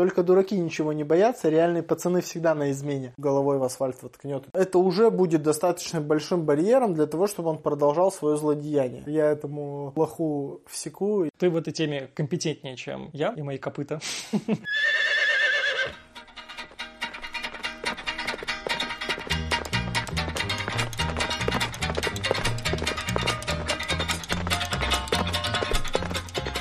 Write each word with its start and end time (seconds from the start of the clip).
Только 0.00 0.22
дураки 0.22 0.56
ничего 0.56 0.94
не 0.94 1.04
боятся, 1.04 1.50
реальные 1.50 1.82
пацаны 1.82 2.22
всегда 2.22 2.54
на 2.54 2.70
измене. 2.70 3.12
Головой 3.18 3.58
в 3.58 3.64
асфальт 3.64 4.02
воткнет. 4.02 4.44
Это 4.54 4.78
уже 4.78 5.10
будет 5.10 5.42
достаточно 5.42 6.00
большим 6.00 6.46
барьером 6.46 6.94
для 6.94 7.04
того, 7.04 7.26
чтобы 7.26 7.50
он 7.50 7.58
продолжал 7.58 8.10
свое 8.10 8.38
злодеяние. 8.38 9.02
Я 9.06 9.26
этому 9.26 9.92
плоху 9.94 10.62
всеку. 10.66 11.28
Ты 11.36 11.50
в 11.50 11.56
этой 11.56 11.74
теме 11.74 12.08
компетентнее, 12.14 12.76
чем 12.76 13.10
я 13.12 13.34
и 13.36 13.42
мои 13.42 13.58
копыта. 13.58 14.00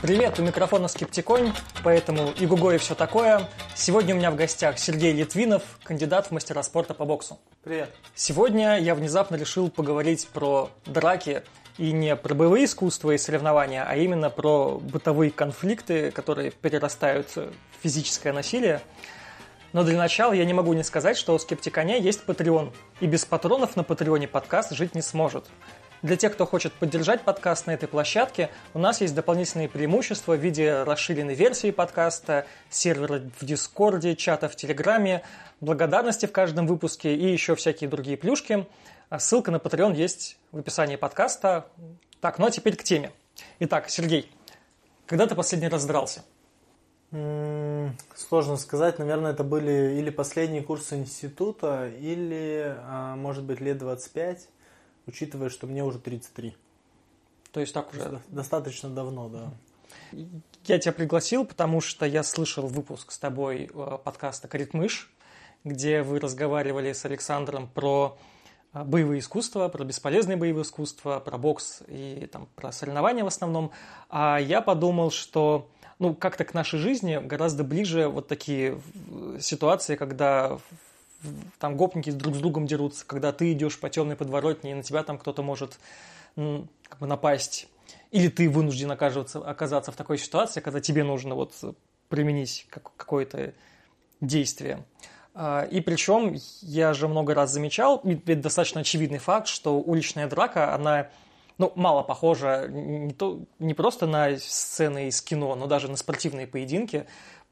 Привет, 0.09 0.39
у 0.39 0.41
микрофона 0.41 0.87
Скептиконь, 0.87 1.53
поэтому 1.83 2.31
и 2.31 2.47
Гуго 2.47 2.71
и 2.71 2.79
все 2.79 2.95
такое. 2.95 3.47
Сегодня 3.75 4.15
у 4.15 4.17
меня 4.17 4.31
в 4.31 4.35
гостях 4.35 4.79
Сергей 4.79 5.13
Литвинов, 5.13 5.61
кандидат 5.83 6.25
в 6.25 6.31
мастера 6.31 6.63
спорта 6.63 6.95
по 6.95 7.05
боксу. 7.05 7.37
Привет. 7.63 7.91
Сегодня 8.15 8.79
я 8.79 8.95
внезапно 8.95 9.35
решил 9.35 9.69
поговорить 9.69 10.27
про 10.33 10.71
драки 10.87 11.43
и 11.77 11.91
не 11.91 12.15
про 12.15 12.33
боевые 12.33 12.65
искусства 12.65 13.11
и 13.11 13.19
соревнования, 13.19 13.85
а 13.87 13.97
именно 13.97 14.31
про 14.31 14.79
бытовые 14.79 15.29
конфликты, 15.29 16.09
которые 16.09 16.49
перерастают 16.49 17.35
в 17.35 17.51
физическое 17.83 18.33
насилие. 18.33 18.81
Но 19.73 19.83
для 19.83 19.99
начала 19.99 20.33
я 20.33 20.45
не 20.45 20.53
могу 20.53 20.73
не 20.73 20.81
сказать, 20.81 21.17
что 21.17 21.35
у 21.35 21.37
Скептиконя 21.37 21.99
есть 21.99 22.21
Patreon, 22.25 22.73
и 22.99 23.05
без 23.05 23.25
патронов 23.25 23.75
на 23.75 23.83
Патреоне 23.83 24.27
подкаст 24.27 24.71
жить 24.71 24.95
не 24.95 25.03
сможет. 25.03 25.45
Для 26.01 26.15
тех, 26.15 26.31
кто 26.31 26.45
хочет 26.45 26.71
поддержать 26.71 27.23
подкаст 27.23 27.67
на 27.67 27.71
этой 27.71 27.89
площадке, 27.89 28.49
у 28.73 28.79
нас 28.79 29.01
есть 29.01 29.13
дополнительные 29.13 29.67
преимущества 29.67 30.37
в 30.37 30.39
виде 30.39 30.83
расширенной 30.83 31.33
версии 31.33 31.71
подкаста, 31.71 32.45
сервера 32.69 33.21
в 33.37 33.43
Дискорде, 33.45 34.15
чата 34.15 34.47
в 34.47 34.55
Телеграме, 34.55 35.23
благодарности 35.59 36.25
в 36.25 36.31
каждом 36.31 36.67
выпуске 36.67 37.13
и 37.13 37.29
еще 37.29 37.53
всякие 37.55 37.89
другие 37.89 38.15
плюшки. 38.15 38.65
А 39.09 39.19
ссылка 39.19 39.51
на 39.51 39.57
Patreon 39.57 39.93
есть 39.93 40.37
в 40.53 40.59
описании 40.59 40.95
подкаста. 40.95 41.65
Так, 42.21 42.39
ну 42.39 42.45
а 42.45 42.51
теперь 42.51 42.77
к 42.77 42.83
теме. 42.83 43.11
Итак, 43.59 43.89
Сергей, 43.89 44.31
когда 45.05 45.27
ты 45.27 45.35
последний 45.35 45.67
раз 45.67 45.85
дрался? 45.85 46.23
Сложно 48.15 48.55
сказать. 48.55 48.99
Наверное, 48.99 49.31
это 49.31 49.43
были 49.43 49.97
или 49.99 50.11
последние 50.11 50.61
курсы 50.61 50.95
института, 50.95 51.89
или, 51.99 52.73
а, 52.83 53.17
может 53.17 53.43
быть, 53.43 53.59
лет 53.59 53.79
25 53.79 54.47
учитывая, 55.09 55.49
что 55.49 55.67
мне 55.67 55.83
уже 55.83 55.99
33. 55.99 56.55
То 57.51 57.59
есть 57.59 57.73
так 57.73 57.91
уже... 57.93 58.21
Достаточно 58.29 58.89
давно, 58.89 59.29
да. 59.29 59.51
Я 60.65 60.79
тебя 60.79 60.93
пригласил, 60.93 61.45
потому 61.45 61.81
что 61.81 62.05
я 62.05 62.23
слышал 62.23 62.67
выпуск 62.67 63.11
с 63.11 63.17
тобой 63.17 63.69
э, 63.73 63.97
подкаста 64.03 64.47
«Коритмыш», 64.47 65.11
где 65.63 66.03
вы 66.03 66.19
разговаривали 66.19 66.93
с 66.93 67.05
Александром 67.05 67.67
про 67.67 68.17
э, 68.73 68.83
боевые 68.83 69.19
искусства, 69.19 69.67
про 69.67 69.83
бесполезные 69.83 70.37
боевые 70.37 70.63
искусства, 70.63 71.19
про 71.19 71.37
бокс 71.37 71.81
и 71.87 72.29
там, 72.31 72.47
про 72.55 72.71
соревнования 72.71 73.23
в 73.23 73.27
основном. 73.27 73.71
А 74.09 74.37
я 74.37 74.61
подумал, 74.61 75.09
что 75.09 75.69
ну, 75.97 76.13
как-то 76.15 76.45
к 76.45 76.53
нашей 76.53 76.79
жизни 76.79 77.19
гораздо 77.21 77.63
ближе 77.63 78.07
вот 78.07 78.27
такие 78.27 78.79
ситуации, 79.39 79.95
когда 79.95 80.59
там 81.59 81.75
гопники 81.75 82.11
друг 82.11 82.35
с 82.35 82.39
другом 82.39 82.65
дерутся, 82.67 83.05
когда 83.05 83.31
ты 83.31 83.51
идешь 83.51 83.79
по 83.79 83.89
темной 83.89 84.15
подворотне, 84.15 84.71
и 84.71 84.73
на 84.73 84.83
тебя 84.83 85.03
там 85.03 85.17
кто-то 85.17 85.43
может 85.43 85.79
как 86.35 86.99
бы 86.99 87.07
напасть. 87.07 87.67
Или 88.11 88.27
ты 88.29 88.49
вынужден 88.49 88.91
оказываться, 88.91 89.39
оказаться 89.39 89.91
в 89.91 89.95
такой 89.95 90.17
ситуации, 90.17 90.61
когда 90.61 90.79
тебе 90.79 91.03
нужно 91.03 91.35
вот 91.35 91.53
применить 92.07 92.67
какое-то 92.69 93.53
действие. 94.21 94.85
А, 95.33 95.63
и 95.63 95.79
причем 95.79 96.35
я 96.61 96.93
же 96.93 97.07
много 97.07 97.33
раз 97.33 97.51
замечал, 97.51 98.01
ведь 98.03 98.41
достаточно 98.41 98.81
очевидный 98.81 99.19
факт, 99.19 99.47
что 99.47 99.79
уличная 99.79 100.27
драка, 100.27 100.73
она 100.73 101.09
ну, 101.59 101.71
мало 101.75 102.03
похожа 102.03 102.67
не, 102.69 103.13
то, 103.13 103.41
не 103.59 103.73
просто 103.73 104.07
на 104.07 104.37
сцены 104.37 105.09
из 105.09 105.21
кино, 105.21 105.55
но 105.55 105.67
даже 105.67 105.89
на 105.89 105.97
спортивные 105.97 106.47
поединки 106.47 107.05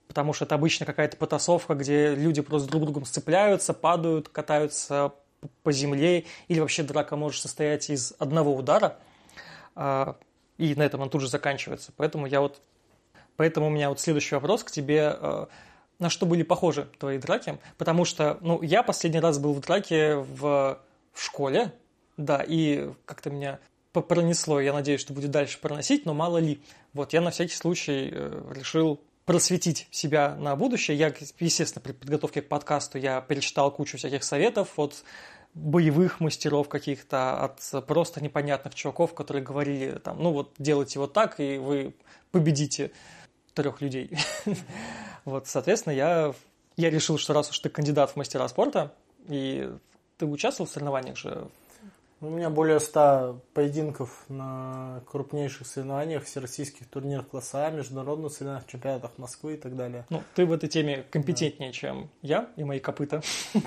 потому 0.08 0.34
что 0.34 0.46
это 0.46 0.56
обычно 0.56 0.86
какая-то 0.86 1.18
потасовка, 1.18 1.76
где 1.76 2.16
люди 2.16 2.42
просто 2.42 2.70
друг 2.70 2.84
другом 2.84 3.06
сцепляются, 3.06 3.74
падают, 3.74 4.30
катаются 4.30 5.14
по 5.64 5.72
земле, 5.72 6.26
или 6.48 6.60
вообще 6.60 6.84
драка 6.84 7.16
может 7.16 7.42
состоять 7.42 7.90
из 7.90 8.14
одного 8.18 8.56
удара, 8.56 8.98
а, 9.76 10.18
и 10.58 10.74
на 10.76 10.84
этом 10.84 11.02
он 11.02 11.10
тут 11.10 11.22
же 11.22 11.30
заканчивается. 11.30 11.92
Поэтому 11.96 12.26
я 12.26 12.42
вот, 12.42 12.62
поэтому 13.36 13.68
у 13.68 13.70
меня 13.70 13.90
вот 13.90 14.00
следующий 14.00 14.36
вопрос 14.36 14.64
к 14.64 14.72
тебе, 14.72 15.10
а, 15.10 15.50
на 16.00 16.10
что 16.10 16.26
были 16.26 16.44
похожи 16.44 16.88
твои 17.00 17.18
драки? 17.18 17.58
Потому 17.78 18.06
что, 18.06 18.38
ну, 18.42 18.62
я 18.62 18.84
последний 18.84 19.20
раз 19.20 19.40
был 19.40 19.54
в 19.54 19.60
драке 19.62 20.16
в, 20.16 20.80
в 21.14 21.24
школе, 21.24 21.72
да, 22.18 22.44
и 22.46 22.90
как-то 23.06 23.30
меня 23.30 23.60
пронесло, 23.94 24.60
я 24.60 24.74
надеюсь, 24.74 25.02
что 25.02 25.14
будет 25.14 25.32
дальше 25.32 25.60
проносить, 25.60 26.06
но 26.06 26.14
мало 26.14 26.38
ли. 26.38 26.62
Вот 26.94 27.14
я 27.14 27.22
на 27.22 27.32
всякий 27.32 27.56
случай 27.56 28.10
э, 28.12 28.54
решил 28.56 29.02
просветить 29.28 29.88
себя 29.92 30.36
на 30.36 30.56
будущее. 30.56 30.98
Я, 30.98 31.14
естественно, 31.40 31.84
при 31.84 31.92
подготовке 31.92 32.42
к 32.42 32.48
подкасту 32.48 32.98
я 32.98 33.20
перечитал 33.20 33.70
кучу 33.72 33.98
всяких 33.98 34.24
советов 34.24 34.70
от 34.78 35.04
боевых 35.54 36.22
мастеров 36.22 36.70
каких-то, 36.70 37.44
от 37.44 37.86
просто 37.88 38.24
непонятных 38.24 38.74
чуваков, 38.74 39.14
которые 39.14 39.44
говорили, 39.44 40.00
там, 40.00 40.24
ну 40.24 40.32
вот 40.32 40.54
делайте 40.60 41.00
вот 41.00 41.12
так, 41.12 41.42
и 41.42 41.58
вы 41.58 41.94
победите 42.32 42.92
трех 43.54 43.82
людей. 43.82 44.10
Вот, 45.26 45.46
соответственно, 45.46 45.92
я, 45.92 46.34
я 46.78 46.90
решил, 46.90 47.18
что 47.18 47.34
раз 47.34 47.50
уж 47.50 47.60
ты 47.60 47.68
кандидат 47.68 48.12
в 48.12 48.16
мастера 48.16 48.48
спорта, 48.48 48.94
и 49.28 49.70
ты 50.18 50.26
участвовал 50.26 50.70
в 50.70 50.72
соревнованиях 50.72 51.18
же 51.18 51.50
у 52.20 52.30
меня 52.30 52.50
более 52.50 52.80
ста 52.80 53.36
поединков 53.54 54.26
на 54.28 55.02
крупнейших 55.06 55.68
соревнованиях, 55.68 56.24
всероссийских 56.24 56.88
турнирах 56.88 57.28
класса 57.28 57.68
А, 57.68 57.70
международных 57.70 58.32
соревнованиях, 58.32 58.68
чемпионатах 58.68 59.12
Москвы 59.18 59.54
и 59.54 59.58
так 59.58 59.76
далее. 59.76 60.06
Ну, 60.10 60.24
ты 60.34 60.46
в 60.46 60.52
этой 60.52 60.68
теме 60.68 61.06
компетентнее, 61.12 61.70
да. 61.70 61.74
чем 61.74 62.10
я 62.24 62.50
и 62.56 62.64
мои 62.64 62.80
копыта. 62.80 63.22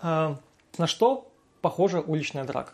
А, 0.00 0.38
на 0.76 0.86
что 0.86 1.32
похожа 1.60 2.00
уличная 2.00 2.44
драка? 2.44 2.72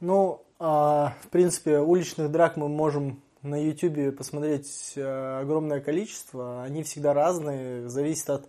Ну, 0.00 0.42
а, 0.58 1.14
в 1.22 1.28
принципе, 1.28 1.78
уличных 1.78 2.30
драк 2.30 2.58
мы 2.58 2.68
можем 2.68 3.22
на 3.40 3.56
YouTube 3.56 4.14
посмотреть 4.14 4.92
э, 4.94 5.40
огромное 5.40 5.80
количество. 5.80 6.62
Они 6.62 6.82
всегда 6.82 7.14
разные, 7.14 7.88
зависит 7.88 8.28
от 8.30 8.48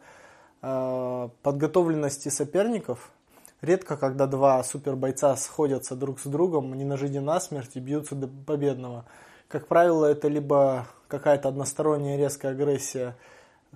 подготовленности 0.62 2.29
соперников– 2.29 3.12
Редко, 3.63 3.96
когда 3.96 4.28
два 4.28 4.62
супербойца 4.62 5.38
сходятся 5.38 5.96
друг 5.96 6.19
с 6.19 6.25
другом, 6.25 6.74
не 6.74 6.84
на 6.84 6.97
жизнь, 6.97 7.22
на 7.22 7.40
смерть 7.40 7.72
и 7.75 7.79
бьются 7.79 8.13
до 8.13 8.28
победного. 8.28 9.06
Как 9.47 9.68
правило, 9.68 10.06
это 10.06 10.28
либо 10.28 10.85
какая-то 11.07 11.47
односторонняя 11.47 12.18
резкая 12.18 12.51
агрессия, 12.51 13.16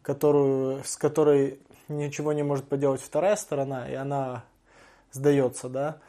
которую, 0.02 0.84
с 0.84 0.98
которой 0.98 1.62
ничего 1.88 2.34
не 2.34 2.44
может 2.44 2.68
поделать 2.68 3.00
вторая 3.00 3.38
сторона, 3.38 3.90
и 3.90 3.94
она 3.94 4.44
сдается, 5.14 5.70
да, 5.70 6.00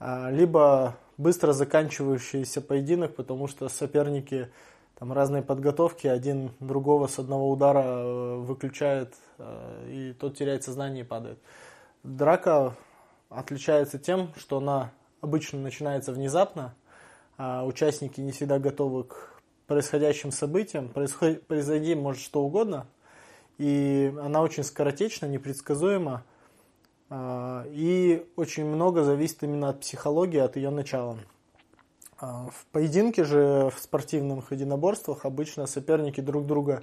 а, 0.00 0.28
либо 0.32 0.96
быстро 1.16 1.52
заканчивающийся 1.52 2.60
поединок, 2.60 3.14
потому 3.14 3.46
что 3.46 3.68
соперники 3.68 4.50
там 4.98 5.12
разные 5.12 5.42
подготовки, 5.42 6.08
один 6.08 6.50
другого 6.58 7.06
с 7.06 7.20
одного 7.20 7.48
удара 7.48 7.84
э, 7.84 8.36
выключает, 8.38 9.14
э, 9.38 9.86
и 9.88 10.12
тот 10.14 10.36
теряет 10.36 10.64
сознание 10.64 11.04
и 11.04 11.06
падает. 11.06 11.38
Драка 12.02 12.74
отличается 13.30 13.98
тем, 13.98 14.32
что 14.36 14.58
она 14.58 14.92
обычно 15.20 15.60
начинается 15.60 16.12
внезапно, 16.12 16.74
а 17.38 17.64
участники 17.64 18.20
не 18.20 18.32
всегда 18.32 18.58
готовы 18.58 19.04
к 19.04 19.40
происходящим 19.66 20.32
событиям. 20.32 20.88
Происход... 20.88 21.46
Произойти 21.46 21.94
может 21.94 22.22
что 22.22 22.42
угодно, 22.42 22.86
и 23.56 24.12
она 24.20 24.42
очень 24.42 24.64
скоротечна, 24.64 25.26
непредсказуема, 25.26 26.24
а, 27.08 27.64
и 27.68 28.26
очень 28.36 28.66
много 28.66 29.04
зависит 29.04 29.42
именно 29.42 29.70
от 29.70 29.80
психологии, 29.80 30.38
от 30.38 30.56
ее 30.56 30.70
начала. 30.70 31.18
А, 32.18 32.48
в 32.48 32.66
поединке 32.72 33.24
же, 33.24 33.70
в 33.74 33.80
спортивных 33.80 34.52
единоборствах 34.52 35.24
обычно 35.24 35.66
соперники 35.66 36.20
друг 36.20 36.46
друга 36.46 36.82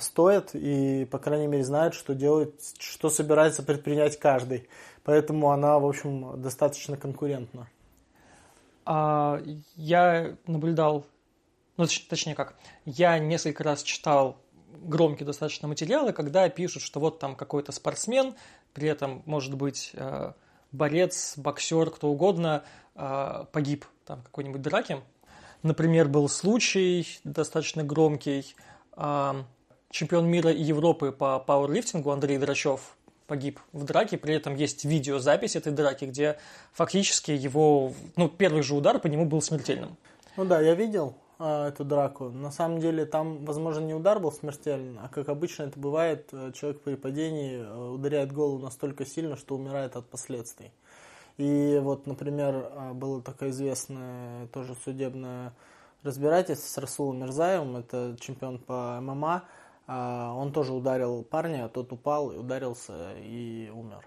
стоят 0.00 0.50
и, 0.54 1.06
по 1.10 1.18
крайней 1.18 1.46
мере, 1.46 1.64
знают, 1.64 1.94
что 1.94 2.14
делать, 2.14 2.74
что 2.78 3.10
собирается 3.10 3.62
предпринять 3.62 4.18
каждый. 4.18 4.68
Поэтому 5.04 5.50
она, 5.50 5.78
в 5.78 5.86
общем, 5.86 6.40
достаточно 6.40 6.96
конкурентна. 6.96 7.68
А, 8.86 9.40
я 9.76 10.36
наблюдал, 10.46 11.06
ну, 11.76 11.86
точнее 12.08 12.34
как, 12.34 12.56
я 12.86 13.18
несколько 13.18 13.62
раз 13.62 13.82
читал 13.82 14.36
громкие 14.72 15.26
достаточно 15.26 15.68
материалы, 15.68 16.12
когда 16.12 16.48
пишут, 16.48 16.82
что 16.82 17.00
вот 17.00 17.18
там 17.18 17.36
какой-то 17.36 17.70
спортсмен, 17.72 18.34
при 18.72 18.88
этом, 18.88 19.22
может 19.24 19.54
быть, 19.54 19.92
э, 19.94 20.32
борец, 20.72 21.34
боксер, 21.36 21.90
кто 21.90 22.08
угодно, 22.08 22.64
э, 22.96 23.44
погиб 23.52 23.86
там 24.04 24.22
какой-нибудь 24.22 24.60
драке. 24.60 25.00
Например, 25.62 26.08
был 26.08 26.28
случай 26.28 27.06
достаточно 27.24 27.82
громкий, 27.82 28.54
чемпион 29.90 30.26
мира 30.26 30.50
и 30.50 30.62
Европы 30.62 31.10
по 31.10 31.38
пауэрлифтингу 31.38 32.10
Андрей 32.10 32.36
Драчев 32.36 32.96
погиб 33.26 33.60
в 33.72 33.84
драке, 33.84 34.18
при 34.18 34.34
этом 34.34 34.54
есть 34.54 34.84
видеозапись 34.84 35.56
этой 35.56 35.72
драки, 35.72 36.04
где 36.04 36.38
фактически 36.72 37.30
его, 37.30 37.92
ну, 38.16 38.28
первый 38.28 38.62
же 38.62 38.74
удар 38.74 38.98
по 38.98 39.06
нему 39.06 39.24
был 39.24 39.40
смертельным. 39.40 39.96
Ну 40.36 40.44
да, 40.44 40.60
я 40.60 40.74
видел 40.74 41.16
э, 41.38 41.68
эту 41.68 41.84
драку. 41.84 42.30
На 42.30 42.50
самом 42.50 42.80
деле 42.80 43.06
там, 43.06 43.44
возможно, 43.44 43.80
не 43.80 43.94
удар 43.94 44.20
был 44.20 44.32
смертельный, 44.32 44.98
а 45.02 45.08
как 45.08 45.28
обычно 45.28 45.64
это 45.64 45.78
бывает, 45.78 46.28
э, 46.32 46.52
человек 46.54 46.80
при 46.82 46.96
падении 46.96 47.58
э, 47.58 47.88
ударяет 47.90 48.32
голову 48.32 48.58
настолько 48.58 49.06
сильно, 49.06 49.36
что 49.36 49.56
умирает 49.56 49.96
от 49.96 50.06
последствий. 50.06 50.72
И 51.36 51.80
вот, 51.82 52.06
например, 52.06 52.54
э, 52.70 52.92
было 52.92 53.22
такое 53.22 53.50
известное 53.50 54.46
тоже 54.48 54.74
судебное 54.84 55.52
разбирательство 56.04 56.68
с 56.68 56.78
Расулом 56.78 57.20
Мирзаевым, 57.20 57.76
это 57.78 58.16
чемпион 58.20 58.58
по 58.58 59.00
ММА, 59.00 59.34
а, 59.36 59.44
он 59.86 60.52
тоже 60.52 60.72
ударил 60.72 61.22
парня, 61.22 61.68
тот 61.68 61.92
упал 61.92 62.28
ударился 62.28 63.12
и 63.18 63.70
умер, 63.70 64.06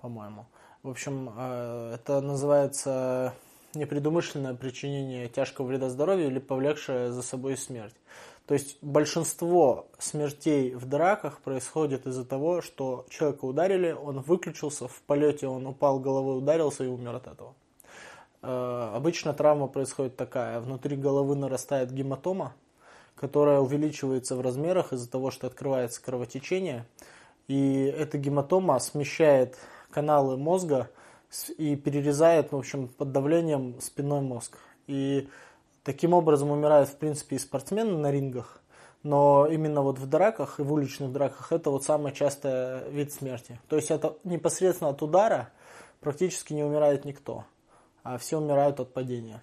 по-моему. 0.00 0.46
В 0.82 0.90
общем, 0.90 1.30
э, 1.36 1.94
это 1.94 2.20
называется 2.20 3.34
непредумышленное 3.74 4.54
причинение 4.54 5.28
тяжкого 5.28 5.66
вреда 5.66 5.90
здоровью 5.90 6.28
или 6.28 6.38
повлекшее 6.38 7.12
за 7.12 7.22
собой 7.22 7.56
смерть. 7.56 7.94
То 8.46 8.54
есть 8.54 8.82
большинство 8.82 9.88
смертей 9.98 10.74
в 10.74 10.86
драках 10.86 11.40
происходит 11.40 12.06
из-за 12.06 12.24
того, 12.24 12.62
что 12.62 13.04
человека 13.10 13.44
ударили, 13.44 13.92
он 13.92 14.20
выключился, 14.20 14.88
в 14.88 15.02
полете 15.02 15.46
он 15.46 15.66
упал 15.66 16.00
головой, 16.00 16.38
ударился 16.38 16.84
и 16.84 16.88
умер 16.88 17.16
от 17.16 17.26
этого. 17.26 17.54
Обычно 18.40 19.34
травма 19.34 19.66
происходит 19.66 20.16
такая. 20.16 20.60
Внутри 20.60 20.96
головы 20.96 21.36
нарастает 21.36 21.92
гематома, 21.92 22.54
которая 23.20 23.60
увеличивается 23.60 24.36
в 24.36 24.40
размерах 24.40 24.92
из-за 24.92 25.10
того, 25.10 25.30
что 25.30 25.46
открывается 25.46 26.02
кровотечение. 26.02 26.86
И 27.48 27.84
эта 27.84 28.18
гематома 28.18 28.78
смещает 28.78 29.56
каналы 29.90 30.36
мозга 30.36 30.90
и 31.56 31.76
перерезает, 31.76 32.52
в 32.52 32.56
общем, 32.56 32.88
под 32.88 33.12
давлением 33.12 33.80
спинной 33.80 34.20
мозг. 34.20 34.58
И 34.86 35.28
таким 35.82 36.14
образом 36.14 36.50
умирают, 36.50 36.88
в 36.88 36.96
принципе, 36.96 37.36
и 37.36 37.38
спортсмены 37.38 37.96
на 37.96 38.10
рингах. 38.10 38.62
Но 39.02 39.46
именно 39.46 39.82
вот 39.82 39.98
в 39.98 40.06
драках 40.06 40.58
и 40.58 40.62
в 40.62 40.72
уличных 40.72 41.12
драках 41.12 41.52
это 41.52 41.70
вот 41.70 41.84
самый 41.84 42.12
частый 42.12 42.90
вид 42.90 43.12
смерти. 43.12 43.60
То 43.68 43.76
есть 43.76 43.90
это 43.90 44.16
непосредственно 44.24 44.90
от 44.90 45.02
удара 45.02 45.50
практически 46.00 46.52
не 46.52 46.64
умирает 46.64 47.04
никто, 47.04 47.44
а 48.02 48.18
все 48.18 48.38
умирают 48.38 48.80
от 48.80 48.92
падения. 48.92 49.40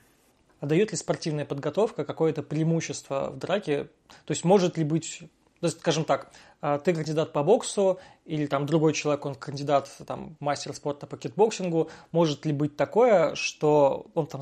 А 0.60 0.66
дает 0.66 0.92
ли 0.92 0.98
спортивная 0.98 1.46
подготовка 1.46 2.06
какое-то 2.06 2.44
преимущество 2.44 3.30
в 3.32 3.38
драке? 3.38 3.86
То 4.26 4.32
есть 4.32 4.44
может 4.44 4.78
ли 4.78 4.84
быть 4.84 5.24
скажем 5.70 6.04
так, 6.06 6.32
а, 6.62 6.78
ты 6.80 6.94
кандидат 6.94 7.34
по 7.34 7.44
боксу, 7.44 8.00
или 8.26 8.46
там 8.46 8.66
другой 8.66 8.94
человек, 8.94 9.26
он 9.26 9.36
кандидат, 9.36 9.90
там, 10.06 10.36
мастер 10.40 10.74
спорта 10.74 11.08
по 11.08 11.18
кикбоксингу, 11.18 11.90
может 12.12 12.46
ли 12.46 12.54
быть 12.54 12.76
такое, 12.76 13.36
что 13.36 14.08
он 14.14 14.28
там 14.28 14.42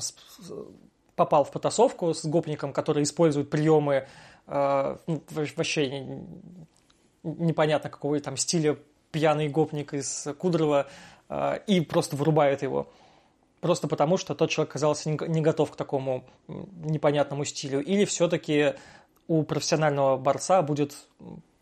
попал 1.16 1.44
в 1.44 1.50
потасовку 1.50 2.12
с 2.12 2.24
гопником, 2.24 2.72
который 2.72 3.04
использует 3.04 3.50
приемы 3.50 4.06
э, 4.46 4.96
ну, 5.06 5.22
вообще 5.30 6.04
непонятно 7.22 7.88
какого 7.88 8.18
там 8.20 8.36
стиля 8.36 8.76
пьяный 9.12 9.48
гопник 9.48 9.94
из 9.94 10.26
Кудрова 10.38 10.88
э, 11.28 11.58
и 11.66 11.80
просто 11.80 12.16
вырубает 12.16 12.62
его 12.62 12.88
просто 13.64 13.88
потому, 13.88 14.18
что 14.18 14.34
тот 14.34 14.50
человек 14.50 14.72
оказался 14.72 15.08
не 15.08 15.40
готов 15.40 15.70
к 15.70 15.76
такому 15.76 16.24
непонятному 16.48 17.46
стилю? 17.46 17.82
Или 17.82 18.04
все-таки 18.04 18.74
у 19.26 19.42
профессионального 19.42 20.18
борца 20.18 20.60
будет 20.60 20.94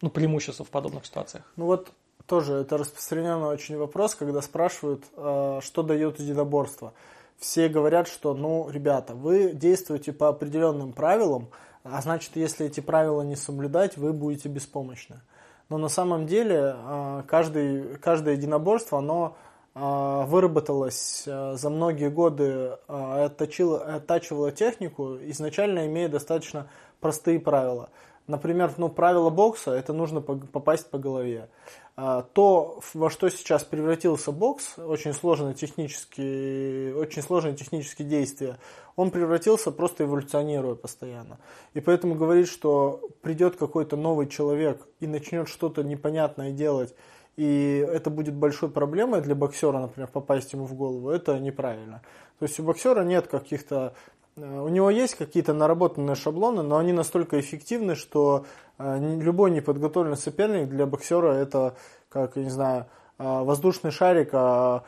ну, 0.01 0.11
преимущество 0.11 0.65
в 0.65 0.69
подобных 0.69 1.07
ситуациях? 1.07 1.45
Ну 1.55 1.67
вот 1.67 1.93
тоже 2.27 2.55
это 2.55 2.77
распространенный 2.77 3.47
очень 3.47 3.77
вопрос, 3.77 4.17
когда 4.17 4.43
спрашивают, 4.43 5.05
а, 5.17 5.61
что 5.63 5.85
дает 5.85 6.19
единоборство. 6.19 6.93
Все 7.39 7.69
говорят, 7.69 8.09
что, 8.09 8.35
ну, 8.35 8.69
ребята, 8.69 9.15
вы 9.15 9.53
действуете 9.53 10.13
по 10.13 10.29
определенным 10.29 10.93
правилам, 10.93 11.51
а 11.85 12.03
значит, 12.03 12.33
если 12.35 12.67
эти 12.67 12.81
правила 12.81 13.23
не 13.23 13.37
соблюдать, 13.37 13.97
вы 13.97 14.13
будете 14.13 14.49
беспомощны. 14.49 15.21
Но 15.69 15.79
на 15.79 15.89
самом 15.89 16.27
деле 16.27 16.75
а, 16.75 17.23
каждый, 17.29 17.97
каждое 17.99 18.35
единоборство, 18.35 18.99
оно 18.99 19.37
выработалась 19.75 21.25
а, 21.27 21.57
за 21.57 21.71
многие 21.71 22.11
годы, 22.11 22.77
а, 22.89 23.25
отточила, 23.25 23.81
оттачивала 23.97 24.53
технику, 24.53 25.17
изначально 25.23 25.87
имея 25.87 26.09
достаточно 26.09 26.69
простые 27.01 27.41
правила. 27.41 27.89
Например, 28.27 28.73
ну, 28.77 28.89
правило 28.89 29.31
бокса– 29.31 29.71
это 29.73 29.93
нужно 29.93 30.21
попасть 30.21 30.89
по 30.91 30.99
голове. 30.99 31.49
То, 31.97 32.81
во 32.95 33.11
что 33.11 33.29
сейчас 33.29 33.65
превратился 33.65 34.31
бокс, 34.31 34.79
очень 34.79 35.13
сложные 35.13 35.55
технические, 35.55 36.97
очень 36.97 37.21
сложные 37.21 37.55
технические 37.55 38.09
действия, 38.09 38.59
он 38.95 39.11
превратился 39.11 39.73
просто 39.73 40.05
эволюционируя 40.05 40.77
постоянно. 40.77 41.39
И 41.75 41.81
поэтому 41.81 42.15
говорить, 42.15 42.49
что 42.49 43.01
придет 43.23 43.57
какой-то 43.57 43.97
новый 43.97 44.29
человек 44.29 44.87
и 45.01 45.09
начнет 45.09 45.49
что-то 45.49 45.83
непонятное 45.83 46.53
делать, 46.53 46.95
и 47.37 47.87
это 47.91 48.11
будет 48.11 48.35
большой 48.35 48.71
проблемой 48.71 49.23
для 49.23 49.35
боксера, 49.35 49.79
например, 49.79 50.09
попасть 50.09 50.53
ему 50.53 50.65
в 50.65 50.75
голову, 50.75 51.11
это 51.11 51.39
неправильно. 51.39 52.03
То 52.39 52.45
есть 52.45 52.59
у 52.61 52.63
боксера 52.63 53.05
нет 53.05 53.27
каких-то 53.27 53.95
э, 54.37 54.61
у 54.61 54.69
него 54.69 54.91
есть 54.91 55.15
какие-то 55.15 55.55
наработанные 55.55 56.15
шаблоны, 56.15 56.63
но 56.63 56.77
они 56.77 56.93
настолько 56.93 57.41
эффективны, 57.41 57.95
что 57.95 58.45
э, 58.79 59.17
любой 59.21 59.51
неподготовленный 59.51 60.17
соперник 60.17 60.69
для 60.69 60.87
боксера 60.87 61.33
это, 61.33 61.75
как, 62.09 62.37
я 62.37 62.45
не 62.45 62.51
знаю, 62.51 62.87
э, 63.19 63.25
воздушный 63.25 63.93
шарик 63.93 64.31
а, 64.33 64.83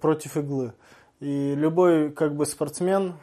против 0.00 0.36
иглы. 0.36 0.72
И 1.20 1.54
любой 1.54 2.10
как 2.10 2.34
бы 2.34 2.44
спортсмен, 2.44 3.14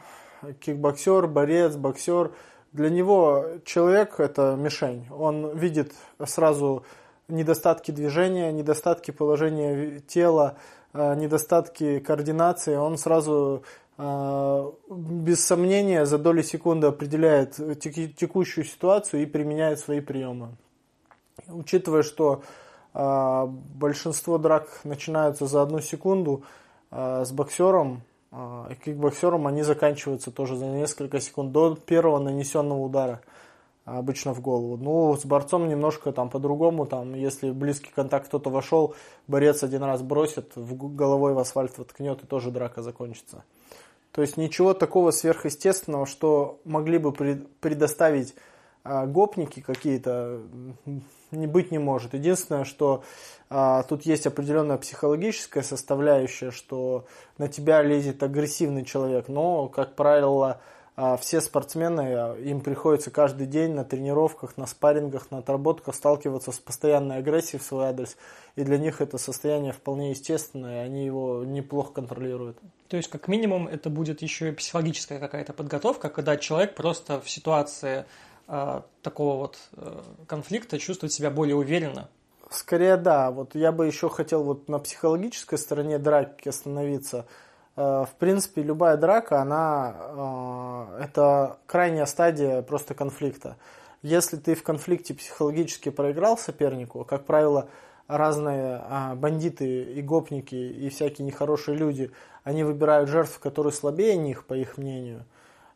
кикбоксер, 0.60 1.28
борец, 1.28 1.76
боксер, 1.76 2.32
для 2.72 2.90
него 2.90 3.46
человек 3.66 4.20
это 4.20 4.56
мишень. 4.58 5.08
Он 5.12 5.56
видит 5.56 5.94
сразу 6.26 6.84
недостатки 7.28 7.92
движения, 7.92 8.52
недостатки 8.52 9.12
положения 9.12 10.00
тела, 10.02 10.56
э, 10.94 11.16
недостатки 11.16 12.00
координации, 12.00 12.76
он 12.76 12.98
сразу 12.98 13.64
э, 13.98 14.72
без 14.90 15.46
сомнения 15.46 16.06
за 16.06 16.18
доли 16.18 16.42
секунды 16.42 16.88
определяет 16.88 17.56
текущую 17.80 18.66
ситуацию 18.66 19.24
и 19.24 19.26
применяет 19.26 19.80
свои 19.80 20.02
приемы. 20.02 20.50
Учитывая, 21.48 22.04
что 22.04 22.44
э, 22.94 23.46
большинство 23.48 24.38
драк 24.38 24.82
начинаются 24.84 25.46
за 25.46 25.62
одну 25.62 25.80
секунду, 25.80 26.44
с 26.92 27.32
боксером 27.32 28.04
и 28.32 28.76
кикбоксером 28.76 29.48
они 29.48 29.64
заканчиваются 29.64 30.30
тоже 30.30 30.56
за 30.56 30.68
несколько 30.68 31.20
секунд 31.20 31.52
до 31.52 31.76
первого 31.76 32.20
нанесенного 32.20 32.82
удара– 32.82 33.22
обычно 33.86 34.34
в 34.34 34.42
голову. 34.42 34.78
Ну, 34.78 35.16
с 35.18 35.26
борцом 35.26 35.68
немножко 35.68 36.12
там 36.12 36.30
по-другому, 36.30 36.86
там, 36.86 37.14
если 37.14 37.52
близкий 37.52 37.92
контакт 37.94 38.28
кто-то 38.28 38.50
вошел, 38.50 38.96
борец 39.28 39.64
один 39.64 39.84
раз 39.84 40.02
бросит, 40.02 40.56
в 40.56 40.96
головой 40.96 41.34
в 41.34 41.40
асфальт 41.40 41.78
воткнет, 41.78 42.24
и 42.24 42.28
тоже 42.28 42.52
драка 42.52 42.82
закончится. 42.82 43.44
То 44.12 44.22
есть 44.22 44.38
ничего 44.38 44.74
такого 44.74 45.12
сверхъестественного, 45.12 46.06
что 46.06 46.60
могли 46.66 47.00
бы 47.00 47.12
предоставить 47.12 48.36
а, 48.84 49.06
гопники 49.06 49.60
какие-то, 49.60 50.42
не 51.32 51.48
быть 51.48 51.72
не 51.72 51.80
может. 51.80 52.14
Единственное, 52.14 52.64
что 52.64 53.04
а, 53.50 53.84
тут 53.84 54.04
есть 54.04 54.28
определенная 54.28 54.78
психологическая 54.78 55.64
составляющая, 55.64 56.52
что 56.52 57.06
на 57.38 57.48
тебя 57.48 57.82
лезет 57.82 58.22
агрессивный 58.22 58.86
человек, 58.86 59.30
но, 59.30 59.68
как 59.68 59.96
правило, 59.96 60.62
все 61.18 61.42
спортсмены, 61.42 62.02
а, 62.02 62.38
им 62.38 62.62
приходится 62.62 63.10
каждый 63.10 63.48
день 63.48 63.72
на 63.74 63.84
тренировках, 63.84 64.58
на 64.58 64.68
спаррингах, 64.68 65.32
на 65.32 65.40
отработках 65.40 65.96
сталкиваться 65.96 66.52
с 66.52 66.60
постоянной 66.60 67.18
агрессией 67.18 67.60
в 67.60 67.64
свой 67.64 67.88
адрес. 67.88 68.16
И 68.56 68.64
для 68.64 68.78
них 68.78 69.02
это 69.02 69.18
состояние 69.18 69.74
вполне 69.74 70.12
естественное, 70.12 70.84
и 70.84 70.86
они 70.86 71.06
его 71.06 71.44
неплохо 71.44 71.94
контролируют. 71.94 72.58
То 72.90 72.98
есть, 72.98 73.10
как 73.10 73.28
минимум, 73.28 73.68
это 73.68 73.90
будет 73.90 74.22
еще 74.22 74.50
и 74.50 74.52
психологическая 74.52 75.20
какая-то 75.20 75.54
подготовка, 75.54 76.10
когда 76.10 76.38
человек 76.38 76.76
просто 76.76 77.20
в 77.20 77.28
ситуации 77.28 78.06
э, 78.48 78.82
такого 79.02 79.38
вот 79.38 79.58
э, 79.76 80.00
конфликта 80.28 80.78
чувствует 80.78 81.12
себя 81.12 81.32
более 81.32 81.56
уверенно. 81.56 82.08
Скорее, 82.52 82.98
да. 82.98 83.32
Вот 83.32 83.56
я 83.56 83.72
бы 83.72 83.88
еще 83.88 84.10
хотел 84.10 84.44
вот 84.44 84.70
на 84.70 84.78
психологической 84.78 85.58
стороне 85.58 85.98
драки 85.98 86.50
остановиться– 86.50 87.26
в 88.06 88.10
принципе, 88.20 88.62
любая 88.62 88.98
драка, 88.98 89.42
она 89.42 89.96
э, 91.00 91.04
это 91.06 91.58
крайняя 91.66 92.06
стадия 92.06 92.62
просто 92.62 92.94
конфликта. 92.94 93.58
Если 94.04 94.38
ты 94.38 94.54
в 94.54 94.64
конфликте 94.64 95.14
психологически 95.14 95.90
проиграл 95.90 96.38
сопернику, 96.38 97.04
как 97.06 97.26
правило, 97.26 97.70
разные 98.08 98.82
а, 98.90 99.16
бандиты 99.16 99.84
и 99.84 100.02
гопники 100.02 100.56
и 100.56 100.90
всякие 100.90 101.26
нехорошие 101.26 101.78
люди, 101.78 102.12
они 102.44 102.64
выбирают 102.64 103.10
жертв, 103.10 103.40
которые 103.40 103.72
слабее 103.74 104.18
них, 104.18 104.46
по 104.46 104.54
их 104.54 104.78
мнению. 104.78 105.26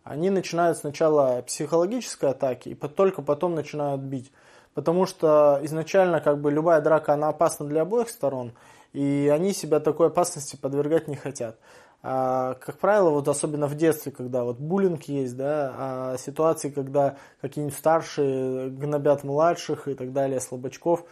Они 0.04 0.30
начинают 0.30 0.78
сначала 0.78 1.42
психологической 1.42 2.30
атаки 2.30 2.70
и 2.70 2.76
только 2.76 3.22
потом 3.22 3.56
начинают 3.56 4.02
бить. 4.02 4.32
потому 4.74 5.08
что 5.08 5.60
изначально 5.64 6.22
как 6.22 6.40
бы 6.40 6.52
любая 6.52 6.82
драка, 6.82 7.14
она 7.14 7.30
опасна 7.30 7.66
для 7.66 7.82
обоих 7.82 8.10
сторон, 8.10 8.54
и 8.94 9.28
они 9.34 9.52
себя 9.52 9.80
такой 9.80 10.08
опасности 10.08 10.56
подвергать 10.56 11.08
не 11.08 11.16
хотят. 11.16 11.58
А, 12.04 12.54
как 12.56 12.78
правило, 12.78 13.10
вот 13.10 13.28
особенно 13.28 13.68
в 13.68 13.76
детстве, 13.76 14.12
когда 14.12 14.44
вот 14.44 14.60
буллинг 14.60 15.04
есть, 15.04 15.36
да, 15.36 15.74
а 15.78 16.18
ситуации, 16.18 16.70
когда 16.70 17.18
какие-нибудь 17.42 17.78
старшие 17.78 18.70
гнобят 18.70 19.24
младших 19.24 19.88
и 19.88 19.96
так 19.96 20.14
далее, 20.14 20.40
слабачков, 20.40 21.06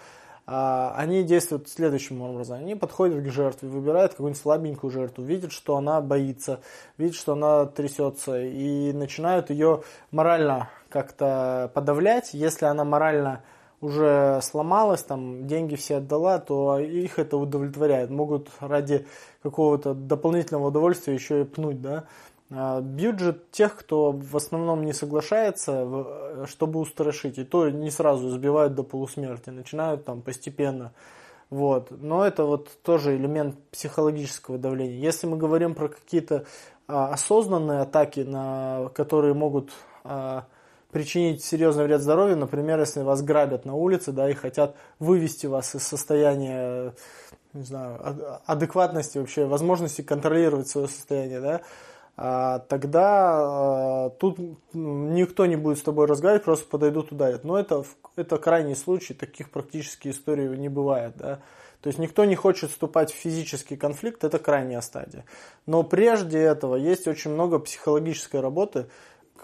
а, 0.48 0.94
они 0.96 1.24
действуют 1.24 1.70
следующим 1.70 2.22
образом. 2.22 2.60
Они 2.60 2.76
подходят 2.76 3.24
к 3.24 3.32
жертве, 3.32 3.68
выбирают 3.68 4.12
какую-нибудь 4.12 4.42
слабенькую 4.42 4.92
жертву, 4.92 5.24
видят, 5.24 5.52
что 5.52 5.76
она 5.76 6.02
боится, 6.02 6.62
видят, 6.98 7.16
что 7.16 7.34
она 7.34 7.66
трясется, 7.66 8.40
и 8.40 8.94
начинают 8.94 9.50
ее 9.50 9.82
морально 10.12 10.70
как-то 10.90 11.72
подавлять. 11.74 12.34
Если 12.34 12.66
она 12.66 12.84
морально 12.84 13.42
уже 13.86 14.40
сломалась, 14.42 15.04
там 15.04 15.48
деньги 15.48 15.76
все 15.76 15.98
отдала, 15.98 16.40
то 16.40 16.80
их 16.80 17.20
это 17.20 17.38
удовлетворяет. 17.38 18.10
Могут 18.10 18.50
ради 18.60 19.06
какого-то 19.42 19.94
дополнительного 19.94 20.68
удовольствия 20.68 21.14
еще 21.14 21.42
и 21.42 21.46
пнуть, 21.46 21.82
да. 21.82 22.06
А, 22.52 22.82
бьют 22.82 23.20
же 23.20 23.40
тех, 23.52 23.76
кто 23.76 24.12
в 24.12 24.36
основном 24.36 24.86
не 24.86 24.94
соглашается, 24.94 26.46
чтобы 26.46 26.80
устрашить. 26.80 27.38
И 27.38 27.44
то 27.44 27.70
не 27.70 27.92
сразу 27.92 28.30
сбивают 28.30 28.76
до 28.76 28.84
полусмерти, 28.84 29.50
начинают 29.50 30.06
там 30.06 30.22
постепенно. 30.22 30.92
Вот. 31.50 31.92
Но 31.92 32.26
это 32.26 32.46
вот 32.46 32.70
тоже 32.82 33.16
элемент 33.16 33.56
психологического 33.72 34.58
давления. 34.58 34.98
Если 35.00 35.28
мы 35.28 35.38
говорим 35.38 35.76
про 35.76 35.90
какие-то 35.90 36.46
а, 36.88 37.10
осознанные 37.14 37.82
атаки, 37.82 38.22
на, 38.22 38.90
которые 38.94 39.34
могут 39.34 39.72
а, 40.04 40.46
причинить 40.96 41.44
серьезный 41.44 41.84
вред 41.84 42.00
здоровью, 42.00 42.38
например, 42.38 42.80
если 42.80 43.02
вас 43.02 43.22
грабят 43.22 43.66
на 43.66 43.74
улице, 43.74 44.14
да, 44.14 44.30
и 44.30 44.34
хотят 44.34 44.78
вывести 44.98 45.46
вас 45.46 45.76
из 45.76 45.84
состояния, 45.84 46.94
не 47.52 47.64
знаю, 47.64 48.00
адекватности 48.46 49.18
вообще, 49.18 49.46
возможности 49.46 50.04
контролировать 50.04 50.70
свое 50.70 50.88
состояние, 50.88 51.42
да, 51.42 51.62
а, 52.16 52.60
тогда 52.60 54.06
а, 54.06 54.10
тут 54.12 54.40
никто 54.72 55.46
не 55.46 55.58
будет 55.58 55.80
с 55.80 55.82
тобой 55.82 56.08
разговаривать, 56.08 56.46
просто 56.46 56.66
подойдут 56.66 57.12
ударят. 57.12 57.44
Но 57.44 57.60
это, 57.60 57.84
это 58.16 58.38
крайний 58.38 58.78
случай, 58.78 59.14
таких 59.14 59.52
практически 59.52 60.08
историй 60.08 60.48
не 60.58 60.70
бывает, 60.70 61.18
да. 61.18 61.42
То 61.82 61.88
есть 61.90 62.00
никто 62.00 62.24
не 62.24 62.36
хочет 62.36 62.72
вступать 62.72 63.12
в 63.12 63.16
физический 63.16 63.76
конфликт, 63.76 64.24
это 64.24 64.40
крайняя 64.40 64.80
стадия. 64.80 65.26
Но 65.66 65.84
прежде 65.84 66.40
этого 66.40 66.78
есть 66.78 67.06
очень 67.06 67.32
много 67.32 67.60
психологической 67.60 68.40
работы, 68.40 68.88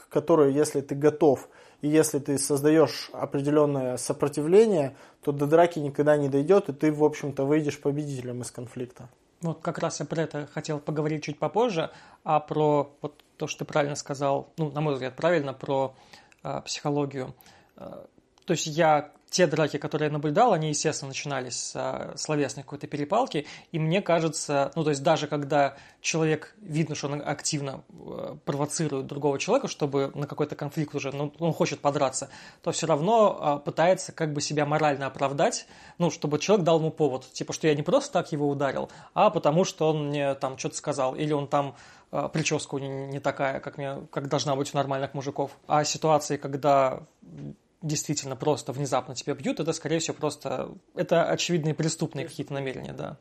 которую, 0.10 0.53
если 0.53 0.81
ты 0.81 0.95
готов 0.95 1.48
и 1.81 1.88
если 1.88 2.19
ты 2.19 2.38
создаешь 2.38 3.10
определенное 3.13 3.98
сопротивление, 3.98 4.95
то 5.24 5.31
до 5.31 5.48
драки 5.48 5.79
никогда 5.79 6.15
не 6.17 6.29
дойдет, 6.29 6.69
и 6.69 6.74
ты, 6.74 6.91
в 6.91 7.03
общем-то, 7.03 7.45
выйдешь 7.45 7.79
победителем 7.79 8.41
из 8.41 8.51
конфликта. 8.51 9.10
Вот 9.41 9.62
как 9.62 9.79
раз 9.79 10.00
я 10.00 10.05
про 10.05 10.21
это 10.21 10.48
хотел 10.53 10.79
поговорить 10.79 11.24
чуть 11.24 11.39
попозже, 11.39 11.89
а 12.24 12.39
про 12.39 12.95
вот 13.01 13.24
то, 13.38 13.48
что 13.48 13.60
ты 13.60 13.65
правильно 13.65 13.95
сказал, 13.95 14.53
ну, 14.57 14.69
на 14.69 14.81
мой 14.81 14.93
взгляд, 14.93 15.15
правильно, 15.15 15.53
про 15.53 15.95
э, 16.43 16.62
психологию. 16.63 17.33
Э, 17.75 18.05
то 18.45 18.51
есть 18.51 18.67
я 18.67 19.12
те 19.31 19.47
драки, 19.47 19.77
которые 19.77 20.07
я 20.07 20.11
наблюдал, 20.11 20.51
они, 20.51 20.69
естественно, 20.69 21.07
начинались 21.07 21.55
с 21.55 21.73
а, 21.75 22.13
словесной 22.17 22.63
какой-то 22.63 22.85
перепалки, 22.85 23.47
и 23.71 23.79
мне 23.79 24.01
кажется, 24.01 24.73
ну, 24.75 24.83
то 24.83 24.89
есть 24.89 25.01
даже 25.01 25.27
когда 25.27 25.77
человек, 26.01 26.53
видно, 26.61 26.95
что 26.95 27.07
он 27.07 27.23
активно 27.25 27.83
э, 27.89 28.35
провоцирует 28.43 29.07
другого 29.07 29.39
человека, 29.39 29.69
чтобы 29.69 30.11
на 30.15 30.27
какой-то 30.27 30.57
конфликт 30.57 30.93
уже, 30.95 31.13
ну, 31.13 31.33
он 31.39 31.53
хочет 31.53 31.79
подраться, 31.79 32.29
то 32.61 32.73
все 32.73 32.88
равно 32.88 33.38
а, 33.39 33.57
пытается 33.57 34.11
как 34.11 34.33
бы 34.33 34.41
себя 34.41 34.65
морально 34.65 35.07
оправдать, 35.07 35.65
ну, 35.97 36.11
чтобы 36.11 36.38
человек 36.38 36.65
дал 36.65 36.79
ему 36.79 36.91
повод, 36.91 37.31
типа, 37.31 37.53
что 37.53 37.67
я 37.67 37.75
не 37.75 37.83
просто 37.83 38.11
так 38.11 38.33
его 38.33 38.50
ударил, 38.50 38.91
а 39.13 39.29
потому 39.29 39.63
что 39.63 39.91
он 39.91 40.09
мне 40.09 40.35
там 40.35 40.57
что-то 40.57 40.75
сказал, 40.75 41.15
или 41.15 41.31
он 41.31 41.47
там 41.47 41.77
а, 42.11 42.27
прическа 42.27 42.75
не, 42.77 43.07
не 43.07 43.19
такая, 43.21 43.61
как, 43.61 43.77
мне, 43.77 43.95
как 44.11 44.27
должна 44.27 44.57
быть 44.57 44.73
у 44.73 44.77
нормальных 44.77 45.13
мужиков. 45.13 45.51
А 45.67 45.85
ситуации, 45.85 46.35
когда 46.35 47.03
действительно 47.81 48.35
просто 48.35 48.71
внезапно 48.71 49.15
тебя 49.15 49.33
бьют, 49.33 49.59
это, 49.59 49.73
скорее 49.73 50.00
всего, 50.00 50.15
просто... 50.15 50.69
Это 50.95 51.25
очевидные 51.25 51.73
преступные 51.73 52.27
какие-то 52.27 52.53
намерения, 52.53 52.93
да. 52.93 53.17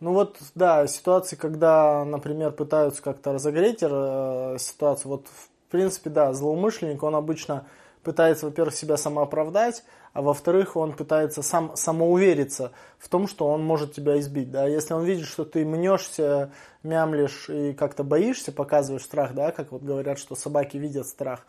Ну 0.00 0.12
вот, 0.12 0.36
да, 0.54 0.86
ситуации, 0.86 1.36
когда, 1.36 2.04
например, 2.04 2.52
пытаются 2.52 3.02
как-то 3.02 3.32
разогреть 3.32 3.78
э, 3.80 4.56
ситуацию, 4.58 5.12
вот, 5.12 5.28
в 5.28 5.70
принципе, 5.70 6.10
да, 6.10 6.32
злоумышленник, 6.34 7.02
он 7.02 7.14
обычно 7.14 7.66
пытается, 8.02 8.46
во-первых, 8.46 8.74
себя 8.74 8.96
самооправдать, 8.96 9.82
а 10.12 10.20
во-вторых, 10.20 10.76
он 10.76 10.92
пытается 10.92 11.42
сам 11.42 11.74
самоувериться 11.74 12.72
в 12.98 13.08
том, 13.08 13.26
что 13.26 13.48
он 13.48 13.64
может 13.64 13.94
тебя 13.94 14.18
избить, 14.20 14.50
да, 14.50 14.66
если 14.66 14.94
он 14.94 15.04
видит, 15.04 15.26
что 15.26 15.44
ты 15.44 15.64
мнешься, 15.64 16.52
мямлишь 16.82 17.48
и 17.48 17.72
как-то 17.72 18.04
боишься, 18.04 18.52
показываешь 18.52 19.04
страх, 19.04 19.34
да, 19.34 19.52
как 19.52 19.72
вот 19.72 19.82
говорят, 19.82 20.18
что 20.18 20.36
собаки 20.36 20.76
видят 20.76 21.06
страх, 21.06 21.46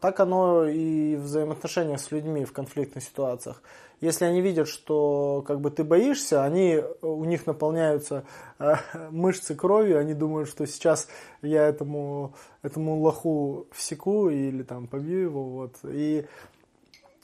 так 0.00 0.20
оно 0.20 0.66
и 0.66 1.16
в 1.16 1.22
взаимоотношениях 1.22 2.00
с 2.00 2.10
людьми 2.10 2.44
в 2.44 2.52
конфликтных 2.52 3.04
ситуациях. 3.04 3.62
Если 4.00 4.24
они 4.26 4.40
видят, 4.40 4.68
что 4.68 5.42
как 5.46 5.60
бы 5.60 5.70
ты 5.70 5.82
боишься, 5.82 6.44
они 6.44 6.82
у 7.02 7.24
них 7.24 7.46
наполняются 7.46 8.24
э, 8.58 8.74
мышцы 9.10 9.54
кровью, 9.54 9.98
они 9.98 10.14
думают, 10.14 10.48
что 10.48 10.66
сейчас 10.66 11.08
я 11.42 11.66
этому 11.66 12.34
этому 12.62 13.00
лоху 13.00 13.66
всеку 13.72 14.28
или 14.28 14.62
там 14.62 14.86
побью 14.86 15.20
его, 15.20 15.44
вот. 15.44 15.76
И 15.84 16.26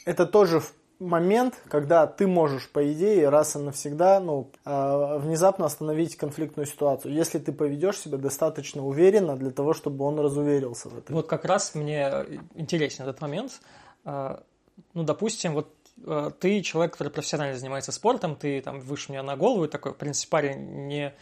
это 0.04 0.26
тоже 0.26 0.62
момент, 0.98 1.60
когда 1.68 2.06
ты 2.06 2.26
можешь, 2.26 2.70
по 2.70 2.92
идее, 2.92 3.28
раз 3.28 3.56
и 3.56 3.58
навсегда, 3.58 4.20
ну, 4.20 4.50
э, 4.64 5.18
внезапно 5.18 5.66
остановить 5.66 6.16
конфликтную 6.16 6.66
ситуацию, 6.66 7.14
если 7.14 7.38
ты 7.38 7.52
поведешь 7.52 7.98
себя 7.98 8.18
достаточно 8.18 8.84
уверенно 8.84 9.36
для 9.36 9.50
того, 9.50 9.74
чтобы 9.74 10.04
он 10.04 10.18
разуверился 10.18 10.88
в 10.88 10.98
этом. 10.98 11.14
Вот 11.14 11.26
как 11.26 11.44
раз 11.44 11.74
мне 11.74 12.10
интересен 12.54 13.04
этот 13.04 13.20
момент. 13.20 13.60
Э, 14.04 14.38
ну, 14.92 15.02
допустим, 15.02 15.54
вот 15.54 15.74
э, 16.04 16.30
ты 16.38 16.60
человек, 16.62 16.92
который 16.94 17.10
профессионально 17.10 17.56
занимается 17.56 17.92
спортом, 17.92 18.36
ты 18.36 18.60
там 18.60 18.80
выше 18.80 19.12
меня 19.12 19.22
на 19.22 19.36
голову, 19.36 19.68
такой, 19.68 19.92
в 19.92 19.96
принципе, 19.96 20.30
парень 20.30 20.86
не, 20.86 21.14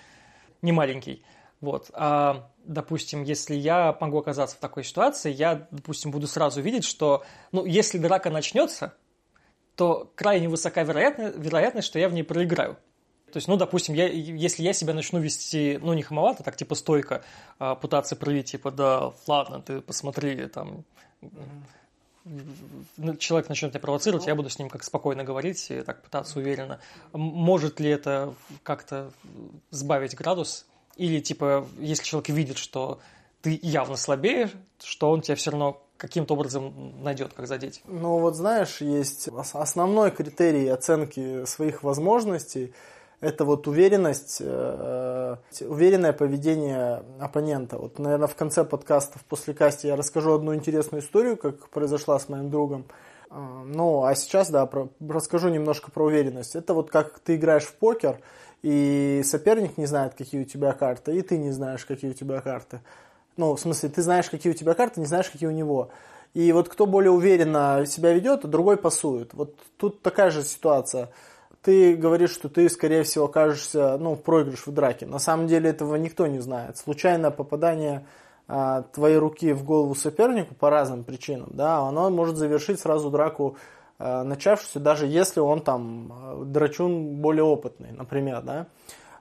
не 0.61 0.73
маленький. 0.73 1.25
Вот. 1.63 1.91
А, 1.93 2.51
допустим, 2.65 3.23
если 3.23 3.55
я 3.55 3.97
могу 4.01 4.19
оказаться 4.19 4.57
в 4.57 4.59
такой 4.59 4.83
ситуации, 4.83 5.31
я, 5.31 5.69
допустим, 5.71 6.11
буду 6.11 6.27
сразу 6.27 6.61
видеть, 6.61 6.85
что, 6.85 7.23
ну, 7.53 7.65
если 7.65 7.99
драка 7.99 8.31
начнется, 8.31 8.95
то 9.83 10.13
крайне 10.15 10.49
высока 10.49 10.85
вероятность, 10.85 11.37
вероятность, 11.37 11.89
что 11.89 11.99
я 11.99 12.09
в 12.09 12.13
ней 12.13 12.23
проиграю. 12.23 12.77
То 13.33 13.39
есть, 13.39 13.49
ну, 13.49 13.57
допустим, 13.57 13.97
я, 13.97 14.07
если 14.07 14.63
я 14.63 14.73
себя 14.73 14.95
начну 14.95 15.19
вести, 15.19 15.77
ну, 15.83 15.93
не 15.93 16.03
хамовато, 16.03 16.45
так, 16.45 16.55
типа, 16.55 16.77
стойко, 16.77 17.25
а, 17.59 17.75
пытаться 17.75 18.15
проявить, 18.15 18.53
типа, 18.53 18.71
да, 18.71 19.13
ладно, 19.27 19.61
ты 19.61 19.81
посмотри, 19.81 20.47
там, 20.47 20.85
mm-hmm. 21.21 23.17
человек 23.17 23.49
начнет 23.49 23.73
меня 23.73 23.81
провоцировать, 23.81 24.29
я 24.29 24.37
буду 24.37 24.51
с 24.51 24.59
ним 24.61 24.69
как 24.69 24.85
спокойно 24.85 25.25
говорить 25.25 25.69
и 25.73 25.83
так 25.83 26.01
пытаться 26.01 26.39
уверенно. 26.39 26.79
Может 27.13 27.81
ли 27.81 27.91
это 27.91 28.35
как-то 28.63 29.11
сбавить 29.71 30.15
градус? 30.15 30.65
Или, 30.97 31.19
типа, 31.19 31.67
если 31.81 32.05
человек 32.05 32.29
видит, 32.29 32.59
что 32.59 33.01
ты 33.41 33.59
явно 33.61 33.97
слабее, 33.97 34.49
что 34.81 35.11
он 35.11 35.23
тебя 35.23 35.35
все 35.35 35.51
равно 35.51 35.83
каким-то 36.03 36.35
образом 36.35 37.01
найдет, 37.01 37.33
как 37.33 37.47
задеть. 37.47 37.81
Ну 37.87 38.19
вот 38.19 38.35
знаешь, 38.35 38.81
есть 38.81 39.29
основной 39.55 40.11
критерий 40.11 40.67
оценки 40.67 41.45
своих 41.45 41.85
возможностей 41.85 42.75
это 43.21 43.45
вот 43.45 43.69
уверенность, 43.69 44.39
э, 44.41 45.37
уверенное 45.61 46.13
поведение 46.13 47.05
оппонента. 47.21 47.79
Вот, 47.79 48.01
наверное, 48.01 48.27
в 48.27 48.35
конце 48.35 48.65
подкаста, 48.65 49.21
в 49.21 49.25
послекасте 49.25 49.87
я 49.87 49.95
расскажу 49.95 50.35
одну 50.35 50.57
интересную 50.57 51.03
историю, 51.03 51.37
как 51.37 51.69
произошла 51.69 52.19
с 52.19 52.29
моим 52.29 52.51
другом. 52.51 52.85
А, 53.31 53.63
ну, 53.65 54.03
а 54.03 54.13
сейчас, 54.17 54.51
да, 54.51 54.67
про, 54.67 54.89
расскажу 55.09 55.51
немножко 55.51 55.93
про 55.93 56.07
уверенность. 56.07 56.57
Это 56.57 56.75
вот 56.75 56.91
как 56.91 57.21
ты 57.21 57.37
играешь 57.37 57.63
в 57.63 57.75
покер, 57.75 58.19
и 58.63 59.23
соперник 59.25 59.79
не 59.79 59.87
знает, 59.87 60.15
какие 60.15 60.43
у 60.43 60.45
тебя 60.45 60.73
карты, 60.73 61.17
и 61.17 61.23
ты 61.23 61.39
не 61.39 61.53
знаешь, 61.53 61.87
какие 61.87 62.11
у 62.11 62.15
тебя 62.15 62.41
карты. 62.41 62.81
Ну, 63.37 63.55
в 63.55 63.61
смысле, 63.61 63.89
ты 63.89 64.03
знаешь, 64.03 64.31
какие 64.31 64.53
у 64.53 64.57
тебя 64.57 64.75
карты, 64.75 65.01
не 65.01 65.07
знаешь, 65.07 65.31
какие 65.31 65.49
у 65.49 65.53
него. 65.53 65.91
И 66.35 66.53
вот 66.53 66.69
кто 66.69 66.87
более 66.87 67.11
уверенно 67.11 67.85
себя 67.87 68.13
ведет, 68.13 68.49
другой 68.49 68.77
пасует. 68.77 69.35
Вот 69.35 69.55
тут 69.77 70.03
такая 70.03 70.31
же 70.31 70.43
ситуация. 70.43 71.11
Ты 71.63 71.95
говоришь, 71.95 72.33
что 72.33 72.49
ты, 72.49 72.69
скорее 72.69 73.03
всего, 73.05 73.27
окажешься, 73.27 73.97
ну, 73.99 74.17
проигрыш 74.17 74.67
в 74.67 74.73
драке. 74.73 75.07
На 75.07 75.19
самом 75.19 75.47
деле 75.47 75.71
этого 75.71 75.97
никто 75.97 76.27
не 76.27 76.41
знает. 76.41 76.77
Случайное 76.77 77.31
попадание 77.31 78.05
а, 78.49 78.83
твоей 78.83 79.17
руки 79.17 79.53
в 79.53 79.65
голову 79.65 79.95
сопернику 79.95 80.55
по 80.55 80.69
разным 80.69 81.05
причинам, 81.05 81.49
да, 81.53 81.79
оно 81.79 82.11
может 82.11 82.37
завершить 82.37 82.81
сразу 82.81 83.11
драку 83.11 83.57
а, 83.99 84.25
начавшуюся, 84.25 84.81
даже 84.81 85.07
если 85.07 85.41
он 85.41 85.61
там 85.61 86.13
а, 86.13 86.45
драчун 86.45 87.17
более 87.17 87.45
опытный, 87.45 87.93
например, 87.93 88.43
да. 88.43 88.67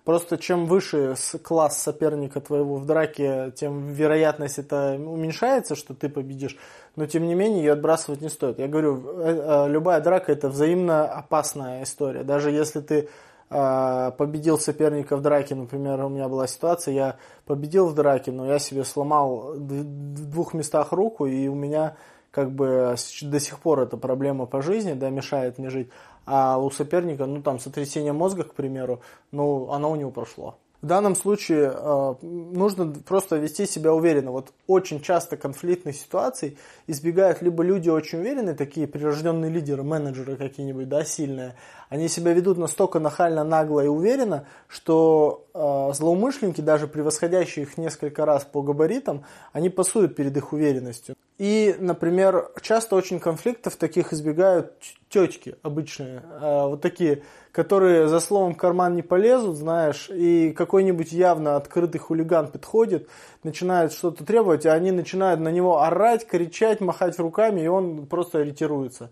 Просто 0.04 0.40
чем 0.40 0.66
выше 0.66 1.16
класс 1.44 1.78
соперника 1.78 2.42
твоего 2.42 2.78
в 2.78 2.86
драке, 2.86 3.52
тем 3.56 3.90
вероятность 3.90 4.58
это 4.58 4.96
уменьшается, 4.98 5.76
что 5.76 5.94
ты 5.94 6.10
победишь. 6.10 6.58
Но 6.96 7.06
тем 7.06 7.28
не 7.28 7.36
менее 7.36 7.64
ее 7.64 7.74
отбрасывать 7.74 8.22
не 8.22 8.30
стоит. 8.30 8.58
Я 8.58 8.68
говорю, 8.68 9.04
э, 9.20 9.66
э, 9.68 9.70
любая 9.70 10.02
драка 10.02 10.32
это 10.32 10.50
взаимно 10.50 11.06
опасная 11.06 11.84
история. 11.84 12.24
Даже 12.24 12.50
если 12.50 12.80
ты 12.80 13.10
э, 13.52 14.12
победил 14.18 14.58
соперника 14.58 15.16
в 15.18 15.22
драке, 15.22 15.54
например, 15.54 16.04
у 16.04 16.10
меня 16.10 16.28
была 16.28 16.48
ситуация, 16.48 16.96
я 16.96 17.16
победил 17.46 17.88
в 17.88 17.94
драке, 17.94 18.32
но 18.32 18.48
я 18.48 18.58
себе 18.58 18.84
сломал 18.84 19.54
в 19.54 20.30
двух 20.32 20.56
местах 20.56 20.94
руку, 20.94 21.28
и 21.28 21.48
у 21.48 21.56
меня 21.56 21.96
как 22.32 22.52
бы 22.52 22.96
до 23.22 23.40
сих 23.40 23.60
пор 23.60 23.82
эта 23.82 23.98
проблема 23.98 24.46
по 24.46 24.62
жизни, 24.62 24.94
да, 24.94 25.10
мешает 25.10 25.58
мне 25.60 25.70
жить. 25.70 25.90
А 26.26 26.58
у 26.58 26.70
соперника, 26.70 27.26
ну 27.26 27.42
там 27.42 27.60
сотрясение 27.60 28.14
мозга, 28.14 28.44
к 28.44 28.54
примеру, 28.54 29.02
ну 29.32 29.72
оно 29.72 29.92
у 29.92 29.96
него 29.96 30.12
прошло. 30.12 30.58
В 30.82 30.88
данном 30.88 31.16
случае 31.16 31.72
э, 31.76 32.16
нужно 32.24 32.88
просто 32.88 33.36
вести 33.36 33.68
себя 33.68 33.94
уверенно. 33.94 34.32
Вот 34.32 34.52
очень 34.66 35.00
часто 35.00 35.38
конфликтных 35.38 35.96
ситуаций 35.96 36.58
избегают 36.88 37.44
либо 37.44 37.64
люди 37.64 37.90
очень 37.90 38.20
уверенные, 38.20 38.56
такие 38.56 38.88
прирожденные 38.88 39.52
лидеры, 39.52 39.84
менеджеры 39.84 40.38
какие-нибудь, 40.38 40.90
да, 40.90 41.06
сильные. 41.06 41.56
Они 41.92 42.08
себя 42.08 42.32
ведут 42.32 42.58
настолько 42.58 43.00
нахально, 43.00 43.44
нагло 43.44 43.82
и 43.84 43.88
уверенно, 43.88 44.46
что 44.70 45.46
э, 45.54 45.94
злоумышленники, 45.94 46.62
даже 46.62 46.88
превосходящие 46.88 47.66
их 47.66 47.78
несколько 47.78 48.26
раз 48.26 48.46
по 48.46 48.62
габаритам, 48.62 49.26
они 49.52 49.70
пасуют 49.70 50.16
перед 50.16 50.36
их 50.38 50.54
уверенностью. 50.54 51.16
И, 51.38 51.76
например, 51.80 52.50
часто 52.62 52.96
очень 52.96 53.20
конфликтов 53.20 53.76
таких 53.76 54.14
избегают 54.14 54.72
тетки 55.10 55.58
обычные, 55.64 56.24
э, 56.42 56.68
вот 56.68 56.80
такие 56.82 57.24
которые 57.52 58.08
за 58.08 58.22
словом 58.22 58.54
в 58.54 58.58
карман 58.58 58.96
не 58.96 59.02
полезут, 59.02 59.58
знаешь, 59.58 60.10
и 60.10 60.54
какой-нибудь 60.54 61.12
явно 61.12 61.58
открытый 61.58 62.00
хулиган 62.00 62.48
подходит, 62.48 63.10
начинает 63.44 63.92
что-то 63.92 64.24
требовать, 64.24 64.64
и 64.64 64.70
они 64.70 64.92
начинают 64.92 65.42
на 65.42 65.50
него 65.50 65.82
орать, 65.82 66.26
кричать, 66.26 66.80
махать 66.80 67.20
руками, 67.20 67.60
и 67.60 67.68
он 67.68 68.06
просто 68.06 68.40
ориентируется. 68.40 69.10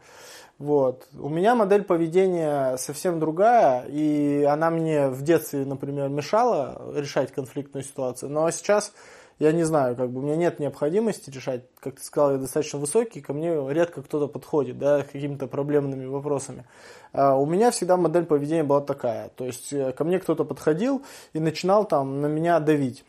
Вот. 0.60 1.08
У 1.18 1.30
меня 1.30 1.56
модель 1.56 1.84
поведения 1.84 2.69
совсем 2.78 3.20
другая, 3.20 3.86
и 3.88 4.44
она 4.44 4.70
мне 4.70 5.10
в 5.10 5.22
детстве, 5.22 5.66
например, 5.66 6.10
мешала 6.10 6.94
решать 6.96 7.32
конфликтную 7.32 7.84
ситуацию, 7.84 8.32
но 8.32 8.50
сейчас 8.52 8.94
я 9.40 9.54
не 9.54 9.64
знаю, 9.64 9.96
как 9.96 10.12
бы 10.12 10.20
у 10.20 10.24
меня 10.24 10.36
нет 10.36 10.60
необходимости 10.60 11.30
решать, 11.30 11.64
как 11.80 11.96
ты 11.96 12.04
сказал, 12.04 12.34
я 12.34 12.38
достаточно 12.38 12.78
высокий, 12.78 13.22
ко 13.22 13.34
мне 13.34 13.56
редко 13.74 14.02
кто-то 14.04 14.28
подходит, 14.28 14.78
да, 14.78 15.04
какими-то 15.04 15.48
проблемными 15.48 16.06
вопросами. 16.06 16.66
А 17.14 17.38
у 17.38 17.46
меня 17.46 17.72
всегда 17.72 17.96
модель 17.96 18.26
поведения 18.26 18.64
была 18.64 18.82
такая, 18.82 19.30
то 19.30 19.46
есть 19.46 19.72
э, 19.72 19.94
ко 19.94 20.04
мне 20.04 20.20
кто-то 20.20 20.44
подходил 20.44 21.04
и 21.32 21.40
начинал 21.40 21.86
там 21.86 22.20
на 22.20 22.28
меня 22.28 22.60
давить. 22.60 23.06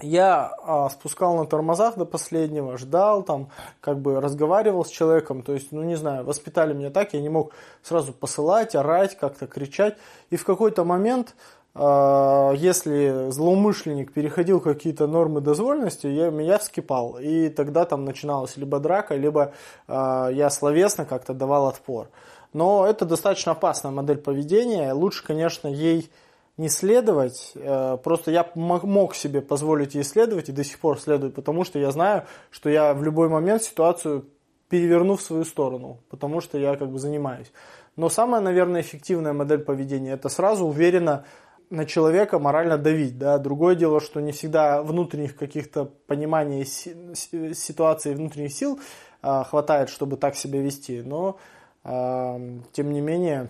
Я 0.00 0.54
а, 0.62 0.88
спускал 0.90 1.36
на 1.36 1.46
тормозах 1.46 1.96
до 1.96 2.04
последнего, 2.04 2.78
ждал 2.78 3.22
там, 3.24 3.48
как 3.80 3.98
бы 3.98 4.20
разговаривал 4.20 4.84
с 4.84 4.90
человеком, 4.90 5.42
то 5.42 5.54
есть, 5.54 5.72
ну 5.72 5.82
не 5.82 5.96
знаю, 5.96 6.24
воспитали 6.24 6.72
меня 6.72 6.90
так, 6.90 7.14
я 7.14 7.20
не 7.20 7.28
мог 7.28 7.52
сразу 7.82 8.12
посылать, 8.12 8.76
орать, 8.76 9.16
как-то 9.18 9.46
кричать. 9.46 9.96
И 10.30 10.36
в 10.36 10.44
какой-то 10.44 10.84
момент 10.84 11.34
а, 11.80 12.52
если 12.54 13.30
злоумышленник 13.30 14.12
переходил 14.12 14.60
какие-то 14.60 15.06
нормы 15.06 15.40
дозволенности, 15.40 16.08
я, 16.08 16.30
меня 16.30 16.58
вскипал. 16.58 17.18
И 17.20 17.48
тогда 17.50 17.84
там 17.84 18.04
начиналась 18.04 18.56
либо 18.56 18.80
драка, 18.80 19.14
либо 19.14 19.52
э, 19.86 20.28
я 20.32 20.50
словесно 20.50 21.04
как-то 21.04 21.34
давал 21.34 21.68
отпор. 21.68 22.08
Но 22.52 22.84
это 22.84 23.04
достаточно 23.04 23.52
опасная 23.52 23.92
модель 23.92 24.18
поведения. 24.18 24.92
Лучше, 24.92 25.24
конечно, 25.24 25.68
ей 25.68 26.10
не 26.58 26.68
следовать. 26.68 27.52
Э, 27.54 27.96
просто 28.02 28.30
я 28.30 28.50
мог 28.54 29.14
себе 29.14 29.40
позволить 29.40 29.94
ей 29.94 30.04
следовать 30.04 30.50
и 30.50 30.52
до 30.52 30.64
сих 30.64 30.78
пор 30.78 31.00
следую, 31.00 31.32
потому 31.32 31.64
что 31.64 31.78
я 31.78 31.90
знаю, 31.90 32.24
что 32.50 32.68
я 32.68 32.92
в 32.92 33.02
любой 33.02 33.28
момент 33.28 33.62
ситуацию 33.62 34.26
переверну 34.68 35.16
в 35.16 35.22
свою 35.22 35.44
сторону, 35.44 36.00
потому 36.10 36.40
что 36.40 36.58
я 36.58 36.76
как 36.76 36.90
бы 36.90 36.98
занимаюсь. 36.98 37.50
Но 37.96 38.08
самая, 38.10 38.40
наверное, 38.40 38.82
эффективная 38.82 39.32
модель 39.32 39.60
поведения– 39.60 40.12
это 40.12 40.28
сразу 40.28 40.66
уверенно 40.66 41.24
на 41.70 41.84
человека 41.84 42.38
морально 42.38 42.78
давить. 42.78 43.18
Да? 43.18 43.38
Другое 43.38 43.74
дело, 43.74 44.00
что 44.00 44.20
не 44.20 44.32
всегда 44.32 44.82
внутренних 44.82 45.36
каких-то 45.36 45.86
пониманий 46.06 46.64
ситуации 46.64 48.14
внутренних 48.14 48.52
сил 48.52 48.80
а, 49.22 49.44
хватает, 49.44 49.90
чтобы 49.90 50.16
так 50.16 50.36
себя 50.36 50.60
вести. 50.60 51.02
Но, 51.02 51.38
а, 51.84 52.40
тем 52.72 52.92
не 52.92 53.00
менее, 53.00 53.48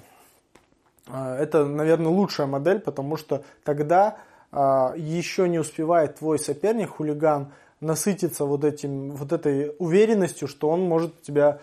это, 1.12 1.64
наверное, 1.64 2.09
лучшая 2.09 2.47
модель, 2.47 2.81
потому 2.81 3.16
что 3.16 3.42
тогда 3.64 4.18
а, 4.51 4.94
еще 4.97 5.49
не 5.49 5.59
успевает 5.59 6.16
твой 6.16 6.38
соперник, 6.38 6.90
хулиган, 6.90 7.53
насытиться 7.81 8.44
вот, 8.44 8.64
этим, 8.64 9.12
вот 9.12 9.33
этой 9.33 9.75
уверенностью, 9.79 10.49
что 10.49 10.68
он 10.68 10.83
может 10.83 11.23
тебя 11.23 11.61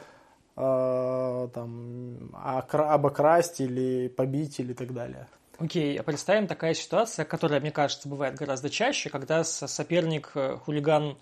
э, 0.55 1.47
там, 1.53 2.29
обокрасть 2.33 3.59
или 3.59 4.07
побить 4.07 4.59
или 4.59 4.73
так 4.73 4.93
далее. 4.93 5.27
Окей, 5.57 5.97
а 5.97 6.03
представим 6.03 6.47
такая 6.47 6.73
ситуация, 6.73 7.25
которая, 7.25 7.59
мне 7.59 7.71
кажется, 7.71 8.07
бывает 8.07 8.35
гораздо 8.35 8.69
чаще, 8.69 9.09
когда 9.09 9.43
соперник 9.43 10.31
э, 10.35 10.57
хулиган 10.57 11.17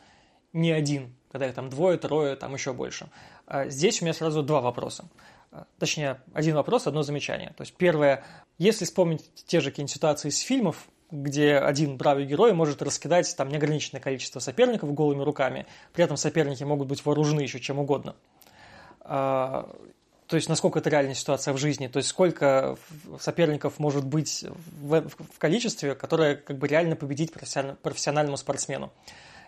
не 0.53 0.71
один, 0.71 1.15
когда 1.31 1.47
их 1.47 1.55
там 1.55 1.69
двое, 1.69 1.97
трое, 1.97 2.35
там 2.35 2.53
еще 2.53 2.73
больше. 2.73 3.07
А 3.47 3.67
здесь 3.67 4.01
у 4.01 4.05
меня 4.05 4.13
сразу 4.13 4.43
два 4.43 4.61
вопроса. 4.61 5.05
А, 5.53 5.67
точнее, 5.77 6.19
один 6.33 6.55
вопрос, 6.55 6.87
одно 6.87 7.03
замечание. 7.03 7.53
То 7.55 7.61
есть 7.61 7.75
первое, 7.75 8.23
если 8.57 8.85
вспомнить 8.85 9.29
те 9.45 9.61
же 9.61 9.69
какие-нибудь 9.69 9.93
ситуации 9.93 10.29
из 10.29 10.39
фильмов, 10.39 10.87
где 11.11 11.57
один 11.57 11.95
бравый 11.95 12.25
герой 12.25 12.53
может 12.53 12.81
раскидать 12.81 13.35
там 13.37 13.49
неограниченное 13.49 14.01
количество 14.01 14.39
соперников 14.39 14.91
голыми 14.95 15.21
руками, 15.21 15.67
при 15.93 16.03
этом 16.03 16.17
соперники 16.17 16.63
могут 16.63 16.87
быть 16.87 17.05
вооружены 17.05 17.41
еще 17.41 17.59
чем 17.59 17.77
угодно. 17.77 18.15
А, 19.01 19.69
то 20.25 20.35
есть 20.37 20.49
насколько 20.49 20.79
это 20.79 20.89
реальная 20.89 21.13
ситуация 21.13 21.53
в 21.53 21.57
жизни, 21.57 21.85
то 21.85 21.97
есть 21.97 22.09
сколько 22.09 22.75
соперников 23.19 23.77
может 23.77 24.03
быть 24.03 24.43
в, 24.81 25.07
в 25.07 25.37
количестве, 25.37 25.93
которое 25.93 26.35
как 26.35 26.57
бы 26.57 26.67
реально 26.67 26.95
победить 26.95 27.31
профессиональному 27.31 28.37
спортсмену. 28.37 28.91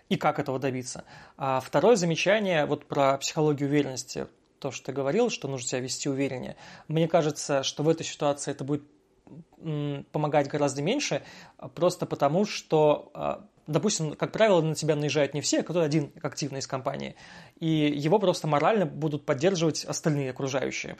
И 0.08 0.14
как 0.14 0.38
этого 0.38 0.60
добиться. 0.60 1.02
А 1.36 1.58
второе 1.58 1.96
замечание 1.96 2.64
вот 2.64 2.86
про 2.86 3.18
психологию 3.18 3.68
уверенности, 3.68 4.28
то, 4.58 4.70
что 4.70 4.86
ты 4.86 4.92
говорил, 4.92 5.30
что 5.30 5.48
нужно 5.48 5.68
себя 5.68 5.80
вести 5.80 6.08
увереннее. 6.08 6.56
Мне 6.88 7.08
кажется, 7.08 7.62
что 7.62 7.82
в 7.82 7.88
этой 7.88 8.04
ситуации 8.04 8.50
это 8.50 8.64
будет 8.64 8.84
помогать 10.12 10.48
гораздо 10.48 10.82
меньше, 10.82 11.22
просто 11.74 12.06
потому 12.06 12.44
что 12.44 13.10
а, 13.14 13.44
допустим, 13.66 14.14
как 14.14 14.32
правило, 14.32 14.60
на 14.60 14.74
тебя 14.74 14.96
наезжает 14.96 15.34
не 15.34 15.40
все, 15.40 15.60
а 15.60 15.62
кто-то 15.62 15.82
один 15.82 16.12
активный 16.22 16.60
из 16.60 16.66
компании. 16.66 17.16
И 17.58 17.66
его 17.66 18.18
просто 18.18 18.46
морально 18.46 18.86
будут 18.86 19.24
поддерживать 19.24 19.84
остальные 19.84 20.30
окружающие. 20.30 20.96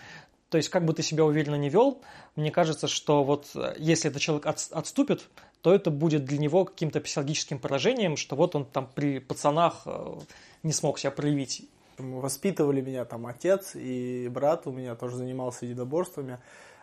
То 0.49 0.59
есть, 0.59 0.69
как 0.69 0.85
бы 0.85 0.92
ты 0.92 1.03
себя 1.03 1.25
уверенно 1.25 1.57
не 1.57 1.69
вел, 1.69 2.03
мне 2.37 2.51
кажется, 2.51 2.87
что 2.87 3.25
вот 3.25 3.51
э, 3.57 3.75
если 3.79 4.11
этот 4.11 4.23
человек 4.23 4.47
от, 4.47 4.69
отступит, 4.71 5.29
то 5.61 5.75
это 5.75 5.90
будет 5.90 6.25
для 6.25 6.38
него 6.38 6.64
каким-то 6.64 7.01
психологическим 7.01 7.59
поражением, 7.59 8.16
что 8.16 8.37
вот 8.37 8.55
он 8.55 8.64
там 8.64 8.88
при 8.95 9.19
пацанах 9.19 9.83
э, 9.87 10.14
не 10.62 10.73
смог 10.73 11.01
себя 11.01 11.11
проявить. 11.11 11.69
Воспитывали 11.99 12.81
меня 12.81 13.05
там 13.05 13.27
отец 13.27 13.73
и 13.75 14.29
брат 14.33 14.67
у 14.67 14.73
меня 14.73 14.95
тоже 14.95 15.17
занимался 15.17 15.65
единоборствами. 15.67 16.39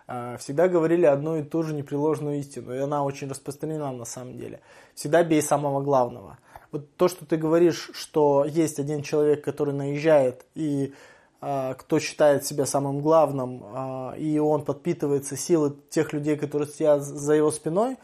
А, 0.07 0.37
всегда 0.37 0.67
говорили 0.67 1.05
одну 1.05 1.37
и 1.37 1.43
ту 1.43 1.63
же 1.63 1.73
непреложную 1.73 2.39
истину, 2.39 2.73
и 2.73 2.79
она 2.79 3.03
очень 3.03 3.29
распространена 3.29 3.91
на 3.91 4.05
самом 4.05 4.37
деле. 4.37 4.59
Всегда 4.95 5.23
бей 5.23 5.41
самого 5.41 5.81
главного. 5.81 6.37
Вот 6.71 6.95
то, 6.97 7.07
что 7.07 7.25
ты 7.25 7.37
говоришь, 7.37 7.91
что 7.93 8.45
есть 8.45 8.79
один 8.79 9.03
человек, 9.03 9.43
который 9.43 9.73
наезжает, 9.73 10.45
и 10.55 10.93
э, 11.41 11.73
кто 11.77 11.99
считает 11.99 12.45
себя 12.45 12.65
самым 12.65 13.01
главным, 13.01 13.63
э, 13.63 14.17
и 14.17 14.39
он 14.39 14.65
подпитывается 14.65 15.37
силой 15.37 15.73
тех 15.89 16.11
людей, 16.13 16.35
которые 16.35 16.67
стоят 16.67 17.03
за 17.03 17.33
его 17.33 17.51
спиной, 17.51 17.97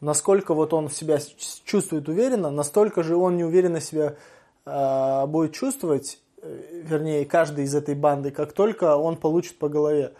насколько 0.00 0.54
вот 0.54 0.72
он 0.72 0.90
себя 0.90 1.18
чувствует 1.64 2.08
уверенно, 2.08 2.50
настолько 2.50 3.02
же 3.02 3.14
он 3.14 3.36
неуверенно 3.36 3.80
себя 3.80 4.16
э, 4.64 5.26
будет 5.26 5.52
чувствовать, 5.52 6.18
вернее, 6.44 7.24
каждый 7.24 7.64
из 7.64 7.74
этой 7.74 7.94
банды, 7.94 8.30
как 8.30 8.52
только 8.52 8.96
он 8.96 9.16
получит 9.16 9.58
по 9.58 9.68
голове 9.68 10.12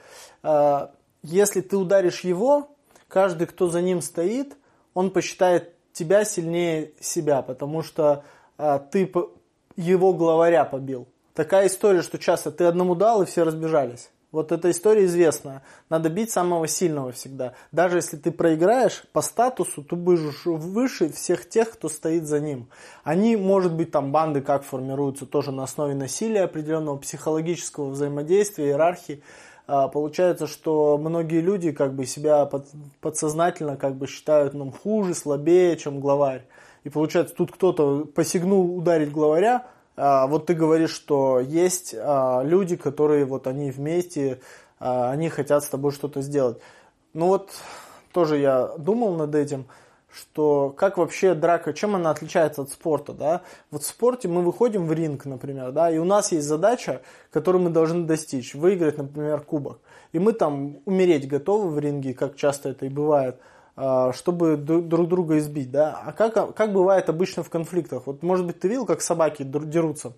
если 1.24 1.62
ты 1.62 1.76
ударишь 1.76 2.20
его, 2.20 2.68
каждый, 3.08 3.46
кто 3.46 3.68
за 3.68 3.80
ним 3.80 4.02
стоит, 4.02 4.56
он 4.92 5.10
посчитает 5.10 5.72
тебя 5.92 6.24
сильнее 6.24 6.92
себя, 7.00 7.40
потому 7.40 7.82
что 7.82 8.24
а, 8.58 8.78
ты 8.78 9.10
его 9.76 10.12
главаря 10.12 10.64
побил. 10.64 11.08
Такая 11.32 11.66
история, 11.66 12.02
что 12.02 12.18
часто 12.18 12.52
ты 12.52 12.64
одному 12.64 12.94
дал, 12.94 13.22
и 13.22 13.26
все 13.26 13.42
разбежались. 13.44 14.10
Вот 14.34 14.50
эта 14.50 14.72
история 14.72 15.04
известная. 15.04 15.62
Надо 15.88 16.10
бить 16.10 16.30
самого 16.30 16.66
сильного 16.66 17.12
всегда. 17.12 17.54
Даже 17.70 17.98
если 17.98 18.16
ты 18.16 18.32
проиграешь 18.32 19.04
по 19.12 19.22
статусу, 19.22 19.84
ты 19.84 19.94
будешь 19.94 20.44
выше 20.44 21.12
всех 21.12 21.48
тех, 21.48 21.70
кто 21.70 21.88
стоит 21.88 22.26
за 22.26 22.40
ним. 22.40 22.68
Они, 23.04 23.36
может 23.36 23.72
быть, 23.72 23.92
там 23.92 24.10
банды 24.10 24.40
как 24.40 24.64
формируются, 24.64 25.24
тоже 25.24 25.52
на 25.52 25.62
основе 25.62 25.94
насилия 25.94 26.42
определенного, 26.42 26.96
психологического 26.96 27.90
взаимодействия, 27.90 28.66
иерархии. 28.66 29.22
а, 29.68 29.86
получается, 29.86 30.48
что 30.48 30.98
многие 30.98 31.40
люди 31.40 31.70
как 31.70 31.94
бы 31.94 32.04
себя 32.04 32.44
под, 32.44 32.66
подсознательно 33.00 33.76
как 33.76 33.94
бы 33.94 34.08
считают 34.08 34.52
ну, 34.52 34.72
хуже, 34.72 35.14
слабее, 35.14 35.76
чем 35.76 36.00
главарь. 36.00 36.44
И 36.82 36.90
получается, 36.90 37.36
тут 37.36 37.52
кто-то 37.52 38.04
посягнул 38.04 38.76
ударить 38.76 39.12
главаря, 39.12 39.64
вот 39.96 40.46
ты 40.46 40.54
говоришь, 40.54 40.90
что 40.90 41.40
есть 41.40 41.94
а, 41.96 42.42
люди, 42.42 42.76
которые 42.76 43.24
вот 43.24 43.46
они 43.46 43.70
вместе, 43.70 44.40
а, 44.78 45.10
они 45.10 45.28
хотят 45.28 45.64
с 45.64 45.68
тобой 45.68 45.92
что-то 45.92 46.20
сделать. 46.20 46.58
Ну 47.12 47.26
вот 47.26 47.50
тоже 48.12 48.38
я 48.38 48.72
думал 48.78 49.14
над 49.14 49.34
этим– 49.34 49.66
что 50.14 50.72
как 50.76 50.96
вообще 50.96 51.34
драка, 51.34 51.72
чем 51.72 51.96
она 51.96 52.10
отличается 52.10 52.62
от 52.62 52.70
спорта, 52.70 53.12
да? 53.12 53.42
Вот 53.70 53.82
в 53.82 53.86
спорте 53.86 54.28
мы 54.28 54.42
выходим 54.42 54.86
в 54.86 54.92
ринг, 54.92 55.24
например, 55.24 55.72
да, 55.72 55.90
и 55.90 55.98
у 55.98 56.04
нас 56.04 56.30
есть 56.30 56.46
задача, 56.46 57.02
которую 57.30 57.62
мы 57.64 57.70
должны 57.70 58.04
достичь, 58.04 58.54
выиграть, 58.54 58.96
например, 58.96 59.40
кубок. 59.40 59.80
И 60.12 60.18
мы 60.18 60.32
там 60.32 60.78
умереть 60.84 61.26
готовы 61.26 61.70
в 61.70 61.78
ринге, 61.78 62.14
как 62.14 62.36
часто 62.36 62.68
это 62.68 62.86
и 62.86 62.88
бывает, 62.88 63.40
а, 63.40 63.44
чтобы 63.76 64.56
друг 64.56 65.08
друга 65.08 65.38
избить, 65.38 65.70
да? 65.70 66.00
А 66.06 66.12
как, 66.12 66.54
как 66.54 66.72
бывает 66.72 67.08
обычно 67.08 67.42
в 67.42 67.50
конфликтах? 67.50 68.02
Вот, 68.06 68.22
может 68.22 68.46
быть, 68.46 68.60
ты 68.60 68.68
видел, 68.68 68.86
как 68.86 69.02
собаки 69.02 69.42
дерутся? 69.42 70.12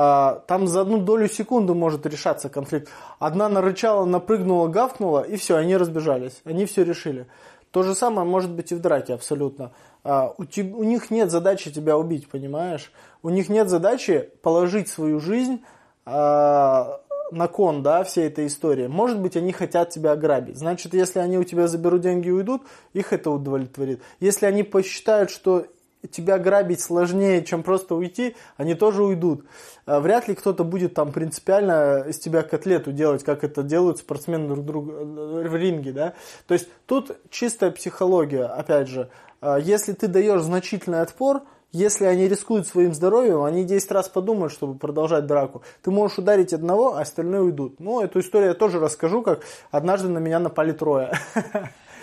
А, 0.00 0.44
там 0.46 0.68
за 0.68 0.82
одну 0.82 0.98
долю 0.98 1.28
секунды 1.28 1.74
может 1.74 2.06
решаться 2.06 2.48
конфликт. 2.48 2.88
Одна 3.18 3.48
нарычала, 3.48 4.04
напрыгнула, 4.04 4.68
гавкнула, 4.68 5.22
и 5.22 5.36
все, 5.36 5.56
они 5.56 5.76
разбежались. 5.76 6.40
Они 6.44 6.66
все 6.66 6.84
решили. 6.84 7.26
То 7.72 7.82
же 7.82 7.96
самое 7.96 8.24
может 8.24 8.52
быть 8.52 8.70
и 8.70 8.76
в 8.76 8.80
драке 8.80 9.14
абсолютно. 9.14 9.72
А, 10.04 10.32
у, 10.38 10.44
te, 10.44 10.62
у 10.62 10.84
них 10.84 11.10
нет 11.10 11.32
задачи 11.32 11.72
тебя 11.72 11.98
убить, 11.98 12.28
понимаешь? 12.28 12.92
У 13.24 13.30
них 13.30 13.48
нет 13.48 13.68
задачи 13.68 14.30
положить 14.42 14.86
свою 14.86 15.18
жизнь 15.18 15.64
а, 16.06 16.87
на 17.30 17.48
кон, 17.48 17.82
да, 17.82 18.04
всей 18.04 18.26
этой 18.26 18.46
истории. 18.46 18.86
Может 18.86 19.20
быть, 19.20 19.36
они 19.36 19.52
хотят 19.52 19.90
тебя 19.90 20.12
ограбить. 20.12 20.58
Значит, 20.58 20.94
если 20.94 21.18
они 21.18 21.38
у 21.38 21.44
тебя 21.44 21.68
заберут 21.68 22.00
деньги 22.00 22.28
и 22.28 22.32
уйдут, 22.32 22.62
их 22.92 23.12
это 23.12 23.30
удовлетворит. 23.30 24.00
Если 24.20 24.46
они 24.46 24.62
посчитают, 24.62 25.30
что 25.30 25.66
тебя 26.10 26.38
грабить 26.38 26.80
сложнее, 26.80 27.44
чем 27.44 27.62
просто 27.62 27.94
уйти, 27.94 28.36
они 28.56 28.74
тоже 28.74 29.02
уйдут. 29.02 29.44
А, 29.84 30.00
вряд 30.00 30.28
ли 30.28 30.34
кто-то 30.34 30.64
будет 30.64 30.94
там 30.94 31.12
принципиально 31.12 32.04
из 32.08 32.18
тебя 32.18 32.42
котлету 32.42 32.92
делать, 32.92 33.24
как 33.24 33.42
это 33.42 33.62
делают 33.62 33.98
спортсмены 33.98 34.48
друг 34.48 34.64
друга 34.64 34.92
э, 34.92 35.48
в 35.48 35.56
ринге, 35.56 35.92
да. 35.92 36.14
То 36.46 36.54
есть 36.54 36.68
тут 36.86 37.18
чистая 37.30 37.70
психология, 37.70 38.44
опять 38.44 38.88
же. 38.88 39.10
А, 39.40 39.58
если 39.58 39.92
ты 39.92 40.06
даешь 40.06 40.42
значительный 40.42 41.00
отпор, 41.00 41.42
если 41.72 42.06
они 42.06 42.28
рискуют 42.28 42.66
своим 42.66 42.94
здоровьем, 42.94 43.42
они 43.42 43.64
10 43.64 43.90
раз 43.92 44.08
подумают, 44.08 44.52
чтобы 44.52 44.78
продолжать 44.78 45.26
драку. 45.26 45.62
Ты 45.82 45.90
можешь 45.90 46.18
ударить 46.18 46.52
одного, 46.52 46.96
а 46.96 47.02
остальные 47.02 47.42
уйдут. 47.42 47.78
Ну, 47.78 48.00
эту 48.00 48.20
историю 48.20 48.50
я 48.50 48.54
тоже 48.54 48.80
расскажу, 48.80 49.22
как 49.22 49.42
однажды 49.70 50.08
на 50.08 50.18
меня 50.18 50.38
напали 50.38 50.72
трое. 50.72 51.12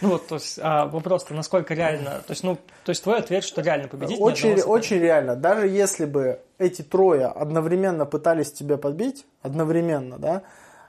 Ну 0.01 0.09
вот, 0.09 0.27
то 0.27 0.35
есть 0.35 0.59
а, 0.61 0.87
вопрос-то 0.87 1.33
насколько 1.33 1.73
реально, 1.73 2.21
то 2.27 2.31
есть, 2.31 2.43
ну, 2.43 2.57
то 2.83 2.89
есть 2.89 3.01
твой 3.01 3.17
ответ, 3.17 3.45
что 3.45 3.61
реально 3.61 3.87
победить? 3.87 4.19
Очень, 4.19 4.61
очень 4.61 4.99
реально. 4.99 5.37
Даже 5.37 5.69
если 5.69 6.03
бы 6.03 6.41
эти 6.57 6.81
трое 6.81 7.27
одновременно 7.27 8.05
пытались 8.05 8.51
тебя 8.51 8.77
подбить, 8.77 9.25
одновременно, 9.41 10.17
да, 10.19 10.41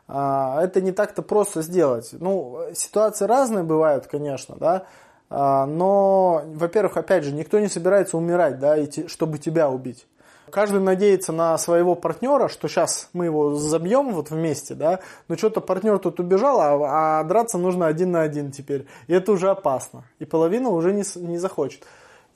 а, 0.08 0.60
это 0.62 0.80
не 0.80 0.92
так-то 0.92 1.22
просто 1.22 1.62
сделать. 1.62 2.08
Ну, 2.12 2.60
ситуации 2.74 3.26
разные 3.26 3.62
бывают, 3.64 4.08
конечно, 4.08 4.56
да, 4.56 4.86
но, 5.28 6.42
во-первых, 6.46 6.96
опять 6.96 7.24
же, 7.24 7.32
никто 7.32 7.58
не 7.58 7.68
собирается 7.68 8.16
умирать, 8.16 8.58
да, 8.58 8.76
чтобы 9.08 9.38
тебя 9.38 9.68
убить. 9.68 10.06
Каждый 10.50 10.80
надеется 10.80 11.32
на 11.32 11.58
своего 11.58 11.96
партнера, 11.96 12.48
что 12.48 12.68
сейчас 12.68 13.08
мы 13.12 13.24
его 13.24 13.56
забьем 13.56 14.12
вот 14.14 14.30
вместе, 14.30 14.74
да, 14.74 15.00
но 15.28 15.36
что-то 15.36 15.60
партнер 15.60 15.98
тут 15.98 16.20
убежал, 16.20 16.60
а, 16.60 17.20
а 17.20 17.24
драться 17.24 17.58
нужно 17.58 17.88
один 17.88 18.12
на 18.12 18.22
один 18.22 18.52
теперь. 18.52 18.86
И 19.08 19.12
это 19.12 19.32
уже 19.32 19.50
опасно. 19.50 20.04
И 20.20 20.24
половина 20.24 20.68
уже 20.68 20.92
не, 20.92 21.02
не 21.16 21.38
захочет. 21.38 21.82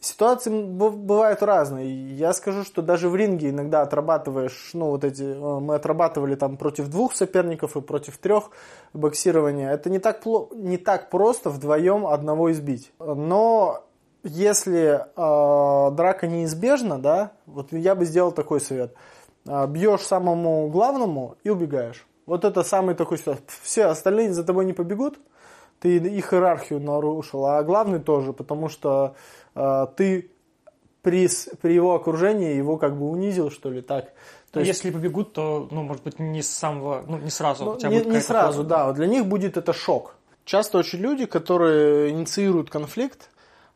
Ситуации 0.01 0.49
бывают 0.51 1.43
разные. 1.43 2.15
Я 2.15 2.33
скажу, 2.33 2.65
что 2.65 2.81
даже 2.81 3.11
в 3.11 3.17
ринге 3.17 3.51
иногда 3.51 3.83
отрабатываешь, 3.83 4.71
ну 4.73 4.87
вот 4.87 5.05
эти, 5.05 5.23
э, 5.23 5.61
мы 5.61 5.75
отрабатывали 5.75 6.37
там 6.37 6.57
против 6.57 6.89
двух 6.89 7.15
соперников 7.15 7.77
и 7.77 7.83
против 7.83 8.17
трех 8.17 8.51
боксирования. 8.95 9.71
Это 9.71 9.91
не 9.91 9.99
так, 9.99 10.25
не 10.55 10.79
так 10.79 11.11
просто 11.11 11.51
вдвоем 11.51 12.07
одного 12.07 12.51
избить. 12.51 12.93
Но 12.99 13.85
если 14.23 15.05
э, 15.05 15.95
драка 15.95 16.27
неизбежна, 16.27 16.99
да, 16.99 17.33
вот 17.45 17.71
я 17.73 17.95
бы 17.95 18.07
сделал 18.07 18.33
такой 18.33 18.63
совет. 18.63 18.95
Э, 19.47 19.67
бьешь 19.67 20.01
самому 20.01 20.71
главному 20.71 21.37
и 21.45 21.51
убегаешь. 21.51 22.07
Вот 22.25 22.47
это 22.47 22.63
самый 22.63 22.95
такой 22.95 23.19
совет. 23.19 23.43
Все 23.63 23.85
остальные 23.85 24.33
за 24.33 24.45
тобой 24.45 24.65
не 24.65 24.73
побегут, 24.73 25.19
ты 25.81 25.97
их 25.97 26.33
иерархию 26.33 26.81
нарушил, 26.81 27.47
а 27.47 27.63
главный 27.63 27.99
тоже, 27.99 28.33
потому 28.33 28.69
что 28.69 29.17
э, 29.55 29.87
ты 29.97 30.31
при, 31.03 31.29
при 31.61 31.73
его 31.75 31.95
окружении 31.95 32.55
его 32.55 32.77
как 32.77 32.97
бы 32.99 33.11
унизил, 33.11 33.51
что 33.51 33.71
ли, 33.71 33.81
так. 33.81 34.13
То 34.53 34.61
есть, 34.61 34.69
если 34.69 34.91
побегут, 34.91 35.33
то, 35.33 35.69
ну, 35.71 35.83
может 35.83 36.03
быть, 36.03 36.19
не 36.19 36.43
с 36.43 36.51
самого, 36.51 37.05
ну, 37.07 37.19
не 37.19 37.31
сразу. 37.31 37.65
Ну, 37.65 37.89
не, 37.89 38.05
не 38.05 38.21
сразу, 38.21 38.59
форма. 38.65 38.69
да. 38.69 38.93
Для 38.93 39.07
них 39.07 39.27
будет 39.27 39.57
это 39.57 39.73
шок. 39.73 40.17
Часто 40.45 40.79
очень 40.79 40.99
люди, 40.99 41.27
которые 41.27 42.11
инициируют 42.11 42.71
конфликт, 42.71 43.31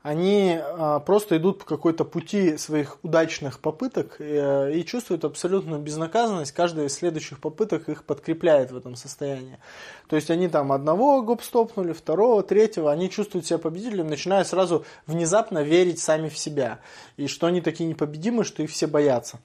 они 0.05 0.61
а, 0.61 1.01
просто 1.01 1.39
идут 1.39 1.61
по 1.61 1.65
какой-то 1.65 2.05
пути 2.05 2.59
своих 2.59 2.99
удачных 3.03 3.59
попыток 3.59 4.17
э, 4.19 4.75
и 4.75 4.85
чувствуют 4.85 5.25
абсолютную 5.25 5.81
безнаказанность. 5.81 6.53
Каждая 6.53 6.89
из 6.89 6.93
следующих 6.93 7.41
попыток 7.41 7.89
их 7.89 8.05
подкрепляет 8.05 8.71
в 8.71 8.77
этом 8.77 8.97
состоянии. 8.97 9.59
То 10.07 10.17
есть 10.17 10.31
они 10.31 10.49
там 10.49 10.73
одного 10.73 11.23
гоп-стопнули, 11.23 11.95
второго, 11.95 12.43
третьего, 12.43 12.93
они 12.93 13.09
чувствуют 13.09 13.47
себя 13.47 13.57
победителем, 13.57 14.09
начиная 14.09 14.45
сразу 14.45 14.85
внезапно 15.07 15.63
верить 15.63 16.01
сами 16.01 16.29
в 16.29 16.37
себя. 16.37 16.81
И 17.17 17.27
что 17.27 17.47
они 17.47 17.63
такие 17.63 17.89
непобедимые, 17.89 18.45
что 18.45 18.63
их 18.63 18.69
все 18.69 18.87
боятся. 18.87 19.39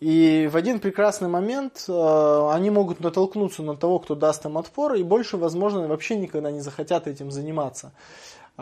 И 0.00 0.48
в 0.50 0.56
один 0.56 0.80
прекрасный 0.80 1.28
момент 1.28 1.84
э, 1.86 2.48
они 2.52 2.70
могут 2.70 3.00
натолкнуться 3.00 3.62
на 3.62 3.76
того, 3.76 3.98
кто 3.98 4.14
даст 4.14 4.46
им 4.46 4.56
отпор, 4.56 4.94
и 4.94 5.02
больше, 5.02 5.36
возможно, 5.36 5.86
вообще 5.86 6.16
никогда 6.16 6.50
не 6.50 6.62
захотят 6.62 7.06
этим 7.06 7.30
заниматься. 7.30 7.92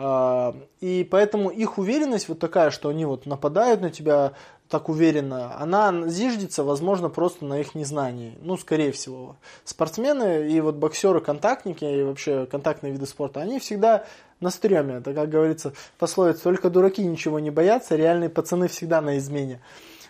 А, 0.01 0.55
и 0.79 1.05
поэтому 1.09 1.49
их 1.49 1.77
уверенность 1.77 2.29
вот 2.29 2.39
такая, 2.39 2.71
что 2.71 2.87
они 2.87 3.03
вот 3.03 3.25
нападают 3.25 3.81
на 3.81 3.89
тебя 3.89 4.31
так 4.69 4.87
уверенно, 4.87 5.59
она 5.59 6.07
зиждется, 6.07 6.63
возможно, 6.63 7.09
просто 7.09 7.43
на 7.43 7.59
их 7.59 7.75
незнании. 7.75 8.37
Ну, 8.41 8.55
скорее 8.55 8.93
всего. 8.93 9.35
Спортсмены 9.65 10.49
и 10.49 10.61
вот 10.61 10.75
боксеры-контактники, 10.75 11.83
и 11.83 12.03
вообще 12.03 12.45
контактные 12.45 12.93
виды 12.93 13.07
спорта, 13.07 13.41
они 13.41 13.59
всегда 13.59 14.05
на 14.39 14.51
стреме. 14.51 14.95
Это, 14.95 15.13
как 15.13 15.29
говорится, 15.29 15.73
пословица, 15.97 16.43
только 16.43 16.69
дураки 16.69 17.03
ничего 17.03 17.39
не 17.39 17.51
боятся, 17.51 17.97
реальные 17.97 18.29
пацаны 18.29 18.69
всегда 18.69 19.01
на 19.01 19.17
измене. 19.17 19.59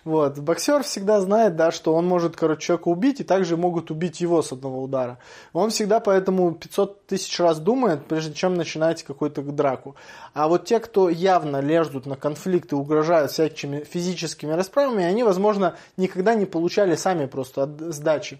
Вот. 0.10 0.39
Боксер 0.39 0.82
всегда 0.82 1.22
знает, 1.22 1.56
да, 1.56 1.69
что 1.69 1.93
он 1.93 2.08
может, 2.08 2.36
короче, 2.36 2.62
человека 2.62 2.88
убить, 2.88 3.19
и 3.19 3.24
также 3.24 3.58
могут 3.58 3.91
убить 3.91 4.22
его 4.22 4.41
с 4.41 4.52
одного 4.52 4.82
удара. 4.82 5.19
Он 5.54 5.69
всегда 5.69 6.00
поэтому 6.00 6.52
500 6.52 7.06
тысяч 7.06 7.39
раз 7.39 7.60
думает, 7.60 8.08
прежде 8.08 8.34
чем 8.34 8.56
начинать 8.56 9.04
какую-то 9.04 9.43
драку. 9.43 9.95
А 10.34 10.48
вот 10.48 10.65
те, 10.65 10.80
кто 10.80 11.10
явно 11.10 11.60
лезут 11.62 12.08
на 12.08 12.15
конфликты, 12.15 12.76
угрожают 12.76 13.30
всякими 13.30 13.84
физическими 13.84 14.54
расправами, 14.54 15.04
они, 15.04 15.24
возможно, 15.24 15.76
никогда 15.95 16.34
не 16.34 16.48
получали 16.48 16.95
сами 16.95 17.28
просто 17.28 17.69
сдачи. 17.91 18.39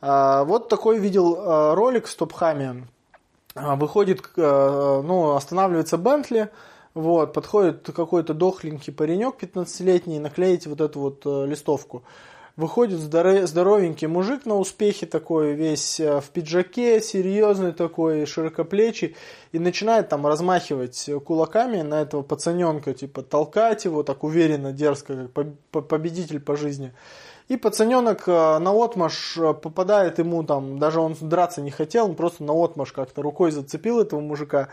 А, 0.00 0.44
вот 0.44 0.68
такой 0.68 1.00
видел 1.00 1.36
а, 1.36 1.74
ролик 1.74 2.06
в 2.06 2.10
Стопхаме. 2.10 2.86
А, 3.56 3.74
выходит, 3.74 4.22
ну, 4.36 5.34
останавливается 5.34 5.98
Бентли, 5.98 6.48
вот, 6.94 7.32
подходит 7.32 7.90
какой-то 7.94 8.34
дохленький 8.34 8.92
паренек 8.92 9.36
15-летний, 9.40 10.18
наклеить 10.18 10.66
вот 10.66 10.80
эту 10.80 11.00
вот 11.00 11.22
э, 11.24 11.46
листовку. 11.46 12.02
Выходит 12.54 12.98
здоровенький 13.00 14.08
мужик 14.08 14.44
на 14.44 14.58
успехе 14.58 15.06
такой, 15.06 15.54
весь 15.54 15.98
э, 16.00 16.20
в 16.20 16.28
пиджаке, 16.28 17.00
серьезный 17.00 17.72
такой, 17.72 18.26
широкоплечий, 18.26 19.16
и 19.52 19.58
начинает 19.58 20.10
там 20.10 20.26
размахивать 20.26 21.08
кулаками 21.24 21.80
на 21.80 22.02
этого 22.02 22.20
пацаненка, 22.20 22.92
типа 22.92 23.22
толкать 23.22 23.86
его 23.86 24.02
так 24.02 24.22
уверенно, 24.22 24.72
дерзко, 24.72 25.30
как 25.34 25.88
победитель 25.88 26.40
по 26.40 26.56
жизни. 26.56 26.92
И 27.52 27.58
пацаненок 27.58 28.28
э, 28.28 28.58
на 28.60 28.72
отмаш 28.72 29.36
э, 29.36 29.52
попадает 29.52 30.18
ему 30.18 30.42
там, 30.42 30.78
даже 30.78 31.00
он 31.00 31.14
драться 31.20 31.60
не 31.60 31.70
хотел, 31.70 32.06
он 32.06 32.14
просто 32.14 32.42
на 32.44 32.54
отмаш 32.54 32.92
как-то 32.92 33.20
рукой 33.20 33.50
зацепил 33.50 34.00
этого 34.00 34.20
мужика. 34.20 34.68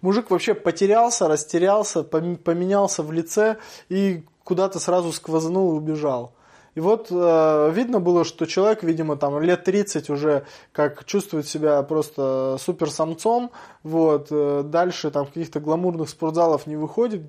Мужик 0.00 0.32
вообще 0.32 0.54
потерялся, 0.54 1.28
растерялся, 1.28 2.02
поменялся 2.02 3.04
в 3.04 3.12
лице 3.12 3.58
и 3.88 4.24
куда-то 4.42 4.80
сразу 4.80 5.12
сквознул 5.12 5.74
и 5.74 5.76
убежал. 5.76 6.32
И 6.74 6.80
вот 6.80 7.08
э, 7.10 7.70
видно 7.72 8.00
было, 8.00 8.24
что 8.24 8.46
человек, 8.46 8.82
видимо, 8.82 9.16
там 9.16 9.40
лет 9.40 9.64
30 9.64 10.10
уже 10.10 10.44
как 10.72 11.04
чувствует 11.04 11.46
себя 11.46 11.82
просто 11.82 12.56
супер 12.58 12.90
самцом, 12.90 13.52
вот, 13.82 14.28
э, 14.30 14.62
дальше 14.64 15.10
там 15.10 15.26
каких-то 15.26 15.60
гламурных 15.60 16.08
спортзалов 16.08 16.66
не 16.66 16.76
выходит 16.76 17.22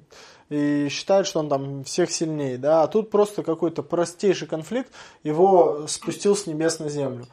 и 0.49 0.87
считает, 0.89 1.27
что 1.27 1.39
он 1.39 1.49
там 1.49 1.83
всех 1.83 2.11
сильнее, 2.11 2.57
да, 2.57 2.83
а 2.83 2.87
тут 2.87 3.11
просто 3.11 3.43
какой-то 3.43 3.83
простейший 3.83 4.47
конфликт 4.47 4.91
его 5.23 5.85
спустил 5.87 6.35
с 6.35 6.47
небес 6.47 6.79
на 6.79 6.89
землю. 6.89 7.25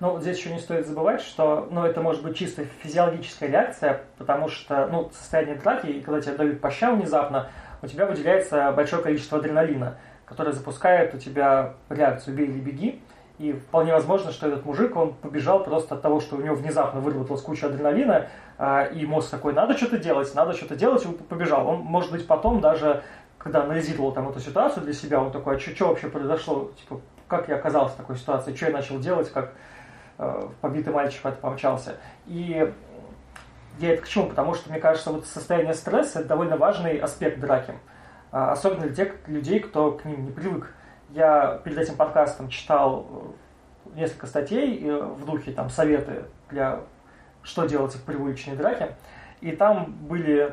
Ну, 0.00 0.20
здесь 0.20 0.38
еще 0.38 0.52
не 0.52 0.60
стоит 0.60 0.86
забывать, 0.86 1.22
что 1.22 1.68
ну, 1.70 1.84
это 1.84 2.00
может 2.00 2.22
быть 2.22 2.36
чисто 2.36 2.64
физиологическая 2.82 3.48
реакция, 3.48 4.02
потому 4.18 4.48
что 4.48 4.86
ну, 4.88 5.10
состояние 5.16 5.56
драки, 5.56 6.00
когда 6.00 6.20
тебе 6.20 6.36
дают 6.36 6.60
по 6.60 6.68
внезапно, 6.68 7.48
у 7.80 7.86
тебя 7.86 8.06
выделяется 8.06 8.72
большое 8.72 9.02
количество 9.02 9.38
адреналина, 9.38 9.98
которое 10.26 10.52
запускает 10.52 11.14
у 11.14 11.18
тебя 11.18 11.74
реакцию 11.88 12.36
«бей 12.36 12.46
или 12.46 12.60
беги», 12.60 13.02
и 13.38 13.52
вполне 13.52 13.92
возможно, 13.92 14.30
что 14.30 14.46
этот 14.46 14.64
мужик, 14.64 14.94
он 14.94 15.12
побежал 15.14 15.64
просто 15.64 15.96
от 15.96 16.02
того, 16.02 16.20
что 16.20 16.36
у 16.36 16.40
него 16.40 16.54
внезапно 16.54 17.00
выработалась 17.00 17.42
куча 17.42 17.66
адреналина, 17.66 18.28
а, 18.58 18.84
и 18.84 19.04
мозг 19.06 19.30
такой, 19.30 19.52
надо 19.52 19.76
что-то 19.76 19.98
делать, 19.98 20.32
надо 20.36 20.52
что-то 20.52 20.76
делать, 20.76 21.04
и 21.04 21.08
побежал. 21.08 21.66
Он, 21.66 21.78
может 21.78 22.12
быть, 22.12 22.28
потом 22.28 22.60
даже, 22.60 23.02
когда 23.38 23.64
анализировал 23.64 24.12
там 24.12 24.28
эту 24.28 24.38
ситуацию 24.38 24.84
для 24.84 24.92
себя, 24.92 25.20
он 25.20 25.32
такой, 25.32 25.56
а 25.56 25.58
что 25.58 25.88
вообще 25.88 26.08
произошло, 26.08 26.70
типа, 26.80 27.00
как 27.26 27.48
я 27.48 27.56
оказался 27.56 27.94
в 27.94 27.96
такой 27.96 28.16
ситуации, 28.16 28.54
что 28.54 28.66
я 28.66 28.72
начал 28.72 29.00
делать, 29.00 29.30
как 29.32 29.52
э, 30.18 30.48
побитый 30.60 30.92
мальчик 30.92 31.26
это 31.26 31.36
помчался. 31.36 31.96
И 32.26 32.72
я 33.80 33.94
это 33.94 34.02
к 34.02 34.08
чему? 34.08 34.28
Потому 34.28 34.54
что, 34.54 34.70
мне 34.70 34.78
кажется, 34.78 35.10
вот 35.10 35.26
состояние 35.26 35.74
стресса– 35.74 36.18
это 36.20 36.28
довольно 36.28 36.56
важный 36.56 36.98
аспект 36.98 37.40
драки. 37.40 37.74
А, 38.34 38.50
особенно 38.50 38.88
для 38.88 38.94
тех 38.96 39.28
людей, 39.28 39.60
кто 39.60 39.92
к 39.92 40.04
ним 40.04 40.24
не 40.24 40.32
привык. 40.32 40.74
Я 41.10 41.60
перед 41.62 41.78
этим 41.78 41.94
подкастом 41.94 42.48
читал 42.48 43.06
э, 43.94 43.96
несколько 44.00 44.26
статей 44.26 44.84
э, 44.84 45.04
в 45.04 45.24
духе 45.24 45.52
там 45.52 45.70
советы 45.70 46.24
для 46.50 46.80
что 47.44 47.64
делать 47.64 47.94
в 47.94 48.02
привычной 48.02 48.56
драке. 48.56 48.96
И 49.40 49.52
там 49.52 49.92
были 50.08 50.52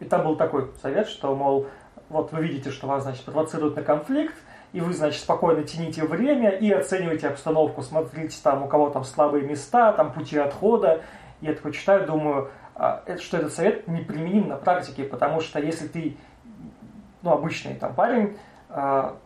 и 0.00 0.06
там 0.06 0.24
был 0.24 0.36
такой 0.36 0.72
совет, 0.80 1.06
что, 1.06 1.36
мол, 1.36 1.66
вот 2.08 2.32
вы 2.32 2.42
видите, 2.42 2.70
что 2.70 2.86
вас, 2.86 3.02
значит, 3.02 3.26
провоцируют 3.26 3.76
на 3.76 3.82
конфликт, 3.82 4.34
и 4.72 4.80
вы, 4.80 4.94
значит, 4.94 5.20
спокойно 5.20 5.64
тяните 5.64 6.02
время 6.02 6.48
и 6.48 6.70
оцениваете 6.70 7.28
обстановку, 7.28 7.82
смотрите 7.82 8.38
там, 8.42 8.62
у 8.62 8.68
кого 8.68 8.88
там 8.88 9.04
слабые 9.04 9.44
места, 9.44 9.92
там 9.92 10.14
пути 10.14 10.38
отхода. 10.38 11.02
Я 11.42 11.52
такой 11.52 11.72
читаю, 11.72 12.06
думаю, 12.06 12.48
а, 12.74 13.02
что 13.20 13.36
этот 13.36 13.52
совет 13.52 13.86
неприменим 13.86 14.48
на 14.48 14.56
практике, 14.56 15.04
потому 15.04 15.40
что 15.40 15.60
если 15.60 15.88
ты, 15.88 16.16
ну, 17.22 17.32
обычный 17.32 17.74
там 17.74 17.94
парень, 17.94 18.36
а, 18.68 19.16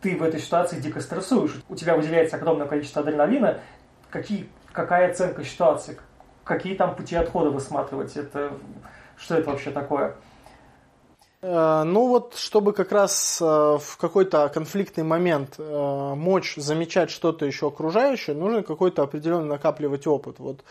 ты 0.00 0.16
в 0.16 0.22
этой 0.22 0.40
ситуации 0.40 0.80
дико 0.80 1.00
стрессуешь, 1.00 1.62
у 1.68 1.76
тебя 1.76 1.96
выделяется 1.96 2.36
огромное 2.36 2.66
количество 2.66 3.02
адреналина, 3.02 3.60
какие, 4.10 4.48
какая 4.72 5.10
оценка 5.10 5.44
ситуации, 5.44 5.98
какие 6.44 6.74
там 6.74 6.94
пути 6.94 7.16
отхода 7.16 7.50
высматривать, 7.50 8.16
это, 8.16 8.52
что 9.16 9.36
это 9.36 9.50
вообще 9.50 9.70
такое? 9.70 10.16
Э, 11.42 11.82
ну 11.84 12.08
вот, 12.08 12.34
чтобы 12.36 12.72
как 12.72 12.92
раз 12.92 13.40
э, 13.40 13.44
в 13.44 13.96
какой-то 13.98 14.48
конфликтный 14.48 15.04
момент 15.04 15.54
э, 15.58 16.14
мочь 16.16 16.54
замечать 16.56 17.10
что-то 17.10 17.46
еще 17.46 17.68
окружающее, 17.68 18.36
нужно 18.36 18.62
какой-то 18.62 19.02
определенный 19.02 19.48
накапливать 19.48 20.06
опыт. 20.06 20.38
Вот 20.38 20.64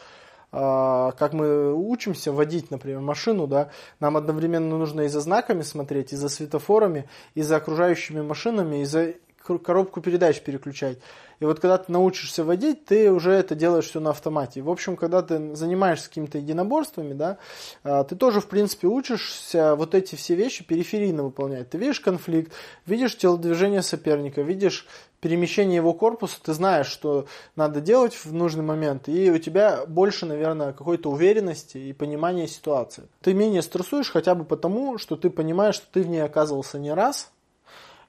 как 0.52 1.34
мы 1.34 1.74
учимся 1.74 2.32
водить, 2.32 2.72
например, 2.72 3.02
машину, 3.02 3.46
да, 3.46 3.70
нам 4.00 4.18
одновременно 4.18 4.78
нужно 4.78 5.02
и 5.02 5.08
за 5.08 5.22
знаками 5.22 5.62
смотреть, 5.62 6.14
и 6.14 6.16
за 6.16 6.30
светофорами, 6.30 7.08
и 7.36 7.42
за 7.42 7.58
окружающими 7.58 8.22
машинами, 8.22 8.82
и 8.82 8.86
за 8.86 9.14
коробку 9.58 10.02
передач 10.02 10.42
переключать. 10.42 11.00
И 11.40 11.46
вот 11.46 11.60
когда 11.60 11.78
ты 11.78 11.92
научишься 11.92 12.44
водить, 12.44 12.86
ты 12.86 13.12
уже 13.12 13.32
это 13.32 13.56
делаешь 13.56 13.86
все 13.86 14.00
на 14.00 14.10
автомате. 14.10 14.62
В 14.62 14.70
общем, 14.70 14.98
когда 14.98 15.22
ты 15.22 15.56
занимаешься 15.56 16.10
какими-то 16.10 16.38
единоборствами, 16.38 17.14
да, 17.14 17.38
а, 17.84 18.04
ты 18.04 18.16
тоже, 18.16 18.42
в 18.42 18.48
принципе, 18.48 18.88
учишься 18.88 19.76
вот 19.76 19.96
эти 19.96 20.16
все 20.16 20.36
вещи 20.36 20.66
периферийно 20.66 21.24
выполнять. 21.24 21.70
Ты 21.70 21.78
видишь 21.78 22.02
конфликт, 22.02 22.52
видишь 22.86 23.18
телодвижение 23.18 23.82
соперника, 23.82 24.42
видишь 24.42 24.86
перемещение 25.22 25.78
его 25.78 25.94
корпуса, 25.94 26.38
ты 26.42 26.54
знаешь, 26.54 26.88
что 26.88 27.26
надо 27.56 27.82
делать 27.82 28.14
в 28.14 28.34
нужный 28.34 28.64
момент, 28.64 29.08
и 29.10 29.32
у 29.32 29.38
тебя 29.38 29.86
больше, 29.86 30.26
наверное, 30.26 30.74
какой-то 30.74 31.10
уверенности 31.12 31.78
и 31.78 31.94
понимания 31.94 32.48
ситуации. 32.48 33.04
Ты 33.22 33.34
менее 33.34 33.62
стрессуешь 33.62 34.12
хотя 34.12 34.36
бы 34.36 34.46
потому, 34.46 34.98
что 34.98 35.16
ты 35.16 35.30
понимаешь, 35.30 35.76
что 35.76 35.88
ты 35.92 36.02
в 36.04 36.08
ней 36.08 36.24
оказывался 36.24 36.80
не 36.80 36.94
раз, 36.94 37.32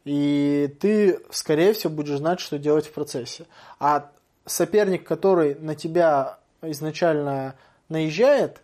и 0.05 0.75
ты, 0.81 1.21
скорее 1.31 1.73
всего, 1.73 1.93
будешь 1.93 2.19
знать, 2.19 2.41
что 2.41 2.59
делать 2.59 2.87
в 2.87 2.93
процессе. 2.93 3.47
А 3.79 4.11
соперник, 4.47 5.07
который 5.07 5.57
на 5.57 5.75
тебя 5.75 6.39
изначально 6.63 7.55
наезжает, 7.89 8.63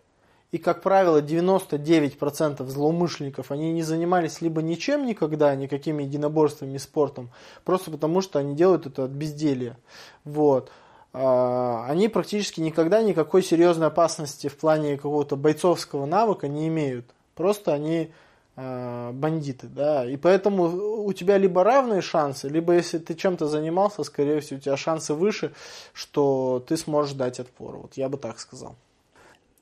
и, 0.51 0.57
как 0.57 0.81
правило, 0.81 1.21
99% 1.21 2.65
злоумышленников, 2.65 3.51
они 3.51 3.71
не 3.73 3.83
занимались 3.83 4.41
либо 4.41 4.61
ничем 4.61 5.05
никогда, 5.05 5.55
никакими 5.55 6.03
единоборствами, 6.03 6.77
спортом, 6.77 7.29
просто 7.63 7.91
потому 7.91 8.21
что 8.21 8.39
они 8.39 8.55
делают 8.55 8.85
это 8.85 9.05
от 9.05 9.11
безделья. 9.11 9.77
Вот. 10.23 10.71
А, 11.13 11.85
они 11.87 12.07
практически 12.07 12.61
никогда 12.61 13.01
никакой 13.01 13.43
серьезной 13.43 13.87
опасности 13.87 14.47
в 14.47 14.57
плане 14.57 14.97
какого-то 14.97 15.35
бойцовского 15.35 16.05
навыка 16.05 16.47
не 16.47 16.67
имеют. 16.67 17.05
Просто 17.35 17.73
они 17.73 18.11
Э, 18.59 19.11
бандиты, 19.13 19.67
да, 19.67 20.03
и 20.03 20.17
поэтому 20.17 21.03
у 21.05 21.13
тебя 21.13 21.37
либо 21.37 21.63
равные 21.63 22.01
шансы, 22.01 22.49
либо 22.49 22.73
если 22.73 22.97
ты 22.97 23.13
чем-то 23.13 23.45
занимался, 23.45 24.03
скорее 24.03 24.39
всего, 24.39 24.57
у 24.57 24.59
тебя 24.59 24.75
шансы 24.75 25.13
выше, 25.13 25.53
что 25.93 26.65
ты 26.67 26.75
сможешь 26.75 27.13
дать 27.13 27.39
отпор. 27.39 27.75
Вот 27.77 27.97
я 27.97 28.09
бы 28.09 28.17
так 28.17 28.39
сказал. 28.39 28.75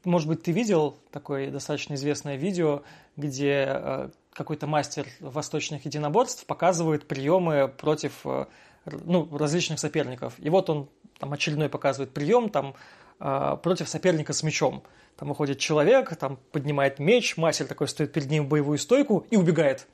Может 0.06 0.28
быть, 0.28 0.44
ты 0.44 0.52
видел 0.52 0.98
такое 1.12 1.52
достаточно 1.52 1.96
известное 1.96 2.36
видео, 2.36 2.84
где 3.18 3.65
э, 3.68 4.10
какой-то 4.34 4.68
мастер 4.68 5.08
восточных 5.20 5.86
единоборств 5.86 6.46
показывает 6.46 7.08
приемы 7.08 7.68
против 7.68 8.22
э, 8.26 8.46
ну, 8.86 9.28
различных 9.38 9.80
соперников. 9.80 10.36
И 10.38 10.50
вот 10.50 10.70
он 10.70 10.89
там 11.20 11.34
очередной 11.34 11.70
показывает 11.70 12.13
прием 12.13 12.50
там, 12.50 12.76
против 13.18 13.88
соперника 13.88 14.34
с 14.34 14.44
мечом. 14.44 14.84
Там 15.18 15.32
уходит 15.32 15.60
человек, 15.60 16.15
там 16.18 16.38
поднимает 16.52 17.00
меч, 17.00 17.38
мастер 17.38 17.65
такой 17.65 17.88
стоит 17.88 18.12
перед 18.12 18.30
ним 18.30 18.46
в 18.46 18.50
боевую 18.50 18.78
стойку 18.78 19.26
и 19.32 19.38
убегает. 19.38 19.88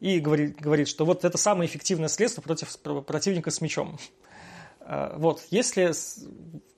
И 0.00 0.18
говорит, 0.18 0.60
говорит, 0.60 0.88
что 0.88 1.04
вот 1.04 1.24
это 1.24 1.38
самое 1.38 1.68
эффективное 1.68 2.08
средство 2.08 2.40
против 2.40 2.74
противника 2.78 3.50
с 3.50 3.60
мечом. 3.60 3.98
А, 4.88 5.16
вот, 5.18 5.42
если 5.50 5.92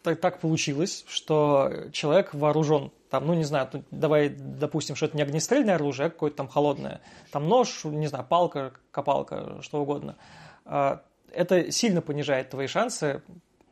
так, 0.02 0.40
получилось, 0.40 1.04
что 1.06 1.70
человек 1.92 2.32
вооружен, 2.32 2.90
там, 3.10 3.26
ну, 3.26 3.34
не 3.34 3.44
знаю, 3.44 3.68
давай 3.90 4.30
допустим, 4.30 4.96
что 4.96 5.06
это 5.06 5.16
не 5.16 5.22
огнестрельное 5.22 5.74
оружие, 5.74 6.06
а 6.06 6.10
какое-то 6.10 6.38
там 6.38 6.48
холодное, 6.48 7.00
там 7.30 7.48
нож, 7.48 7.84
не 7.84 8.06
знаю, 8.06 8.24
палка, 8.26 8.72
копалка, 8.90 9.60
что 9.60 9.82
угодно, 9.82 10.16
а, 10.64 11.02
это 11.32 11.70
сильно 11.70 12.00
понижает 12.00 12.50
твои 12.50 12.66
шансы 12.66 13.22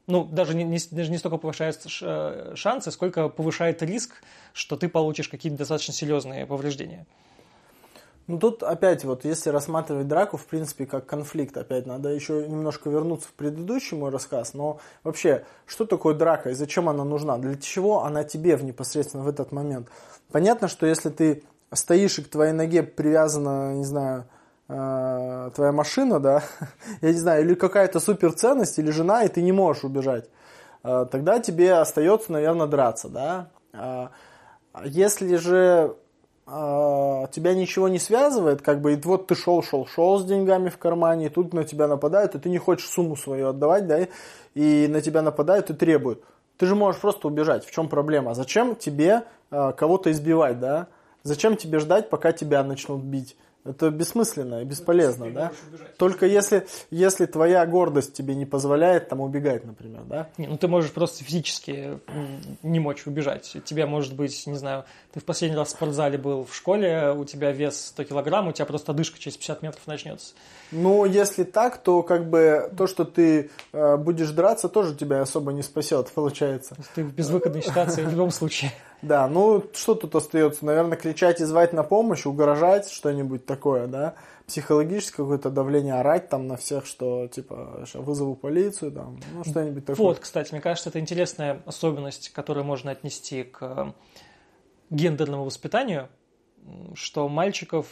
ну, 0.07 0.25
даже 0.25 0.55
не, 0.55 0.65
не, 0.65 0.79
даже 0.91 1.11
не 1.11 1.19
столько 1.19 1.37
повышает 1.37 1.85
э, 2.01 2.53
шансы, 2.55 2.91
сколько 2.93 3.29
повышает 3.29 3.83
риск, 3.83 4.23
что 4.53 4.77
ты 4.77 4.89
получишь 4.89 5.29
какие-то 5.29 5.59
достаточно 5.59 5.93
серьезные 5.93 6.47
повреждения. 6.47 7.07
Ну 8.27 8.39
тут 8.39 8.65
опять 8.65 9.05
вот, 9.05 9.25
если 9.25 9.51
рассматривать 9.51 10.09
драку, 10.09 10.37
в 10.37 10.47
принципе, 10.47 10.85
как 10.85 11.07
конфликт, 11.07 11.57
опять 11.57 11.87
надо 11.87 12.09
еще 12.09 12.47
немножко 12.49 12.91
вернуться 12.91 13.29
в 13.29 13.33
предыдущий 13.33 13.97
мой 13.97 14.11
рассказ, 14.11 14.53
но 14.53 14.81
вообще, 15.05 15.45
что 15.65 15.87
такое 15.87 16.15
драка 16.15 16.51
и 16.51 16.55
зачем 16.55 16.89
она 16.89 17.05
нужна, 17.05 17.39
для 17.39 17.55
чего 17.57 18.05
она 18.05 18.25
тебе 18.25 18.57
в 18.57 18.65
непосредственно 18.65 19.23
в 19.23 19.29
этот 19.29 19.53
момент? 19.53 19.89
Понятно, 20.33 20.67
что 20.67 20.87
если 20.87 21.11
ты 21.11 21.45
стоишь 21.73 22.19
и 22.19 22.23
к 22.23 22.29
твоей 22.29 22.53
ноге 22.53 22.83
привязана, 22.83 23.75
не 23.75 23.85
знаю, 23.85 24.25
э, 24.69 25.51
твоя 25.55 25.71
машина, 25.71 26.19
да, 26.19 26.43
я 27.03 27.13
не 27.13 27.19
знаю, 27.19 27.45
или 27.45 27.55
какая-то 27.55 28.01
суперценность, 28.01 28.79
или 28.81 28.91
жена, 28.91 29.23
и 29.23 29.29
ты 29.29 29.41
не 29.41 29.53
можешь 29.53 29.85
убежать, 29.85 30.29
э, 30.83 31.07
тогда 31.13 31.39
тебе 31.39 31.75
остается, 31.75 32.33
наверное, 32.33 32.67
драться, 32.67 33.09
да. 33.09 33.51
Э, 33.73 34.09
если 34.85 35.37
же 35.37 35.97
тебя 36.47 37.55
ничего 37.55 37.89
не 37.89 37.99
связывает, 37.99 38.63
как 38.63 38.81
бы, 38.81 38.93
и 38.93 39.01
вот 39.03 39.27
ты 39.27 39.35
шел, 39.35 39.63
шел, 39.65 39.85
шел 39.87 40.19
с 40.19 40.25
деньгами 40.25 40.69
в 40.69 40.79
кармане, 40.79 41.27
и 41.27 41.29
тут 41.29 41.53
на 41.53 41.65
тебя 41.65 41.89
нападают, 41.89 42.37
и 42.37 42.39
ты 42.39 42.49
не 42.49 42.59
хочешь 42.59 42.89
сумму 42.89 43.17
свою 43.17 43.49
отдавать, 43.49 43.89
да, 43.89 44.07
и 44.55 44.87
на 44.89 45.01
тебя 45.01 45.23
нападают 45.23 45.71
и 45.71 45.75
требуют. 45.75 46.23
Ты 46.57 46.67
же 46.67 46.75
можешь 46.75 47.01
просто 47.01 47.27
убежать. 47.27 47.65
В 47.67 47.71
чем 47.71 47.89
проблема? 47.89 48.35
Зачем 48.35 48.77
тебе 48.77 49.25
э, 49.51 49.73
кого-то 49.77 50.11
избивать, 50.13 50.61
да? 50.61 50.87
Зачем 51.23 51.57
тебе 51.57 51.81
ждать, 51.81 52.09
пока 52.09 52.33
тебя 52.33 52.63
начнут 52.63 53.03
бить? 53.03 53.37
Это 53.69 53.91
бессмысленно 53.91 54.63
и 54.63 54.65
бесполезно, 54.65 55.31
да? 55.31 55.53
Только 55.99 56.27
если, 56.27 56.67
если 56.91 57.27
твоя 57.27 57.65
гордость 57.67 58.15
тебе 58.15 58.35
не 58.35 58.47
позволяет 58.47 59.09
там 59.09 59.21
убегать, 59.21 59.65
например, 59.65 60.03
да? 60.05 60.29
Не, 60.39 60.47
ну 60.47 60.57
ты 60.57 60.69
можешь 60.69 60.93
просто 60.93 61.25
физически 61.25 61.99
не 62.63 62.81
мочь 62.81 63.07
убежать. 63.07 63.57
Тебе 63.65 63.87
может 63.87 64.15
быть, 64.15 64.47
не 64.47 64.57
знаю, 64.57 64.85
ты 65.13 65.21
в 65.21 65.25
последний 65.25 65.57
раз 65.57 65.69
в 65.69 65.71
спортзале 65.73 66.19
был 66.19 66.45
в 66.45 66.55
школе, 66.55 67.13
у 67.17 67.25
тебя 67.25 67.53
вес 67.53 67.87
100 67.87 68.05
килограмм, 68.05 68.49
у 68.49 68.53
тебя 68.53 68.67
просто 68.67 68.93
дышка 68.93 69.19
через 69.19 69.37
50 69.37 69.63
метров 69.63 69.87
начнется. 69.87 70.35
Ну, 70.73 71.05
если 71.05 71.45
так, 71.45 71.79
то 71.79 72.03
как 72.03 72.29
бы 72.29 72.71
то, 72.77 72.87
что 72.87 73.05
ты 73.05 73.51
э, 73.73 73.97
будешь 73.97 74.31
драться, 74.31 74.69
тоже 74.69 74.95
тебя 74.95 75.23
особо 75.23 75.53
не 75.53 75.63
спасет, 75.63 76.11
получается. 76.13 76.77
Ты 76.95 77.05
в 77.05 77.15
безвыходной 77.15 77.63
ситуации 77.63 78.03
в 78.03 78.11
любом 78.11 78.31
случае. 78.31 78.73
Да, 79.07 79.29
ну 79.29 79.63
что 79.73 79.95
тут 79.95 80.17
остается? 80.17 80.65
Наверное, 80.67 80.99
кричать 80.99 81.41
и 81.41 81.45
звать 81.45 81.73
на 81.73 81.85
помощь, 81.85 82.27
угрожать, 82.27 82.91
что-нибудь 82.91 83.47
такое, 83.47 83.87
да? 83.87 84.15
Психологическое 84.49 85.23
какое-то 85.23 85.51
давление, 85.51 85.95
орать 85.95 86.29
там 86.29 86.49
на 86.49 86.57
всех, 86.57 86.87
что 86.87 87.29
типа 87.29 87.85
вызову 87.95 88.35
полицию, 88.35 88.91
там, 88.91 89.21
ну 89.33 89.45
что-нибудь 89.45 89.85
такое. 89.85 90.07
Вот, 90.07 90.19
кстати, 90.19 90.51
мне 90.53 90.61
кажется, 90.61 90.89
это 90.89 90.99
интересная 90.99 91.63
особенность, 91.67 92.31
которую 92.31 92.65
можно 92.65 92.91
отнести 92.91 93.45
к 93.45 93.95
гендерному 94.91 95.45
воспитанию, 95.45 96.09
что 96.95 97.29
мальчиков 97.29 97.87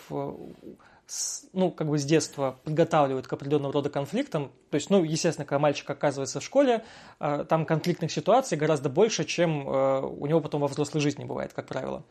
э, 1.06 1.46
ну, 1.52 1.70
как 1.70 1.88
бы 1.88 1.98
с 1.98 2.04
детства 2.04 2.58
подготавливают 2.64 3.26
к 3.26 3.32
определенного 3.32 3.72
рода 3.72 3.90
конфликтам. 3.90 4.52
То 4.70 4.76
есть, 4.76 4.90
ну, 4.90 5.04
естественно, 5.04 5.44
когда 5.44 5.58
мальчик 5.58 5.88
оказывается 5.88 6.40
в 6.40 6.44
школе, 6.44 6.84
э, 7.20 7.44
там 7.48 7.66
конфликтных 7.66 8.10
ситуаций 8.10 8.58
гораздо 8.58 8.88
больше, 8.88 9.24
чем 9.24 9.68
э, 9.68 10.00
у 10.00 10.26
него 10.26 10.40
потом 10.40 10.60
во 10.60 10.68
взрослой 10.68 11.00
жизни 11.00 11.24
бывает, 11.24 11.52
как 11.52 11.66
правило. 11.66 12.04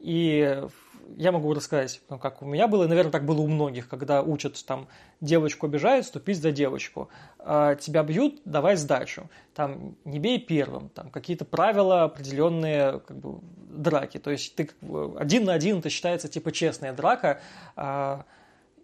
И 0.00 0.62
я 1.16 1.32
могу 1.32 1.52
рассказать, 1.54 2.00
ну, 2.08 2.18
как 2.18 2.42
у 2.42 2.46
меня 2.46 2.66
было, 2.68 2.84
и, 2.84 2.88
наверное, 2.88 3.12
так 3.12 3.24
было 3.24 3.40
у 3.40 3.46
многих, 3.46 3.88
когда 3.88 4.22
учат 4.22 4.62
там 4.64 4.88
девочку 5.20 5.66
обижают, 5.66 6.06
ступить 6.06 6.40
за 6.40 6.52
девочку. 6.52 7.08
А 7.38 7.74
тебя 7.74 8.02
бьют, 8.02 8.40
давай 8.44 8.76
сдачу. 8.76 9.28
Там 9.54 9.96
не 10.04 10.18
бей 10.18 10.38
первым, 10.38 10.88
там 10.88 11.10
какие-то 11.10 11.44
правила 11.44 12.04
определенные 12.04 13.00
как 13.00 13.16
бы, 13.16 13.40
драки. 13.70 14.18
То 14.18 14.30
есть 14.30 14.54
ты 14.54 14.70
один 15.18 15.44
на 15.44 15.52
один, 15.52 15.78
это 15.78 15.90
считается 15.90 16.28
типа 16.28 16.52
честная 16.52 16.92
драка. 16.92 17.40
А, 17.76 18.24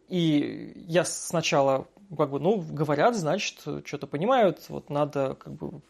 и 0.09 0.85
я 0.87 1.05
сначала 1.05 1.87
как 2.17 2.31
бы, 2.31 2.39
ну, 2.39 2.59
говорят, 2.59 3.17
значит, 3.17 3.59
что-то 3.85 4.07
понимают, 4.07 4.65
вот 4.69 4.91
надо 4.91 5.35
как 5.35 5.53
бы 5.55 5.81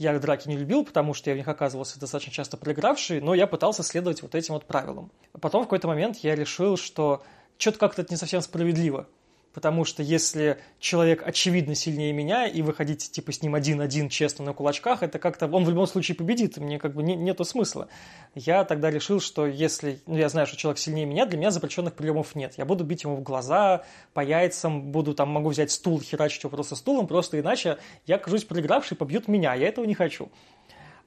я 0.00 0.18
драки 0.18 0.48
не 0.48 0.56
любил, 0.56 0.82
потому 0.82 1.12
что 1.12 1.28
я 1.28 1.34
в 1.34 1.36
них 1.36 1.46
оказывался 1.46 2.00
достаточно 2.00 2.32
часто 2.32 2.56
проигравший, 2.56 3.20
но 3.20 3.34
я 3.34 3.46
пытался 3.46 3.82
следовать 3.82 4.22
вот 4.22 4.34
этим 4.34 4.54
вот 4.54 4.64
правилам. 4.64 5.12
Потом 5.42 5.60
в 5.60 5.64
какой-то 5.66 5.88
момент 5.88 6.16
я 6.22 6.34
решил, 6.34 6.78
что 6.78 7.22
что-то 7.58 7.78
как-то 7.78 8.00
это 8.00 8.14
не 8.14 8.16
совсем 8.16 8.40
справедливо. 8.40 9.06
Потому 9.52 9.84
что 9.84 10.02
если 10.02 10.60
человек 10.78 11.26
очевидно 11.26 11.74
сильнее 11.74 12.12
меня, 12.12 12.46
и 12.46 12.62
вы 12.62 12.72
хотите 12.72 13.10
типа 13.10 13.32
с 13.32 13.42
ним 13.42 13.56
один-один 13.56 14.08
честно 14.08 14.44
на 14.44 14.52
кулачках, 14.52 15.02
это 15.02 15.18
как-то 15.18 15.48
он 15.48 15.64
в 15.64 15.70
любом 15.70 15.88
случае 15.88 16.14
победит, 16.14 16.56
мне 16.58 16.78
как 16.78 16.94
бы 16.94 17.02
не, 17.02 17.16
нету 17.16 17.44
смысла. 17.44 17.88
Я 18.36 18.64
тогда 18.64 18.90
решил, 18.90 19.20
что 19.20 19.46
если, 19.46 20.00
ну 20.06 20.16
я 20.16 20.28
знаю, 20.28 20.46
что 20.46 20.56
человек 20.56 20.78
сильнее 20.78 21.04
меня, 21.04 21.26
для 21.26 21.36
меня 21.36 21.50
запрещенных 21.50 21.94
приемов 21.94 22.36
нет. 22.36 22.54
Я 22.58 22.64
буду 22.64 22.84
бить 22.84 23.02
ему 23.02 23.16
в 23.16 23.22
глаза, 23.22 23.84
по 24.14 24.20
яйцам, 24.20 24.92
буду 24.92 25.14
там, 25.14 25.30
могу 25.30 25.48
взять 25.48 25.72
стул, 25.72 26.00
херачить 26.00 26.44
его 26.44 26.50
просто 26.50 26.76
стулом, 26.76 27.08
просто 27.08 27.40
иначе 27.40 27.78
я 28.06 28.16
окажусь 28.16 28.44
проигравший, 28.44 28.96
побьют 28.96 29.26
меня, 29.26 29.54
я 29.54 29.66
этого 29.66 29.84
не 29.84 29.94
хочу. 29.94 30.30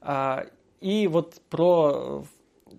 А, 0.02 0.44
и 0.82 1.06
вот 1.06 1.40
про 1.48 2.24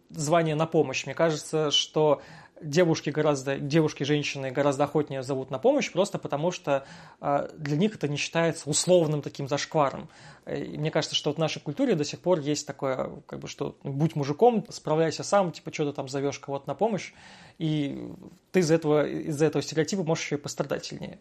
звание 0.10 0.56
на 0.56 0.68
помощь. 0.68 1.06
Мне 1.06 1.16
кажется, 1.16 1.72
что 1.72 2.22
девушки 2.62 3.10
гораздо, 3.10 3.58
девушки, 3.58 4.04
женщины 4.04 4.52
гораздо 4.52 4.86
охотнее 4.86 5.24
зовут 5.24 5.52
на 5.52 5.60
помощь, 5.60 5.92
просто 5.92 6.18
потому 6.18 6.52
что 6.52 6.86
э, 7.22 7.50
для 7.58 7.78
них 7.78 7.96
это 7.96 8.08
не 8.08 8.18
считается 8.18 8.70
условным 8.70 9.22
таким 9.22 9.48
зашкваром. 9.48 10.10
И 10.46 10.78
мне 10.78 10.92
кажется, 10.92 11.16
что 11.16 11.34
в 11.34 11.38
нашей 11.38 11.62
культуре 11.62 11.96
до 11.96 12.06
сих 12.06 12.20
пор 12.20 12.40
есть 12.40 12.66
такое, 12.66 13.12
как 13.26 13.40
бы, 13.40 13.48
что 13.48 13.76
будь 13.84 14.16
мужиком, 14.16 14.66
справляйся 14.70 15.24
сам, 15.24 15.52
типа, 15.52 15.74
что 15.74 15.90
ты 15.90 15.96
там 15.96 16.08
зовешь 16.08 16.40
кого-то 16.40 16.68
на 16.68 16.76
помощь, 16.76 17.14
и 17.58 18.12
ты 18.52 18.60
из 18.60 18.72
этого, 18.72 19.06
из 19.06 19.42
этого 19.42 19.62
стереотипа 19.62 20.04
можешь 20.04 20.24
еще 20.26 20.36
и 20.36 20.40
пострадать 20.40 20.86
сильнее. 20.86 21.20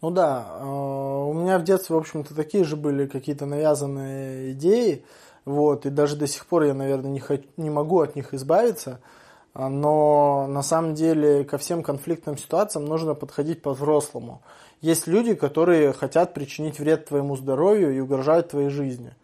Ну 0.00 0.10
да, 0.10 0.58
э, 0.60 0.64
у 0.64 1.32
меня 1.32 1.58
в 1.58 1.64
детстве, 1.64 1.96
в 1.96 1.98
общем-то, 1.98 2.34
такие 2.34 2.64
же 2.64 2.76
были 2.76 3.06
какие-то 3.06 3.46
навязанные 3.46 4.52
идеи, 4.52 5.04
вот, 5.44 5.86
и 5.86 5.90
даже 5.90 6.16
до 6.16 6.28
сих 6.28 6.46
пор 6.46 6.64
я, 6.64 6.74
наверное, 6.74 7.10
не, 7.10 7.20
хочу, 7.20 7.44
не 7.56 7.70
могу 7.70 8.00
от 8.00 8.14
них 8.14 8.32
избавиться– 8.32 9.00
а, 9.10 9.21
но 9.54 10.46
на 10.48 10.62
самом 10.62 10.94
деле 10.94 11.44
ко 11.44 11.58
всем 11.58 11.82
конфликтным 11.82 12.38
ситуациям 12.38 12.86
нужно 12.86 13.14
подходить 13.14 13.62
по-взрослому. 13.62 14.42
Есть 14.80 15.06
люди, 15.06 15.34
которые 15.34 15.92
хотят 15.92 16.34
причинить 16.34 16.78
вред 16.78 17.06
твоему 17.06 17.36
здоровью 17.36 17.94
и 17.94 18.00
угрожают 18.00 18.48
твоей 18.48 18.70
жизни. 18.70 19.14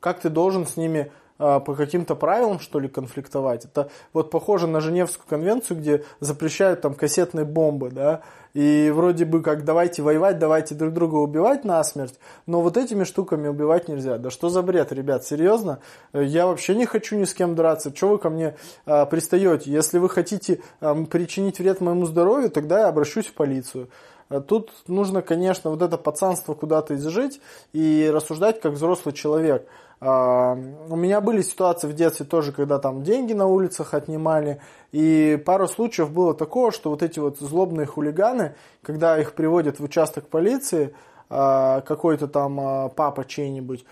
Как 0.00 0.20
ты 0.20 0.30
должен 0.30 0.66
с 0.66 0.76
ними 0.76 1.10
а, 1.10 1.25
по 1.38 1.60
каким-то 1.60 2.14
правилам, 2.14 2.60
что 2.60 2.78
ли, 2.78 2.88
конфликтовать. 2.88 3.64
Это 3.64 3.90
вот 4.12 4.30
похоже 4.30 4.66
на 4.66 4.80
Женевскую 4.80 5.26
конвенцию, 5.28 5.78
где 5.78 6.04
запрещают 6.20 6.80
там 6.80 6.94
кассетные 6.94 7.44
бомбы, 7.44 7.90
да, 7.90 8.22
и 8.56 8.90
вроде 8.90 9.26
бы 9.26 9.42
как 9.42 9.64
давайте 9.64 10.00
воевать, 10.00 10.38
давайте 10.38 10.74
друг 10.74 10.94
друга 10.94 11.16
убивать 11.16 11.66
насмерть, 11.66 12.18
но 12.46 12.62
вот 12.62 12.78
этими 12.78 13.04
штуками 13.04 13.48
убивать 13.48 13.86
нельзя. 13.86 14.16
Да 14.16 14.30
что 14.30 14.48
за 14.48 14.62
бред, 14.62 14.92
ребят, 14.92 15.26
серьезно? 15.26 15.80
Я 16.14 16.46
вообще 16.46 16.74
не 16.74 16.86
хочу 16.86 17.16
ни 17.16 17.24
с 17.24 17.34
кем 17.34 17.54
драться. 17.54 17.92
Чего 17.92 18.12
вы 18.12 18.18
ко 18.18 18.30
мне 18.30 18.56
а, 18.86 19.04
пристаете? 19.04 19.70
Если 19.70 19.98
вы 19.98 20.08
хотите 20.08 20.62
а, 20.80 20.94
причинить 21.04 21.58
вред 21.58 21.82
моему 21.82 22.06
здоровью, 22.06 22.48
тогда 22.48 22.80
я 22.80 22.88
обращусь 22.88 23.26
в 23.26 23.34
полицию. 23.34 23.90
А 24.30 24.40
тут 24.40 24.72
нужно, 24.88 25.20
конечно, 25.20 25.68
вот 25.68 25.82
это 25.82 25.98
пацанство 25.98 26.54
куда-то 26.54 26.94
изжить 26.94 27.42
и 27.74 28.10
рассуждать 28.10 28.62
как 28.62 28.72
взрослый 28.72 29.14
человек. 29.14 29.68
А, 29.98 30.52
у 30.52 30.96
меня 30.96 31.20
были 31.20 31.40
ситуации 31.42 31.88
в 31.88 31.94
детстве 31.94 32.26
тоже, 32.26 32.52
когда 32.52 32.78
там 32.78 33.02
деньги 33.02 33.32
на 33.32 33.46
улицах 33.46 33.94
отнимали, 33.94 34.60
и 34.92 35.42
пару 35.44 35.68
случаев 35.68 36.10
было 36.10 36.34
такого, 36.34 36.70
что 36.70 36.90
вот 36.90 37.02
эти 37.02 37.18
вот 37.18 37.38
злобные 37.38 37.86
хулиганы, 37.86 38.54
когда 38.82 39.18
их 39.18 39.32
приводят 39.32 39.80
в 39.80 39.84
участок 39.84 40.28
полиции, 40.28 40.94
а, 41.30 41.80
какой-то 41.80 42.28
там 42.28 42.60
а, 42.60 42.88
папа 42.90 43.24
чей-нибудь, 43.24 43.84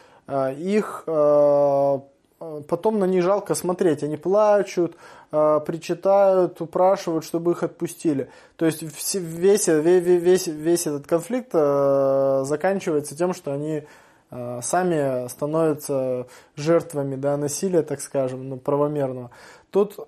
их 0.57 1.05
потом 1.07 2.99
на 2.99 3.05
них 3.05 3.23
жалко 3.23 3.55
смотреть, 3.55 4.03
они 4.03 4.17
плачут, 4.17 4.97
причитают, 5.31 6.63
упрашивают, 6.63 7.27
чтобы 7.27 7.53
их 7.53 7.63
отпустили. 7.63 8.31
То 8.57 8.65
есть 8.65 8.83
весь, 8.83 9.69
весь, 9.69 10.47
весь 10.47 10.87
этот 10.87 11.07
конфликт 11.07 11.53
заканчивается 11.53 13.15
тем, 13.15 13.35
что 13.35 13.53
они 13.53 13.85
сами 14.63 15.29
становятся 15.29 16.27
жертвами 16.57 17.17
да, 17.17 17.37
насилия, 17.37 17.83
так 17.83 18.01
скажем, 18.01 18.49
ну, 18.49 18.57
правомерного. 18.57 19.31
Тут 19.71 19.99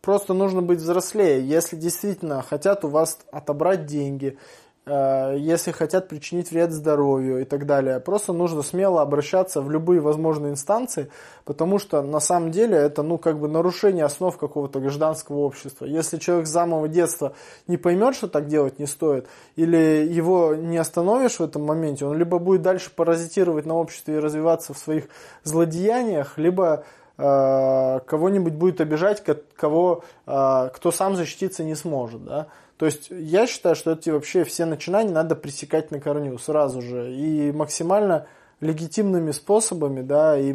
просто 0.00 0.34
нужно 0.34 0.62
быть 0.62 0.80
взрослее. 0.80 1.46
Если 1.46 1.76
действительно 1.76 2.42
хотят 2.42 2.84
у 2.84 2.88
вас 2.88 3.18
отобрать 3.32 3.86
деньги, 3.86 4.36
Э, 4.36 4.38
если 4.86 5.70
хотят 5.70 6.08
причинить 6.08 6.50
вред 6.50 6.70
здоровью 6.70 7.40
и 7.40 7.44
так 7.44 7.64
далее. 7.64 8.00
Просто 8.00 8.34
нужно 8.34 8.62
смело 8.62 9.00
обращаться 9.00 9.62
в 9.62 9.70
любые 9.70 10.00
возможные 10.00 10.52
инстанции, 10.52 11.08
потому 11.46 11.78
что 11.78 12.02
на 12.02 12.20
самом 12.20 12.50
деле 12.50 12.76
это 12.76 13.02
ну, 13.02 13.16
как 13.16 13.38
бы 13.38 13.48
нарушение 13.48 14.04
основ 14.04 14.36
какого-то 14.36 14.80
гражданского 14.80 15.38
общества. 15.38 15.86
Если 15.86 16.18
человек 16.18 16.46
с 16.46 16.52
самого 16.52 16.88
детства 16.88 17.32
не 17.66 17.78
поймет, 17.78 18.14
что 18.14 18.28
так 18.28 18.46
делать 18.46 18.78
не 18.78 18.86
стоит, 18.86 19.26
или 19.56 20.06
его 20.06 20.54
не 20.54 20.76
остановишь 20.76 21.38
в 21.38 21.42
этом 21.42 21.64
моменте, 21.64 22.04
он 22.04 22.18
либо 22.18 22.38
будет 22.38 22.62
дальше 22.62 22.90
паразитировать 22.94 23.66
на 23.66 23.74
обществе 23.74 24.16
и 24.16 24.18
развиваться 24.18 24.74
в 24.74 24.78
своих 24.78 25.04
злодеяниях, 25.44 26.38
либо 26.38 26.84
э, 27.16 28.00
кого-нибудь 28.06 28.54
будет 28.54 28.80
обижать, 28.80 29.22
кого, 29.56 30.04
э, 30.26 30.70
кто 30.74 30.90
сам 30.90 31.16
защититься 31.16 31.64
не 31.64 31.74
сможет. 31.74 32.24
Да? 32.24 32.48
То 32.84 32.88
есть 32.88 33.06
я 33.08 33.46
считаю, 33.46 33.76
что 33.76 33.92
эти 33.92 34.10
вообще 34.10 34.44
все 34.44 34.66
начинания 34.66 35.10
надо 35.10 35.34
пресекать 35.34 35.90
на 35.90 36.00
корню 36.00 36.36
сразу 36.36 36.82
же 36.82 37.14
и 37.14 37.50
максимально 37.50 38.26
легитимными 38.60 39.30
способами, 39.30 40.02
да, 40.02 40.38
и 40.38 40.52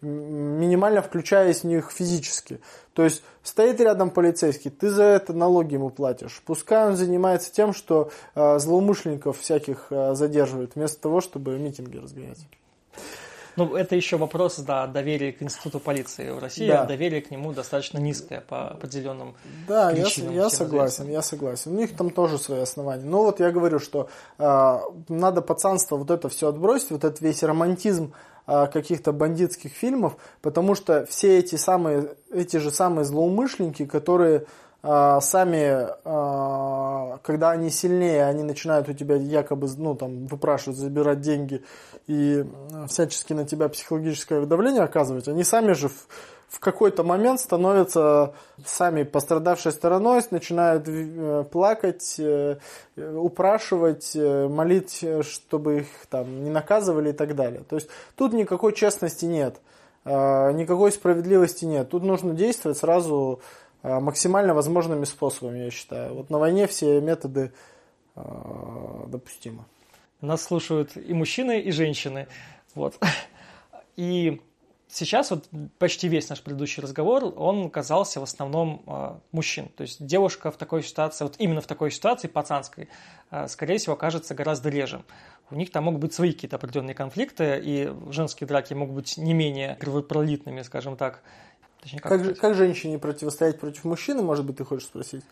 минимально 0.00 1.02
включаясь 1.02 1.60
в 1.60 1.68
них 1.68 1.92
физически. 1.92 2.58
То 2.94 3.04
есть 3.04 3.22
стоит 3.44 3.80
рядом 3.80 4.10
полицейский, 4.10 4.72
ты 4.72 4.90
за 4.90 5.04
это 5.04 5.32
налоги 5.32 5.74
ему 5.74 5.90
платишь. 5.90 6.42
Пускай 6.44 6.88
он 6.88 6.96
занимается 6.96 7.52
тем, 7.52 7.72
что 7.72 8.10
э, 8.34 8.58
злоумышленников 8.58 9.38
всяких 9.38 9.86
э, 9.90 10.16
задерживает, 10.16 10.74
вместо 10.74 11.00
того, 11.00 11.20
чтобы 11.20 11.56
митинги 11.60 11.98
разгонять. 11.98 12.40
Ну, 13.58 13.74
это 13.74 13.96
еще 13.96 14.16
вопрос, 14.16 14.58
да, 14.60 14.86
доверия 14.86 15.32
к 15.32 15.42
институту 15.42 15.80
полиции 15.80 16.30
в 16.30 16.38
России, 16.38 16.68
да. 16.68 16.82
а 16.82 16.86
доверие 16.86 17.20
к 17.20 17.32
нему 17.32 17.52
достаточно 17.52 17.98
низкое 17.98 18.40
по 18.40 18.68
определенным 18.68 19.34
да, 19.66 19.90
причинам. 19.90 20.30
Да, 20.30 20.36
я, 20.36 20.42
я 20.44 20.50
согласен, 20.50 21.08
я 21.10 21.22
согласен. 21.22 21.72
У 21.72 21.74
них 21.74 21.96
там 21.96 22.10
тоже 22.10 22.38
свои 22.38 22.60
основания. 22.60 23.04
Но 23.04 23.24
вот 23.24 23.40
я 23.40 23.50
говорю, 23.50 23.80
что 23.80 24.08
э, 24.38 24.78
надо 25.08 25.42
пацанство 25.42 25.96
вот 25.96 26.10
это 26.12 26.28
все 26.28 26.48
отбросить, 26.48 26.92
вот 26.92 27.02
этот 27.02 27.20
весь 27.20 27.42
романтизм 27.42 28.12
э, 28.46 28.66
каких-то 28.68 29.12
бандитских 29.12 29.72
фильмов, 29.72 30.16
потому 30.40 30.76
что 30.76 31.04
все 31.06 31.40
эти 31.40 31.56
самые, 31.56 32.14
эти 32.32 32.58
же 32.58 32.70
самые 32.70 33.04
злоумышленники, 33.06 33.86
которые 33.86 34.38
а, 34.38 34.46
сами, 35.20 35.86
а, 36.04 37.18
когда 37.22 37.50
они 37.50 37.68
сильнее, 37.68 38.24
они 38.24 38.42
начинают 38.42 38.88
у 38.88 38.94
тебя 38.94 39.16
якобы, 39.16 39.68
ну, 39.76 39.94
там, 39.94 40.26
выпрашивать, 40.26 40.78
забирать 40.78 41.20
деньги 41.20 41.62
и 42.06 42.44
всячески 42.88 43.34
на 43.34 43.44
тебя 43.44 43.68
психологическое 43.68 44.46
давление 44.46 44.82
оказывать, 44.82 45.28
они 45.28 45.44
сами 45.44 45.72
же 45.72 45.88
в, 45.88 46.06
в 46.48 46.60
какой-то 46.60 47.02
момент 47.02 47.40
становятся 47.40 48.32
сами 48.64 49.02
пострадавшей 49.02 49.72
стороной, 49.72 50.22
начинают 50.30 50.84
э, 50.88 51.44
плакать, 51.50 52.14
э, 52.18 52.56
упрашивать, 52.96 54.12
э, 54.14 54.48
молить, 54.48 55.04
чтобы 55.20 55.80
их 55.80 55.88
там 56.08 56.44
не 56.44 56.50
наказывали 56.50 57.10
и 57.10 57.12
так 57.12 57.34
далее. 57.34 57.62
То 57.68 57.76
есть 57.76 57.88
тут 58.16 58.32
никакой 58.32 58.72
честности 58.72 59.26
нет. 59.26 59.60
э, 60.04 60.52
никакой 60.52 60.92
справедливости 60.92 61.64
нет. 61.66 61.90
Тут 61.90 62.02
нужно 62.02 62.32
действовать 62.32 62.78
сразу 62.78 63.40
э, 63.42 63.67
максимально 63.82 64.54
возможными 64.54 65.04
способами, 65.04 65.58
я 65.58 65.70
считаю. 65.70 66.14
Вот 66.14 66.30
на 66.30 66.38
войне 66.38 66.66
все 66.66 67.00
методы 67.00 67.52
э, 68.16 69.04
допустимы. 69.08 69.64
Нас 70.20 70.42
слушают 70.42 70.96
и 70.96 71.14
мужчины, 71.14 71.60
и 71.60 71.70
женщины. 71.70 72.26
Вот. 72.74 72.98
И 73.96 74.40
сейчас 74.88 75.30
вот 75.30 75.48
почти 75.78 76.08
весь 76.08 76.28
наш 76.28 76.42
предыдущий 76.42 76.82
разговор, 76.82 77.32
он 77.36 77.70
казался 77.70 78.20
в 78.20 78.24
основном 78.24 78.82
э, 78.86 79.14
мужчин. 79.32 79.68
То 79.76 79.82
есть 79.82 80.04
девушка 80.04 80.50
в 80.50 80.56
такой 80.56 80.82
ситуации, 80.82 81.24
вот 81.24 81.36
именно 81.38 81.60
в 81.60 81.66
такой 81.66 81.90
ситуации 81.90 82.26
пацанской, 82.26 82.88
э, 83.30 83.46
скорее 83.48 83.78
всего, 83.78 83.94
окажется 83.94 84.34
гораздо 84.34 84.70
реже. 84.70 85.04
У 85.50 85.54
них 85.54 85.70
там 85.70 85.84
могут 85.84 86.00
быть 86.00 86.12
свои 86.12 86.32
какие-то 86.32 86.56
определенные 86.56 86.94
конфликты, 86.94 87.60
и 87.62 87.92
женские 88.10 88.46
драки 88.46 88.74
могут 88.74 88.94
быть 88.94 89.16
не 89.16 89.34
менее 89.34 89.76
кровопролитными, 89.76 90.62
скажем 90.62 90.96
так. 90.96 91.22
Точнее, 91.80 92.00
как, 92.00 92.22
как, 92.22 92.38
как 92.38 92.54
женщине 92.54 92.98
противостоять 92.98 93.58
против 93.58 93.84
мужчины, 93.84 94.22
может 94.22 94.44
быть, 94.44 94.56
ты 94.56 94.64
хочешь 94.64 94.86
спросить? 94.86 95.24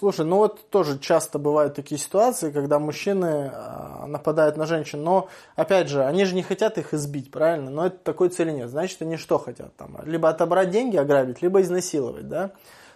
Слушай, 0.00 0.24
ну 0.24 0.36
вот 0.36 0.70
тоже 0.70 0.98
часто 0.98 1.38
бывают 1.38 1.74
такие 1.74 2.00
ситуации, 2.00 2.50
когда 2.50 2.78
мужчины 2.78 3.50
а, 3.52 4.06
нападают 4.06 4.56
на 4.56 4.64
женщин, 4.64 5.02
но, 5.02 5.28
опять 5.56 5.90
же, 5.90 6.02
они 6.02 6.24
же 6.24 6.34
не 6.34 6.42
хотят 6.42 6.78
их 6.78 6.94
избить, 6.94 7.30
правильно? 7.30 7.70
Но 7.70 7.84
это 7.84 7.98
такой 7.98 8.30
цели 8.30 8.50
нет. 8.50 8.70
Значит, 8.70 9.02
они 9.02 9.18
что 9.18 9.38
хотят? 9.38 9.76
Там, 9.76 9.98
либо 10.04 10.30
отобрать 10.30 10.70
деньги, 10.70 10.96
ограбить, 10.96 11.42
либо 11.42 11.60
изнасиловать, 11.60 12.26
да? 12.28 12.52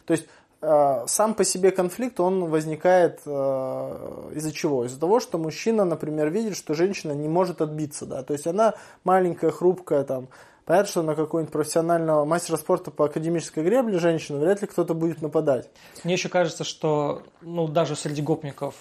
То 0.07 0.13
есть, 0.13 0.27
а, 0.63 1.07
сам 1.07 1.35
по 1.35 1.45
себе 1.45 1.73
конфликт, 1.73 2.21
он 2.21 2.47
возникает 2.47 3.21
а, 3.27 4.31
из-за 4.35 4.53
чего? 4.53 4.87
Из-за 4.87 4.99
того, 4.99 5.21
что 5.21 5.37
мужчина, 5.37 5.85
например, 5.85 6.31
видит, 6.31 6.57
что 6.57 6.73
женщина 6.73 7.13
не 7.13 7.29
может 7.29 7.61
отбиться, 7.61 8.07
да? 8.07 8.23
То 8.23 8.33
есть, 8.33 8.47
она 8.47 8.77
маленькая, 9.05 9.51
хрупкая, 9.51 10.05
там, 10.05 10.29
Понятно, 10.65 10.91
что 10.91 11.03
на 11.03 11.15
какого-нибудь 11.15 11.53
профессионального 11.53 12.25
мастера 12.25 12.57
спорта 12.57 12.91
по 12.91 13.05
академической 13.05 13.63
гребле 13.63 13.99
женщину 13.99 14.39
вряд 14.39 14.63
ли 14.63 14.67
кто-то 14.67 14.95
будет 14.95 15.21
нападать. 15.21 15.69
Мне 16.05 16.15
еще 16.15 16.29
кажется, 16.29 16.65
что 16.65 17.23
ну, 17.43 17.69
даже 17.69 17.97
среди 17.97 18.23
гопников 18.23 18.75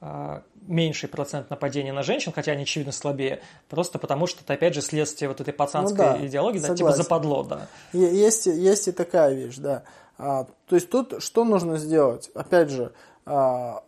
э, 0.00 0.40
меньший 0.68 1.08
процент 1.08 1.50
нападений 1.50 1.90
на 1.90 2.04
женщин, 2.04 2.30
хотя 2.32 2.52
они, 2.52 2.62
очевидно, 2.62 2.92
слабее, 2.92 3.40
просто 3.68 3.98
потому 3.98 4.28
что 4.28 4.42
это, 4.44 4.52
опять 4.54 4.74
же, 4.74 4.82
следствие 4.82 5.28
вот 5.28 5.40
этой 5.40 5.52
пацанской 5.52 6.06
ну, 6.06 6.18
да, 6.18 6.26
идеологии, 6.26 6.60
да, 6.60 6.74
типа 6.76 6.92
западло, 6.92 7.42
да. 7.42 7.66
Есть, 7.92 8.46
есть 8.46 8.86
и 8.86 8.92
такая 8.92 9.34
вещь, 9.34 9.56
да. 9.56 9.82
А, 10.18 10.46
то 10.68 10.76
есть 10.76 10.88
тут 10.90 11.22
что 11.22 11.44
нужно 11.44 11.76
сделать? 11.78 12.30
Опять 12.34 12.70
же, 12.70 12.92
а, 13.24 13.82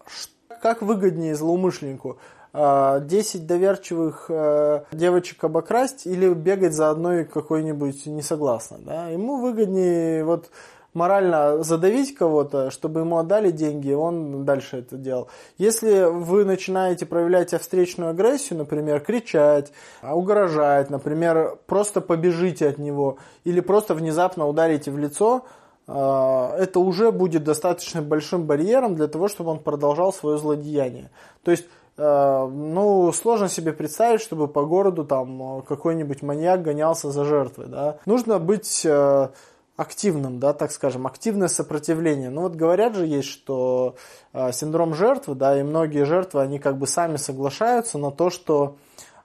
как 0.61 0.83
выгоднее 0.83 1.37
злоумышленнику– 1.37 2.19
10 2.55 2.55
а, 2.55 3.01
доверчивых 3.47 4.27
э, 4.31 4.85
девочек 4.93 5.45
обокрасть 5.45 6.07
или 6.07 6.33
бегать 6.33 6.73
за 6.73 6.91
одной 6.91 7.25
какой-нибудь 7.25 8.07
несогласной. 8.07 8.79
Да? 8.81 9.09
Ему 9.09 9.37
выгоднее 9.37 10.25
вот 10.25 10.51
морально 10.95 11.63
задавить 11.63 12.15
кого-то, 12.15 12.71
чтобы 12.71 13.01
ему 13.01 13.19
отдали 13.19 13.51
деньги, 13.51 13.93
он 13.93 14.47
дальше 14.47 14.79
это 14.79 14.97
делал. 14.97 15.29
Если 15.59 16.05
вы 16.05 16.47
начинаете 16.47 17.05
проявлять 17.05 17.53
встречную 17.53 18.11
агрессию, 18.11 18.59
например, 18.59 19.01
кричать, 19.01 19.71
угрожать, 20.03 20.89
например, 20.89 21.59
просто 21.67 22.01
побежите 22.01 22.69
от 22.69 22.79
него 22.79 23.19
или 23.45 23.61
просто 23.61 23.95
внезапно 23.95 24.49
ударите 24.49 24.91
в 24.91 24.99
лицо, 24.99 25.45
а, 25.87 26.57
это 26.57 26.81
уже 26.81 27.13
будет 27.13 27.45
достаточно 27.45 28.01
большим 28.01 28.45
барьером 28.45 28.95
для 28.95 29.07
того, 29.07 29.29
чтобы 29.29 29.51
он 29.51 29.59
продолжал 29.59 30.15
свое 30.15 30.39
злодеяние. 30.39 31.11
То 31.45 31.51
есть 31.51 31.67
Э, 31.67 31.78
ну, 31.99 33.13
сложно 33.13 33.49
себе 33.49 33.73
представить, 33.73 34.21
чтобы 34.21 34.47
по 34.47 34.65
городу 34.65 35.05
там 35.05 35.63
какой-нибудь 35.63 36.23
маньяк 36.23 36.63
гонялся 36.63 37.11
за 37.11 37.25
жертвой, 37.25 37.67
да. 37.67 37.99
Нужно 38.07 38.39
быть 38.39 38.87
э, 38.87 39.29
активным, 39.77 40.39
да, 40.39 40.53
так 40.53 40.71
скажем, 40.71 41.07
активное 41.07 41.49
сопротивление. 41.49 42.31
Ну 42.31 42.43
вот 42.43 42.55
говорят 42.55 42.95
же 42.95 43.07
есть, 43.07 43.29
что 43.29 43.97
э, 44.33 44.53
синдром 44.53 44.95
жертвы, 44.95 45.35
да, 45.35 45.59
и 45.59 45.65
многие 45.65 46.05
жертвы, 46.05 46.41
они 46.41 46.61
как 46.61 46.79
бы 46.79 46.87
сами 46.87 47.17
соглашаются 47.17 47.99
на 47.99 48.11
то, 48.11 48.31
что 48.31 48.77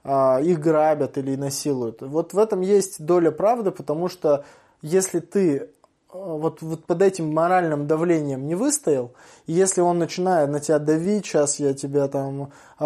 их 0.06 0.60
грабят 0.60 1.18
или 1.18 1.38
насилуют. 1.38 2.02
Вот 2.02 2.34
в 2.34 2.38
этом 2.38 2.60
есть 2.60 3.06
доля 3.06 3.32
правды, 3.32 3.72
потому 3.72 4.10
что 4.10 4.44
если 4.82 5.22
ты 5.22 5.70
вот, 6.14 6.62
вот 6.62 6.86
под 6.86 7.02
этим 7.02 7.34
моральным 7.34 7.88
давлением 7.88 8.48
не 8.48 8.56
выстоял, 8.56 9.12
и 9.48 9.54
если 9.54 9.82
он 9.82 10.00
начинает 10.00 10.50
на 10.50 10.60
тебя 10.60 10.80
давить, 10.80 11.26
сейчас 11.26 11.60
я 11.60 11.74
тебя 11.74 12.08
там 12.08 12.52
э, 12.80 12.86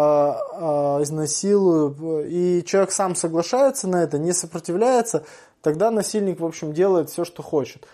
изнасилую, 1.02 2.26
и 2.28 2.64
человек 2.64 2.90
сам 2.90 3.14
соглашается 3.14 3.88
на 3.88 4.02
это, 4.02 4.18
не 4.18 4.32
сопротивляется, 4.32 5.24
тогда 5.62 5.90
насильник, 5.90 6.40
в 6.40 6.44
общем, 6.44 6.72
делает 6.72 7.10
все, 7.10 7.24
что 7.24 7.42
хочет. 7.42 7.86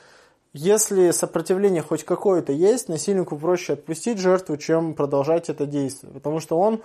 Если 0.52 1.10
сопротивление 1.10 1.82
хоть 1.82 2.04
какое-то 2.04 2.52
есть, 2.52 2.88
насильнику 2.88 3.36
проще 3.36 3.72
отпустить 3.72 4.18
жертву, 4.18 4.56
чем 4.56 4.94
продолжать 4.94 5.48
это 5.48 5.66
действие. 5.66 6.12
Потому 6.12 6.38
что 6.38 6.56
он, 6.56 6.80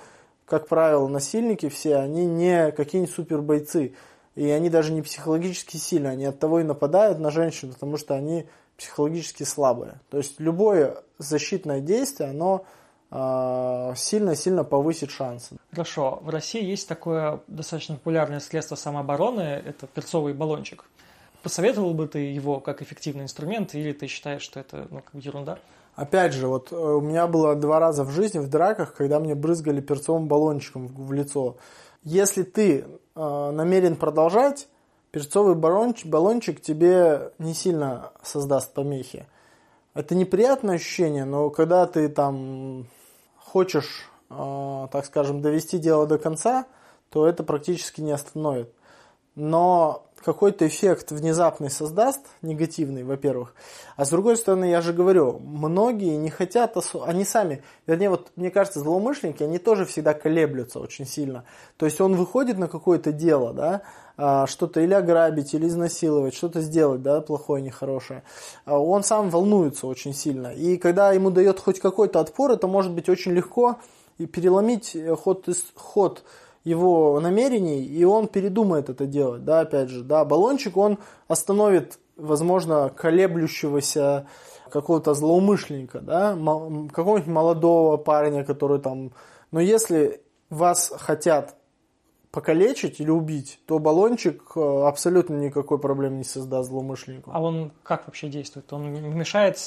как 0.47 0.68
правило, 0.68 1.08
насильники 1.08 1.70
все, 1.70 1.97
они 1.97 2.26
не 2.26 2.72
какие-нибудь 2.72 3.14
супербойцы 3.14 3.93
и 4.40 4.50
они 4.52 4.70
даже 4.70 4.94
не 4.94 5.02
психологически 5.02 5.76
сильные, 5.76 6.14
они 6.14 6.24
от 6.24 6.40
того 6.40 6.62
и 6.62 6.64
нападают 6.64 7.20
на 7.20 7.30
женщин, 7.30 7.74
потому 7.74 7.98
что 7.98 8.16
они 8.16 8.46
психологически 8.78 9.44
слабые. 9.44 10.00
То 10.10 10.18
есть 10.18 10.40
любое 10.40 11.04
защитное 11.18 11.82
действие, 11.82 12.30
оно 12.30 12.64
а, 13.12 13.94
сильно-сильно 13.98 14.64
повысит 14.64 15.12
шансы. 15.12 15.58
Хорошо. 15.72 16.20
В 16.22 16.30
России 16.30 16.64
есть 16.64 16.88
такое 16.88 17.42
достаточно 17.48 17.96
популярное 17.96 18.40
средство 18.40 18.76
самообороны, 18.76 19.42
это 19.42 19.88
перцовый 19.88 20.34
баллончик. 20.34 20.86
Посоветовал 21.44 21.94
бы 21.94 22.08
ты 22.08 22.20
его 22.20 22.62
как 22.62 22.82
эффективный 22.82 23.24
инструмент, 23.24 23.76
или 23.76 23.92
ты 23.92 24.08
считаешь, 24.08 24.42
что 24.42 24.62
это 24.62 24.88
ну, 24.90 25.02
как 25.02 25.22
ерунда? 25.22 25.60
Опять 25.96 26.32
же, 26.32 26.48
вот 26.48 26.72
э, 26.72 26.76
у 26.78 27.02
меня 27.02 27.28
было 27.28 27.56
два 27.56 27.82
раза 27.82 28.06
в 28.06 28.12
жизни 28.12 28.40
в 28.40 28.48
драках, 28.48 28.94
когда 28.94 29.20
мне 29.20 29.36
брызгали 29.36 29.82
перцовым 29.82 30.30
баллончиком 30.30 30.88
в 30.88 31.12
лицо. 31.12 31.58
Если 32.04 32.43
ты 32.43 32.86
э, 33.16 33.52
намерен 33.52 33.95
продолжать, 33.95 34.68
перцовый 35.12 35.56
баллончик, 35.56 36.08
баллончик 36.08 36.62
тебе 36.62 37.32
не 37.39 37.54
сильно 37.54 38.12
создаст 38.24 38.74
помехи. 38.74 39.28
Это 39.93 40.16
неприятное 40.16 40.76
ощущение, 40.76 41.26
но 41.26 41.50
когда 41.50 41.86
ты 41.88 42.08
там 42.08 42.88
хочешь, 43.38 44.10
э, 44.30 44.88
так 44.91 45.06
скажем, 45.06 45.41
довести 45.41 45.78
дело 45.78 46.08
до 46.08 46.18
конца, 46.18 46.66
то 47.10 47.28
это 47.28 47.43
практически 47.43 48.02
не 48.02 48.12
остановит. 48.12 48.72
Но 49.36 50.06
какой-то 50.22 50.68
эффект 50.68 51.12
внезапный 51.12 51.70
создаст, 51.70 52.22
негативный, 52.42 53.04
во-первых. 53.04 53.54
А 53.96 54.06
с 54.06 54.10
другой 54.10 54.38
стороны, 54.38 54.66
я 54.66 54.82
же 54.82 54.94
говорю, 54.94 55.40
многие 55.40 56.16
не 56.18 56.30
хотят, 56.30 56.76
они 57.06 57.26
сами, 57.26 57.64
вернее, 57.88 58.10
вот 58.10 58.32
мне 58.36 58.52
кажется, 58.52 58.80
злоумышленники, 58.80 59.44
они 59.44 59.58
тоже 59.58 59.86
всегда 59.86 60.14
колеблются 60.14 60.80
очень 60.80 61.06
сильно. 61.06 61.46
То 61.78 61.86
есть 61.86 62.02
он 62.02 62.16
выходит 62.16 62.58
на 62.58 62.68
какое-то 62.68 63.12
дело, 63.12 63.54
да, 63.54 63.82
а, 64.18 64.48
что-то 64.48 64.82
или 64.82 64.94
ограбить, 64.94 65.54
или 65.54 65.68
изнасиловать, 65.68 66.34
что-то 66.34 66.62
сделать, 66.62 67.02
да, 67.02 67.22
плохое, 67.22 67.64
нехорошее. 67.64 68.24
А 68.66 68.78
он 68.78 69.04
сам 69.04 69.30
волнуется 69.30 69.88
очень 69.88 70.14
сильно. 70.14 70.54
И 70.54 70.78
когда 70.78 71.14
ему 71.14 71.32
дает 71.32 71.60
хоть 71.60 71.80
какой-то 71.80 72.20
отпор, 72.20 72.52
это 72.52 72.68
может 72.68 72.92
быть 72.92 73.08
очень 73.08 73.32
легко 73.32 73.78
и 74.18 74.26
переломить 74.26 74.98
ход, 75.24 75.48
ход 75.76 76.24
его 76.64 77.20
намерений, 77.20 77.84
и 77.84 78.03
он 78.03 78.28
передумает 78.28 78.89
это 78.89 79.05
делать, 79.05 79.43
да, 79.43 79.62
опять 79.62 79.89
же, 79.89 80.03
да, 80.03 80.26
баллончик, 80.26 80.78
он 80.78 80.97
остановит, 81.28 81.99
возможно, 82.18 82.91
колеблющегося 82.95 84.28
какого-то 84.70 85.14
злоумышленника, 85.14 85.99
да, 85.99 86.38
какого-нибудь 86.93 87.28
молодого 87.28 87.97
парня, 87.97 88.43
который 88.43 88.80
там, 88.80 89.12
но 89.51 89.60
если 89.60 90.22
вас 90.49 90.91
хотят 90.97 91.55
покалечить 92.32 93.00
или 93.00 93.10
убить, 93.10 93.60
то 93.66 93.80
баллончик 93.80 94.44
э, 94.56 94.84
абсолютно 94.86 95.36
никакой 95.36 95.80
проблемы 95.80 96.18
не 96.18 96.24
создаст 96.24 96.70
злоумышленнику. 96.70 97.32
А 97.34 97.42
он 97.42 97.72
как 97.84 98.06
вообще 98.06 98.30
действует? 98.30 98.72
Он 98.72 98.92
мешает 98.92 99.58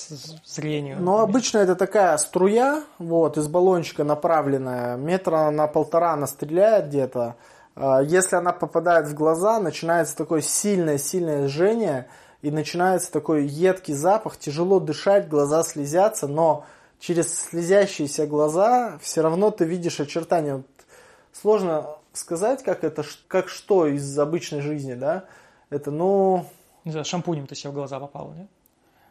зрению? 0.45 0.99
Ну, 1.01 1.19
обычно 1.19 1.59
это 1.59 1.75
такая 1.75 2.17
струя, 2.19 2.85
вот, 2.99 3.37
из 3.37 3.49
баллончика 3.49 4.05
направленная, 4.05 4.97
метра 4.97 5.51
на 5.51 5.67
полтора 5.67 6.13
она 6.13 6.29
стреляет 6.29 6.87
где-то. 6.87 7.35
А, 7.75 8.01
если 8.01 8.37
она 8.37 8.53
попадает 8.53 9.09
в 9.09 9.15
глаза, 9.15 9.59
начинается 9.59 10.17
такое 10.17 10.41
сильное-сильное 10.41 11.49
жжение, 11.49 12.07
и 12.43 12.51
начинается 12.51 13.11
такой 13.13 13.47
едкий 13.47 13.95
запах, 13.95 14.37
тяжело 14.37 14.81
дышать, 14.81 15.29
глаза 15.29 15.63
слезятся, 15.63 16.27
но 16.27 16.65
через 16.99 17.33
слезящиеся 17.35 18.27
глаза 18.27 18.99
все 19.01 19.23
равно 19.23 19.51
ты 19.51 19.65
видишь 19.65 20.01
очертания. 20.01 20.63
Сложно 21.33 21.97
сказать, 22.13 22.63
как 22.63 22.85
это, 22.85 23.05
как 23.29 23.49
что 23.49 23.87
из 23.87 24.19
обычной 24.19 24.61
жизни, 24.61 24.95
да, 24.95 25.25
это, 25.71 25.91
ну... 25.91 26.47
Не 26.85 26.91
знаю, 26.91 27.05
шампунем 27.05 27.47
ты 27.47 27.55
себе 27.55 27.71
в 27.71 27.75
глаза 27.75 28.01
попал, 28.01 28.33
нет? 28.37 28.49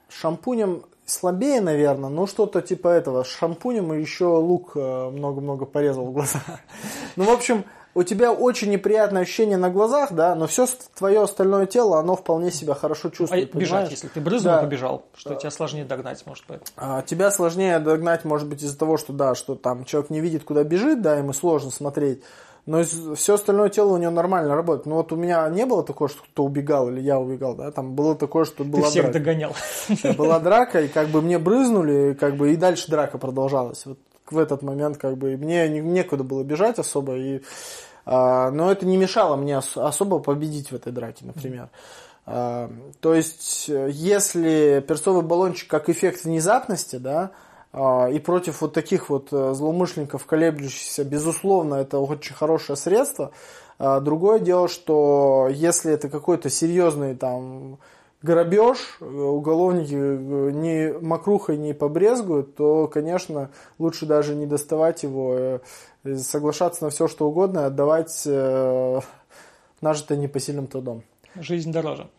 Шампунем 0.10 0.84
слабее, 1.06 1.62
наверное, 1.62 2.10
но 2.10 2.28
что-то 2.28 2.62
типа 2.62 2.90
этого. 2.90 3.24
С 3.24 3.28
шампунем 3.28 3.94
и 3.94 4.02
еще 4.02 4.26
лук 4.26 4.72
э, 4.76 5.10
много-много 5.10 5.66
порезал 5.66 6.06
в 6.08 6.14
глаза. 6.14 6.42
Ну, 7.18 7.26
в 7.26 7.30
общем, 7.30 7.66
у 7.94 8.04
тебя 8.04 8.32
очень 8.32 8.72
неприятное 8.72 9.24
ощущение 9.24 9.58
на 9.58 9.70
глазах, 9.70 10.14
да, 10.14 10.34
но 10.34 10.48
все 10.48 10.66
твое 10.96 11.22
остальное 11.22 11.66
тело, 11.66 12.00
оно 12.00 12.16
вполне 12.16 12.52
себя 12.52 12.74
хорошо 12.74 13.10
чувствует. 13.10 13.54
А 13.54 13.58
бежать, 13.58 13.92
если 13.92 14.08
ты 14.08 14.22
брызнул, 14.22 14.54
да. 14.54 14.62
побежал, 14.62 15.06
что 15.14 15.36
тебя 15.36 15.52
сложнее 15.52 15.84
догнать, 15.84 16.26
может 16.26 16.46
быть. 16.48 16.62
А, 16.78 17.02
тебя 17.02 17.32
сложнее 17.32 17.80
догнать, 17.80 18.24
может 18.24 18.48
быть, 18.48 18.64
из-за 18.64 18.78
того, 18.78 18.96
что 18.96 19.12
да, 19.12 19.36
что 19.36 19.56
там 19.56 19.84
человек 19.84 20.10
не 20.10 20.22
видит, 20.22 20.46
куда 20.46 20.64
бежит, 20.64 21.02
да, 21.02 21.18
ему 21.18 21.34
сложно 21.34 21.70
смотреть. 21.70 22.24
Но 22.66 22.84
все 23.16 23.34
остальное 23.34 23.70
тело 23.70 23.94
у 23.94 23.98
него 23.98 24.12
нормально 24.12 24.56
работает. 24.56 24.86
Ну 24.86 24.96
вот 24.96 25.12
у 25.12 25.16
меня 25.16 25.50
не 25.50 25.66
было 25.66 25.84
такого, 25.84 26.10
что 26.10 26.22
кто-то 26.24 26.44
убегал 26.44 26.90
или 26.90 27.02
я 27.02 27.20
убегал, 27.20 27.56
да, 27.56 27.72
там 27.72 27.96
было 27.96 28.16
такое, 28.16 28.46
что 28.46 28.64
была 28.64 28.84
Ты 28.84 28.90
всех 28.90 29.04
драка. 29.06 29.20
догонял. 29.20 29.56
Была 30.18 30.40
драка, 30.40 30.82
и 30.82 30.88
как 30.88 31.08
бы 31.10 31.22
мне 31.22 31.40
брызнули, 31.40 32.14
как 32.14 32.36
бы 32.36 32.54
и 32.54 32.56
дальше 32.56 32.90
драка 32.90 33.18
продолжалась. 33.18 33.86
Вот 33.86 33.98
в 34.30 34.38
этот 34.38 34.62
момент 34.62 34.98
как 34.98 35.18
бы 35.18 35.36
мне 35.38 35.68
некуда 35.70 36.24
было 36.24 36.44
бежать 36.44 36.80
особо, 36.80 37.18
и, 37.18 37.42
а, 38.06 38.52
но 38.52 38.72
это 38.72 38.86
не 38.86 38.98
мешало 38.98 39.36
мне 39.36 39.58
особо 39.58 40.20
победить 40.20 40.72
в 40.72 40.76
этой 40.76 40.94
драке, 40.94 41.26
например. 41.26 41.70
А, 42.26 42.72
то 43.00 43.14
есть, 43.16 43.68
если 43.68 44.84
перцовый 44.88 45.24
баллончик 45.24 45.68
как 45.68 45.90
эффект 45.90 46.24
внезапности, 46.24 46.98
да, 46.98 47.32
и 47.74 48.20
против 48.20 48.62
вот 48.62 48.74
таких 48.74 49.10
вот 49.10 49.30
э, 49.32 49.54
злоумышленников, 49.54 50.26
колеблющихся, 50.26 51.06
безусловно, 51.06 51.76
это 51.76 52.00
очень 52.00 52.36
хорошее 52.36 52.76
средство. 52.76 53.32
А, 53.80 54.02
другое 54.02 54.40
дело, 54.40 54.68
что 54.68 55.48
если 55.50 55.94
это 55.94 56.10
какой-то 56.10 56.50
серьезный 56.50 57.16
там 57.16 57.80
грабеж, 58.22 58.98
э, 59.00 59.06
уголовники 59.06 59.96
э, 59.96 60.52
не 60.52 60.94
мокрухой 61.00 61.56
не 61.56 61.74
побрезгуют, 61.74 62.56
то, 62.56 62.90
конечно, 62.90 63.52
лучше 63.80 64.06
даже 64.06 64.36
не 64.36 64.46
доставать 64.46 65.04
его, 65.04 65.62
соглашаться 66.18 66.84
на 66.84 66.90
все, 66.90 67.08
что 67.08 67.30
угодно, 67.30 67.68
отдавать 67.68 68.28
нажитое 69.80 70.18
непосильным 70.18 70.68
трудом. 70.68 71.04
Жизнь 71.36 71.72
дороже. 71.72 72.10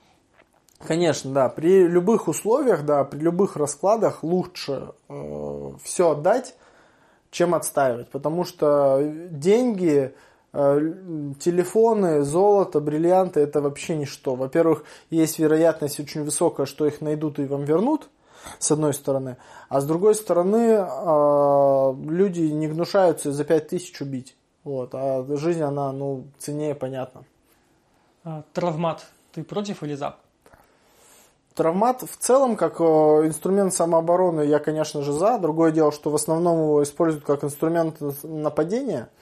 Конечно, 0.87 1.33
да. 1.33 1.49
При 1.49 1.87
любых 1.87 2.29
условиях, 2.29 2.85
да, 2.85 3.05
при 3.05 3.21
любых 3.21 3.57
раскладах 3.57 4.23
лучше 4.25 4.93
э, 5.09 5.73
все 5.83 6.11
отдать, 6.11 6.55
чем 7.31 7.55
отстаивать. 7.55 8.11
Потому 8.11 8.45
что 8.45 9.01
деньги, 9.31 10.13
э, 10.53 10.93
телефоны, 11.39 12.23
золото, 12.23 12.81
бриллианты 12.81 13.41
это 13.41 13.61
вообще 13.61 13.97
ничто. 13.97 14.35
Во-первых, 14.35 14.85
есть 15.11 15.39
вероятность 15.39 16.01
очень 16.01 16.25
высокая, 16.25 16.67
что 16.67 16.87
их 16.87 17.01
найдут 17.01 17.39
и 17.39 17.45
вам 17.45 17.65
вернут, 17.65 18.11
с 18.59 18.73
одной 18.73 18.93
стороны. 18.93 19.37
А 19.69 19.81
с 19.81 19.87
другой 19.87 20.17
стороны, 20.17 20.79
э, 20.79 21.95
люди 22.11 22.41
не 22.41 22.67
гнушаются 22.67 23.31
за 23.31 23.45
пять 23.45 23.69
тысяч 23.69 24.01
убить. 24.01 24.37
Вот. 24.65 24.91
А 24.95 25.25
жизнь, 25.37 25.63
она, 25.63 25.93
ну, 25.93 26.25
ценнее, 26.39 26.75
понятно. 26.75 27.25
А, 28.25 28.43
травмат. 28.53 29.07
Ты 29.33 29.45
против 29.45 29.83
или 29.83 29.95
за? 29.95 30.17
Травмат 31.55 32.03
в 32.03 32.17
целом, 32.19 32.57
как 32.57 32.81
э, 32.81 32.85
инструмент 32.85 33.75
самообороны, 33.75 34.43
я, 34.43 34.59
конечно 34.59 35.03
же, 35.03 35.13
за. 35.13 35.39
Другое 35.39 35.71
дело, 35.71 35.93
что 35.93 36.11
в 36.11 36.15
основном 36.15 36.59
его 36.59 36.83
используют 36.83 37.25
как 37.25 37.45
инструмент 37.45 37.97
нападения– 38.23 39.09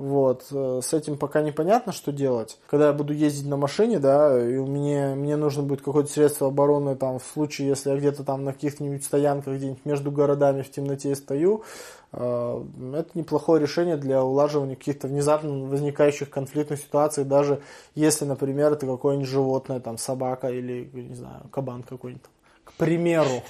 вот, 0.00 0.46
э, 0.50 0.80
с 0.82 0.94
этим 0.94 1.18
пока 1.18 1.42
непонятно, 1.42 1.92
что 1.92 2.10
делать. 2.10 2.58
Когда 2.68 2.86
я 2.86 2.92
буду 2.94 3.12
ездить 3.12 3.46
на 3.46 3.58
машине, 3.58 3.98
да, 3.98 4.42
и 4.42 4.56
у 4.56 4.66
меня, 4.66 5.14
мне 5.14 5.36
нужно 5.36 5.62
будет 5.62 5.82
какое-то 5.82 6.10
средство 6.10 6.48
обороны, 6.48 6.96
там, 6.96 7.18
в 7.18 7.22
случае, 7.22 7.68
если 7.68 7.90
я 7.90 7.96
где-то 7.96 8.24
там 8.24 8.42
на 8.44 8.54
каких-нибудь 8.54 9.04
стоянках, 9.04 9.56
где-нибудь 9.56 9.84
между 9.84 10.10
городами 10.10 10.62
в 10.62 10.70
темноте 10.70 11.14
стою, 11.14 11.64
э, 12.12 12.64
это 12.94 13.10
неплохое 13.12 13.60
решение 13.60 13.98
для 13.98 14.24
улаживания 14.24 14.74
каких-то 14.74 15.06
внезапно 15.06 15.66
возникающих 15.66 16.30
конфликтных 16.30 16.80
ситуаций, 16.80 17.24
даже 17.24 17.60
если, 17.94 18.24
например, 18.24 18.72
это 18.72 18.86
какое-нибудь 18.86 19.28
животное, 19.28 19.80
там, 19.80 19.98
собака 19.98 20.48
или, 20.48 20.88
не 20.94 21.14
знаю, 21.14 21.42
кабан 21.50 21.82
какой-нибудь. 21.82 22.24
К 22.64 22.72
примеру. 22.72 23.42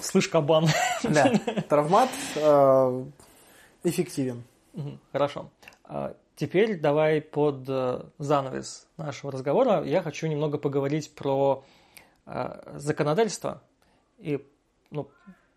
Слышь, 0.00 0.28
кабан. 0.28 0.66
Да. 1.02 1.30
Травмат 1.68 2.08
э, 2.36 3.04
эффективен. 3.84 4.44
Хорошо. 5.12 5.50
А, 5.84 6.16
теперь 6.36 6.78
давай 6.78 7.20
под 7.20 7.64
э, 7.68 8.04
занавес 8.18 8.86
нашего 8.96 9.32
разговора 9.32 9.82
я 9.84 10.02
хочу 10.02 10.26
немного 10.26 10.58
поговорить 10.58 11.14
про 11.14 11.64
э, 12.26 12.76
законодательство 12.76 13.62
и 14.18 14.46
ну, 14.90 15.10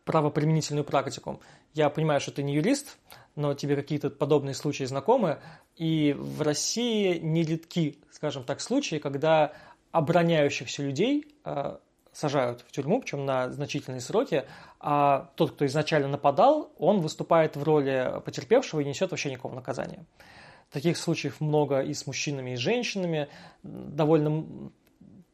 правоприменительную 0.06 0.84
практику. 0.84 1.42
Я 1.74 1.90
понимаю, 1.90 2.20
что 2.20 2.32
ты 2.32 2.44
не 2.44 2.56
юрист, 2.56 2.98
но 3.36 3.54
тебе 3.54 3.76
какие-то 3.76 4.10
подобные 4.10 4.54
случаи 4.54 4.84
знакомы, 4.84 5.40
и 5.76 6.14
в 6.18 6.42
России 6.42 7.18
нередки, 7.18 8.00
скажем 8.12 8.44
так, 8.44 8.62
случаи, 8.62 8.98
когда 8.98 9.54
обороняющихся 9.92 10.84
людей 10.84 11.36
э, 11.46 11.78
сажают 12.14 12.62
в 12.62 12.72
тюрьму, 12.72 13.02
причем 13.02 13.26
на 13.26 13.52
значительные 13.52 14.02
сроки, 14.02 14.46
а 14.80 15.32
тот, 15.36 15.52
кто 15.52 15.66
изначально 15.66 16.08
нападал, 16.08 16.72
он 16.78 17.02
выступает 17.02 17.56
в 17.56 17.64
роли 17.64 18.22
потерпевшего 18.24 18.80
и 18.80 18.86
несет 18.86 19.12
вообще 19.12 19.32
никакого 19.32 19.56
наказания. 19.56 20.06
Таких 20.72 20.98
случаев 20.98 21.42
много 21.42 21.82
и 21.82 21.94
с 21.94 22.08
мужчинами, 22.08 22.52
и 22.52 22.56
с 22.56 22.60
женщинами. 22.60 23.28
Довольно 23.64 24.72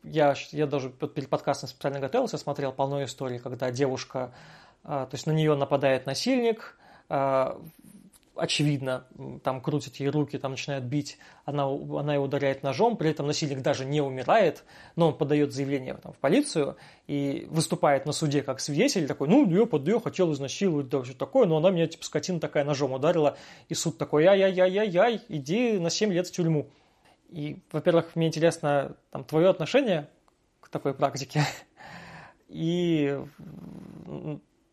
я, 0.03 0.35
я 0.51 0.67
даже 0.67 0.89
перед 0.89 1.29
подкастом 1.29 1.69
специально 1.69 1.99
готовился, 1.99 2.37
смотрел 2.37 2.71
полно 2.71 3.03
историй, 3.03 3.39
когда 3.39 3.71
девушка, 3.71 4.33
а, 4.83 5.05
то 5.05 5.15
есть 5.15 5.27
на 5.27 5.31
нее 5.31 5.55
нападает 5.55 6.05
насильник, 6.05 6.77
а, 7.09 7.61
очевидно, 8.39 9.05
там 9.43 9.61
крутит 9.61 9.97
ей 9.97 10.09
руки, 10.09 10.37
там 10.37 10.51
начинает 10.51 10.83
бить, 10.83 11.17
она, 11.45 11.65
она 11.65 12.15
его 12.15 12.25
ударяет 12.25 12.63
ножом, 12.63 12.97
при 12.97 13.09
этом 13.11 13.27
насильник 13.27 13.61
даже 13.61 13.85
не 13.85 14.01
умирает, 14.01 14.63
но 14.95 15.09
он 15.09 15.17
подает 15.17 15.53
заявление 15.53 15.95
там, 15.95 16.13
в 16.13 16.17
полицию 16.17 16.77
и 17.07 17.47
выступает 17.49 18.05
на 18.05 18.11
суде 18.11 18.41
как 18.41 18.59
свидетель, 18.59 19.07
такой, 19.07 19.27
ну, 19.27 19.49
я 19.49 19.65
под 19.65 19.87
ее 19.87 19.99
хотел 19.99 20.31
изнасиловать, 20.33 20.89
да, 20.89 21.03
что 21.03 21.15
такое, 21.15 21.45
но 21.47 21.57
она 21.57 21.69
меня, 21.69 21.87
типа, 21.87 22.05
скотина 22.05 22.39
такая 22.39 22.63
ножом 22.63 22.93
ударила, 22.93 23.37
и 23.67 23.73
суд 23.73 23.97
такой, 23.97 24.25
ай-яй-яй-яй-яй, 24.25 25.21
иди 25.27 25.79
на 25.79 25.89
7 25.89 26.11
лет 26.11 26.27
в 26.27 26.31
тюрьму. 26.31 26.69
И, 27.29 27.61
во-первых, 27.71 28.15
мне 28.15 28.27
интересно 28.27 28.95
там, 29.11 29.23
твое 29.23 29.49
отношение 29.49 30.07
к 30.61 30.69
такой 30.69 30.93
практике, 30.93 31.43
и 32.47 33.19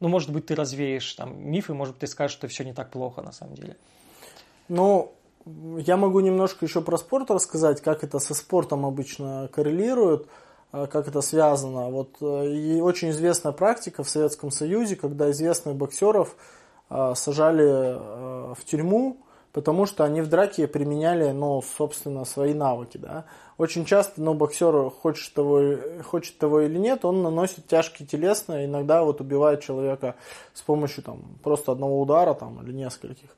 ну, 0.00 0.08
может 0.08 0.30
быть, 0.30 0.46
ты 0.46 0.54
развеешь 0.54 1.12
там 1.14 1.42
мифы, 1.50 1.74
может 1.74 1.94
быть, 1.94 2.00
ты 2.00 2.06
скажешь, 2.06 2.36
что 2.36 2.48
все 2.48 2.64
не 2.64 2.72
так 2.72 2.90
плохо 2.90 3.22
на 3.22 3.32
самом 3.32 3.54
деле. 3.54 3.76
Ну, 4.68 5.14
я 5.78 5.96
могу 5.96 6.20
немножко 6.20 6.64
еще 6.64 6.80
про 6.80 6.96
спорт 6.98 7.30
рассказать, 7.30 7.80
как 7.80 8.02
это 8.04 8.18
со 8.18 8.34
спортом 8.34 8.84
обычно 8.84 9.48
коррелирует, 9.52 10.26
а, 10.72 10.86
как 10.86 11.08
это 11.08 11.20
связано. 11.20 11.88
Вот 11.88 12.16
э, 12.20 12.48
и 12.48 12.80
очень 12.80 13.10
известная 13.10 13.52
практика 13.52 14.02
в 14.02 14.08
Советском 14.08 14.50
Союзе, 14.50 14.96
когда 14.96 15.30
известных 15.30 15.76
боксеров 15.76 16.36
а, 16.88 17.14
сажали 17.14 17.64
э, 17.64 18.54
в 18.54 18.64
тюрьму, 18.64 19.18
потому 19.56 19.86
что 19.86 20.04
они 20.04 20.20
в 20.20 20.28
драке 20.28 20.66
применяли, 20.66 21.30
ну, 21.30 21.62
собственно, 21.62 22.26
свои 22.26 22.52
навыки, 22.52 22.98
да. 22.98 23.24
Очень 23.56 23.86
часто, 23.86 24.20
ну, 24.20 24.34
боксер, 24.34 24.90
хочет 24.90 25.32
того, 25.32 25.78
хочет 26.04 26.36
того 26.36 26.60
или 26.60 26.76
нет, 26.76 27.06
он 27.06 27.22
наносит 27.22 27.66
тяжкие 27.66 28.06
телесные, 28.06 28.66
иногда 28.66 29.02
вот 29.02 29.22
убивает 29.22 29.62
человека 29.62 30.14
с 30.52 30.60
помощью, 30.60 31.02
там, 31.02 31.22
просто 31.42 31.72
одного 31.72 32.02
удара, 32.02 32.34
там, 32.34 32.62
или 32.62 32.70
нескольких. 32.74 33.30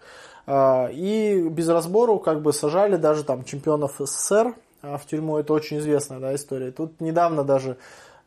А, 0.44 0.88
и 0.92 1.40
без 1.50 1.68
разбору, 1.68 2.18
как 2.18 2.42
бы, 2.42 2.52
сажали 2.52 2.96
даже, 2.96 3.22
там, 3.22 3.44
чемпионов 3.44 4.00
СССР 4.00 4.56
а, 4.82 4.98
в 4.98 5.06
тюрьму, 5.06 5.38
это 5.38 5.52
очень 5.52 5.78
известная, 5.78 6.18
да, 6.18 6.34
история. 6.34 6.72
Тут 6.72 7.00
недавно 7.00 7.44
даже 7.44 7.76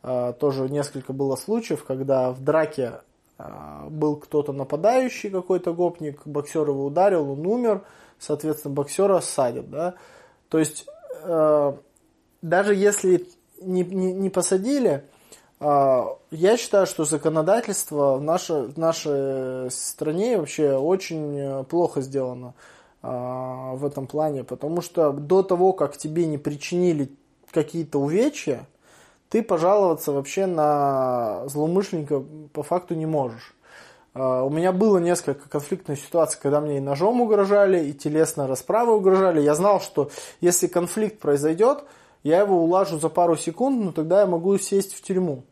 а, 0.02 0.32
тоже 0.32 0.70
несколько 0.70 1.12
было 1.12 1.36
случаев, 1.36 1.84
когда 1.84 2.30
в 2.30 2.42
драке 2.42 3.02
был 3.38 4.16
кто-то 4.16 4.52
нападающий, 4.52 5.30
какой-то 5.30 5.72
гопник, 5.72 6.26
боксер 6.26 6.68
его 6.68 6.86
ударил, 6.86 7.30
он 7.30 7.46
умер, 7.46 7.82
соответственно, 8.18 8.74
боксера 8.74 9.20
садят, 9.20 9.70
да. 9.70 9.94
То 10.48 10.58
есть, 10.58 10.86
э, 11.22 11.72
даже 12.42 12.74
если 12.74 13.26
не, 13.60 13.82
не, 13.82 14.12
не 14.12 14.30
посадили, 14.30 15.04
э, 15.60 16.02
я 16.30 16.56
считаю, 16.56 16.86
что 16.86 17.04
законодательство 17.04 18.16
в 18.16 18.22
нашей, 18.22 18.68
в 18.68 18.76
нашей 18.76 19.70
стране 19.70 20.38
вообще 20.38 20.76
очень 20.76 21.64
плохо 21.64 22.00
сделано 22.00 22.54
э, 23.02 23.08
в 23.08 23.84
этом 23.84 24.06
плане, 24.06 24.44
потому 24.44 24.82
что 24.82 25.12
до 25.12 25.42
того, 25.42 25.72
как 25.72 25.96
тебе 25.96 26.26
не 26.26 26.38
причинили 26.38 27.10
какие-то 27.50 27.98
увечья, 27.98 28.66
ты 29.32 29.42
пожаловаться 29.42 30.12
вообще 30.12 30.44
на 30.44 31.48
злоумышленника 31.48 32.22
по 32.52 32.62
факту 32.62 32.94
не 32.94 33.06
можешь. 33.06 33.54
А, 34.12 34.44
у 34.44 34.50
меня 34.50 34.72
было 34.72 34.98
несколько 34.98 35.48
конфликтных 35.48 35.98
ситуаций, 35.98 36.38
когда 36.40 36.60
мне 36.60 36.76
и 36.76 36.80
ножом 36.80 37.22
угрожали, 37.22 37.82
и 37.82 37.94
телесной 37.94 38.44
расправой 38.44 38.94
угрожали. 38.94 39.40
Я 39.40 39.54
знал, 39.54 39.80
что 39.80 40.10
если 40.42 40.66
конфликт 40.66 41.18
произойдет, 41.18 41.84
я 42.22 42.40
его 42.40 42.62
улажу 42.62 42.98
за 42.98 43.08
пару 43.08 43.38
секунд, 43.38 43.82
но 43.82 43.92
тогда 43.92 44.20
я 44.20 44.26
могу 44.26 44.58
сесть 44.58 44.94
в 44.94 45.00
тюрьму. 45.00 45.44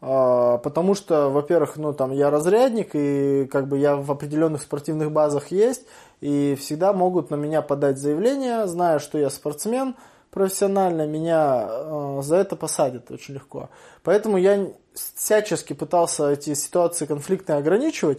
А, 0.00 0.58
потому 0.58 0.94
что, 0.94 1.28
во-первых, 1.28 1.76
ну 1.76 1.92
там 1.92 2.12
я 2.12 2.30
разрядник, 2.30 2.90
и 2.92 3.46
как 3.50 3.66
бы 3.66 3.78
я 3.78 3.96
в 3.96 4.12
определенных 4.12 4.62
спортивных 4.62 5.10
базах 5.10 5.50
есть, 5.50 5.86
и 6.20 6.56
всегда 6.56 6.92
могут 6.92 7.30
на 7.30 7.34
меня 7.34 7.62
подать 7.62 7.98
заявление, 7.98 8.68
зная, 8.68 9.00
что 9.00 9.18
я 9.18 9.28
спортсмен 9.28 9.96
профессионально, 10.30 11.06
меня 11.06 11.66
э, 11.68 12.20
за 12.22 12.36
это 12.36 12.56
посадят 12.56 13.10
очень 13.10 13.34
легко. 13.34 13.70
Поэтому 14.02 14.36
я 14.36 14.68
всячески 14.94 15.72
пытался 15.72 16.30
эти 16.30 16.54
ситуации 16.54 17.06
конфликтные 17.06 17.58
ограничивать 17.58 18.18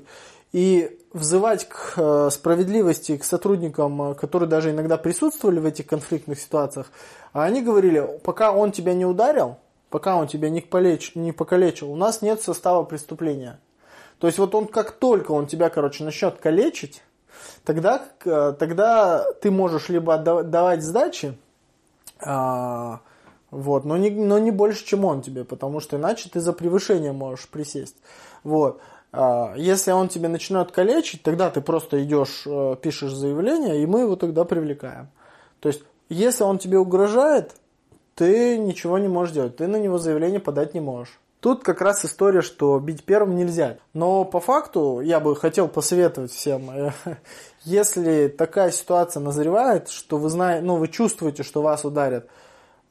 и 0.52 1.00
взывать 1.14 1.68
к 1.68 1.94
э, 1.98 2.30
справедливости 2.32 3.18
к 3.18 3.24
сотрудникам, 3.24 4.16
которые 4.16 4.50
даже 4.50 4.72
иногда 4.72 4.98
присутствовали 4.98 5.60
в 5.60 5.66
этих 5.66 5.86
конфликтных 5.88 6.40
ситуациях. 6.40 6.92
А 7.34 7.44
они 7.44 7.62
говорили, 7.62 8.20
пока 8.24 8.52
он 8.52 8.72
тебя 8.72 8.94
не 8.94 9.06
ударил, 9.06 9.58
пока 9.90 10.16
он 10.16 10.28
тебя 10.28 10.50
не, 10.50 10.62
полеч, 10.62 11.16
не 11.16 11.32
покалечил, 11.32 11.92
у 11.92 11.96
нас 11.96 12.22
нет 12.22 12.42
состава 12.42 12.84
преступления. 12.84 13.60
То 14.20 14.28
есть 14.28 14.40
вот 14.40 14.54
он 14.56 14.68
как 14.68 14.92
только 14.92 15.32
он 15.32 15.48
тебя, 15.48 15.70
короче, 15.70 16.04
начнет 16.04 16.40
калечить, 16.40 17.04
тогда, 17.64 18.04
тогда 18.20 19.26
ты 19.42 19.50
можешь 19.50 19.88
либо 19.88 20.18
давать 20.18 20.84
сдачи, 20.84 21.38
а, 22.22 23.02
вот, 23.52 23.86
но 23.86 23.98
не, 23.98 24.10
но 24.12 24.38
не 24.40 24.52
больше, 24.52 24.86
чем 24.86 25.06
он 25.06 25.22
тебе, 25.22 25.44
потому 25.44 25.80
что 25.80 25.98
иначе 25.98 26.30
ты 26.30 26.40
за 26.40 26.54
превышение 26.54 27.12
можешь 27.12 27.48
присесть. 27.48 27.96
Вот. 28.44 28.82
А, 29.12 29.54
если 29.56 29.92
он 29.92 30.08
тебе 30.10 30.28
начинает 30.28 30.72
калечить, 30.72 31.24
тогда 31.24 31.50
ты 31.50 31.62
просто 31.62 32.04
идешь, 32.04 32.44
э, 32.46 32.76
пишешь 32.82 33.14
заявление, 33.14 33.82
и 33.82 33.86
мы 33.86 34.02
его 34.02 34.16
тогда 34.16 34.46
привлекаем. 34.46 35.10
То 35.60 35.70
есть, 35.70 35.84
если 36.10 36.44
он 36.44 36.60
тебе 36.60 36.78
угрожает, 36.78 37.56
ты 38.16 38.58
ничего 38.58 38.98
не 39.00 39.08
можешь 39.08 39.34
делать, 39.34 39.58
ты 39.58 39.68
на 39.68 39.78
него 39.78 39.98
заявление 39.98 40.40
подать 40.40 40.74
не 40.74 40.80
можешь. 40.80 41.20
Тут 41.42 41.64
как 41.64 41.82
раз 41.82 42.04
история, 42.04 42.42
что 42.42 42.78
бить 42.80 43.06
первым 43.06 43.36
нельзя. 43.36 43.78
Но 43.94 44.26
по 44.26 44.42
факту 44.42 45.00
я 45.00 45.22
бы 45.22 45.36
хотел 45.38 45.70
посоветовать 45.70 46.32
всем, 46.32 46.70
э, 46.70 46.92
если 47.64 48.28
такая 48.28 48.72
ситуация 48.72 49.22
назревает, 49.22 49.90
что 49.90 50.18
вы 50.18 50.30
знаете, 50.30 50.66
ну 50.66 50.76
вы 50.76 50.90
чувствуете, 50.90 51.44
что 51.44 51.62
вас 51.62 51.86
ударят, 51.86 52.28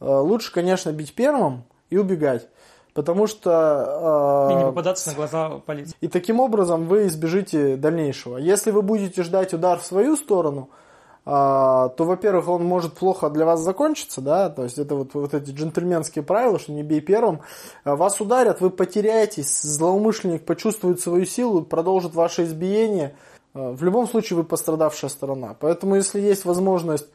э, 0.00 0.06
лучше, 0.06 0.50
конечно, 0.50 0.90
бить 0.92 1.14
первым 1.14 1.64
и 1.90 1.98
убегать. 1.98 2.48
Потому 2.94 3.26
что... 3.26 4.48
Э, 4.50 4.52
и 4.52 4.56
не 4.56 4.64
попадаться 4.64 5.10
на 5.10 5.14
глаза 5.14 5.50
полиции. 5.66 5.94
И 6.00 6.08
таким 6.08 6.40
образом 6.40 6.86
вы 6.86 7.06
избежите 7.08 7.76
дальнейшего. 7.76 8.38
Если 8.38 8.70
вы 8.70 8.80
будете 8.80 9.22
ждать 9.24 9.52
удар 9.52 9.78
в 9.78 9.84
свою 9.84 10.16
сторону, 10.16 10.70
то, 11.28 12.04
во-первых, 12.04 12.48
он 12.48 12.64
может 12.64 12.94
плохо 12.94 13.28
для 13.28 13.44
вас 13.44 13.60
закончиться, 13.60 14.22
да, 14.22 14.48
то 14.48 14.64
есть 14.64 14.78
это 14.78 14.94
вот, 14.94 15.12
вот 15.12 15.34
эти 15.34 15.50
джентльменские 15.50 16.22
правила, 16.22 16.58
что 16.58 16.72
не 16.72 16.82
бей 16.82 17.02
первым, 17.02 17.40
а, 17.84 17.96
вас 17.96 18.18
ударят, 18.18 18.62
вы 18.62 18.70
потеряетесь, 18.70 19.60
злоумышленник 19.60 20.46
почувствует 20.46 21.00
свою 21.00 21.26
силу, 21.26 21.60
продолжит 21.60 22.14
ваше 22.14 22.44
избиение, 22.44 23.14
а, 23.52 23.72
в 23.72 23.84
любом 23.84 24.08
случае 24.08 24.38
вы 24.38 24.44
пострадавшая 24.44 25.10
сторона. 25.10 25.54
Поэтому, 25.60 25.96
если 25.96 26.18
есть 26.18 26.46
возможность 26.46 27.08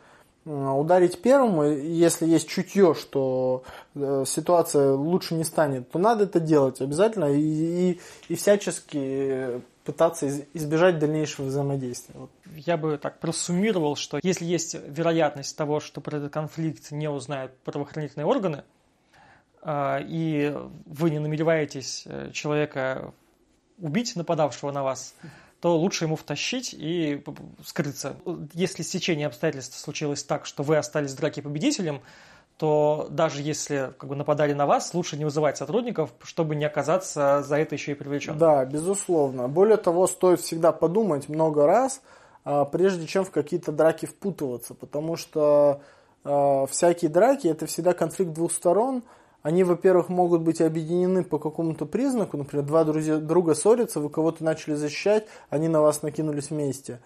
ударить 0.45 1.21
первым, 1.21 1.63
если 1.81 2.27
есть 2.27 2.49
чутье, 2.49 2.93
что 2.95 3.63
э, 3.95 4.25
ситуация 4.27 4.91
лучше 4.91 5.35
не 5.35 5.45
станет, 5.45 5.89
то 5.89 5.99
надо 5.99 6.25
это 6.25 6.41
делать 6.41 6.81
обязательно 6.81 7.31
и, 7.31 7.39
и, 7.39 7.99
и 8.27 8.35
всячески 8.35 9.61
пытаться 9.85 10.29
избежать 10.53 10.99
дальнейшего 10.99 11.45
взаимодействия. 11.45 12.15
Вот. 12.17 12.29
Я 12.55 12.77
бы 12.77 12.97
так 12.97 13.19
просуммировал, 13.19 13.95
что 13.95 14.19
если 14.23 14.45
есть 14.45 14.75
вероятность 14.75 15.57
того, 15.57 15.79
что 15.79 16.01
про 16.01 16.17
этот 16.17 16.31
конфликт 16.31 16.91
не 16.91 17.09
узнают 17.09 17.57
правоохранительные 17.59 18.25
органы, 18.25 18.63
а, 19.61 19.99
и 20.01 20.53
вы 20.85 21.09
не 21.09 21.19
намереваетесь 21.19 22.03
э, 22.05 22.31
человека 22.33 23.13
убить, 23.79 24.15
нападавшего 24.15 24.71
на 24.71 24.83
вас, 24.83 25.15
то 25.61 25.77
лучше 25.77 26.05
ему 26.05 26.17
втащить 26.17 26.75
и 26.77 27.23
скрыться. 27.63 28.17
Если 28.53 28.83
стечение 28.83 29.27
обстоятельств 29.27 29.79
случилось 29.79 30.23
так, 30.23 30.45
что 30.45 30.61
вы 30.63 30.75
остались 30.75 31.13
в 31.13 31.15
драке 31.15 31.41
победителем, 31.41 32.01
то 32.57 33.07
даже 33.09 33.41
если 33.41 33.93
как 33.97 34.09
бы, 34.09 34.15
нападали 34.15 34.53
на 34.53 34.65
вас, 34.65 34.93
лучше 34.93 35.17
не 35.17 35.25
вызывать 35.25 35.57
сотрудников, 35.57 36.11
чтобы 36.21 36.55
не 36.55 36.65
оказаться 36.65 37.41
за 37.43 37.57
это 37.57 37.75
еще 37.75 37.93
и 37.93 37.95
привлеченным. 37.95 38.37
Да, 38.37 38.65
безусловно. 38.65 39.47
Более 39.47 39.77
того, 39.77 40.07
стоит 40.07 40.41
всегда 40.41 40.71
подумать 40.71 41.29
много 41.29 41.65
раз, 41.65 42.01
прежде 42.43 43.07
чем 43.07 43.25
в 43.25 43.31
какие-то 43.31 43.71
драки 43.71 44.05
впутываться, 44.05 44.73
потому 44.73 45.15
что 45.15 45.81
э, 46.25 46.65
всякие 46.69 47.09
драки 47.09 47.47
это 47.47 47.65
всегда 47.65 47.93
конфликт 47.93 48.33
двух 48.33 48.51
сторон. 48.51 49.03
Они, 49.41 49.65
во-первых, 49.65 50.07
могут 50.07 50.41
быть 50.41 50.61
объединены 50.61 51.23
по 51.23 51.37
какому-то 51.37 51.85
признаку, 51.85 52.37
например, 52.37 52.65
два 52.65 52.85
друзья, 52.85 53.17
друга 53.17 53.55
ссорятся, 53.55 53.99
вы 53.99 54.09
кого-то 54.09 54.43
начали 54.43 54.73
защищать, 54.73 55.27
они 55.49 55.67
на 55.67 55.81
вас 55.81 56.01
накинулись 56.01 56.49
вместе. 56.49 56.99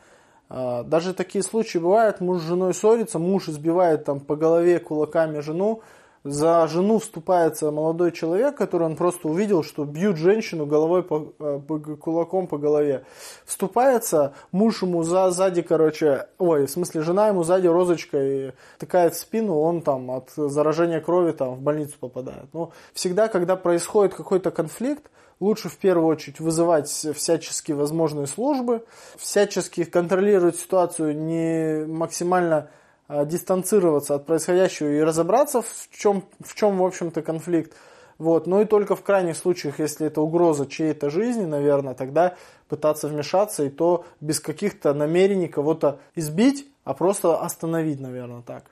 А, 0.49 0.83
даже 0.83 1.13
такие 1.13 1.43
случаи 1.43 1.79
бывают, 1.79 2.21
муж 2.21 2.41
с 2.41 2.45
женой 2.45 2.73
ссорится, 2.73 3.19
муж 3.19 3.49
избивает 3.49 4.05
там 4.05 4.19
по 4.19 4.35
голове 4.35 4.79
кулаками 4.79 5.39
жену, 5.39 5.81
за 6.27 6.67
жену 6.67 6.99
вступается 6.99 7.71
молодой 7.71 8.11
человек, 8.11 8.55
который 8.55 8.83
он 8.83 8.95
просто 8.95 9.27
увидел, 9.27 9.63
что 9.63 9.85
бьют 9.85 10.17
женщину 10.17 10.65
головой 10.65 11.03
по, 11.03 11.33
э, 11.39 11.59
по, 11.65 11.79
кулаком 11.79 12.47
по 12.47 12.57
голове. 12.57 13.05
Вступается, 13.45 14.33
муж 14.51 14.81
ему 14.81 15.03
за, 15.03 15.31
сзади, 15.31 15.61
короче, 15.61 16.27
ой, 16.37 16.65
в 16.65 16.69
смысле, 16.69 17.01
жена 17.01 17.29
ему 17.29 17.43
сзади 17.43 17.67
розочкой 17.67 18.53
тыкает 18.77 19.15
в 19.15 19.19
спину, 19.19 19.57
он 19.59 19.81
там 19.81 20.11
от 20.11 20.31
заражения 20.35 20.99
крови 20.99 21.31
там 21.31 21.55
в 21.55 21.61
больницу 21.61 21.95
попадает. 21.99 22.45
Ну, 22.53 22.71
всегда, 22.93 23.27
когда 23.27 23.55
происходит 23.55 24.13
какой-то 24.13 24.51
конфликт, 24.51 25.09
лучше 25.39 25.69
в 25.69 25.77
первую 25.77 26.07
очередь 26.07 26.39
вызывать 26.39 26.89
всяческие 26.89 27.77
возможные 27.77 28.27
службы, 28.27 28.83
всячески 29.17 29.83
контролировать 29.83 30.57
ситуацию, 30.57 31.17
не 31.17 31.85
максимально 31.85 32.69
дистанцироваться 33.09 34.15
от 34.15 34.25
происходящего 34.25 34.89
и 34.89 35.01
разобраться, 35.01 35.61
в 35.61 35.89
чем, 35.91 36.23
в 36.39 36.55
чем 36.55 36.77
в 36.77 36.85
общем-то, 36.85 37.21
конфликт. 37.21 37.73
Вот. 38.17 38.47
Ну 38.47 38.61
и 38.61 38.65
только 38.65 38.95
в 38.95 39.03
крайних 39.03 39.37
случаях, 39.37 39.79
если 39.79 40.07
это 40.07 40.21
угроза 40.21 40.65
чьей-то 40.65 41.09
жизни, 41.09 41.45
наверное, 41.45 41.93
тогда 41.93 42.35
пытаться 42.67 43.07
вмешаться 43.07 43.63
и 43.63 43.69
то 43.69 44.05
без 44.19 44.39
каких-то 44.39 44.93
намерений 44.93 45.47
кого-то 45.47 45.99
избить, 46.15 46.67
а 46.83 46.93
просто 46.93 47.39
остановить, 47.39 47.99
наверное, 47.99 48.41
так. 48.41 48.65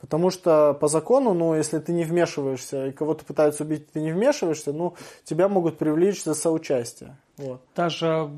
Потому 0.00 0.28
что 0.28 0.74
по 0.74 0.88
закону, 0.88 1.32
ну, 1.32 1.54
если 1.54 1.78
ты 1.78 1.92
не 1.94 2.04
вмешиваешься 2.04 2.88
и 2.88 2.92
кого-то 2.92 3.24
пытаются 3.24 3.64
убить, 3.64 3.90
ты 3.90 4.02
не 4.02 4.12
вмешиваешься, 4.12 4.72
ну, 4.72 4.94
тебя 5.24 5.48
могут 5.48 5.78
привлечь 5.78 6.22
за 6.22 6.34
соучастие. 6.34 7.16
Вот. 7.38 7.62
Даже, 7.74 8.30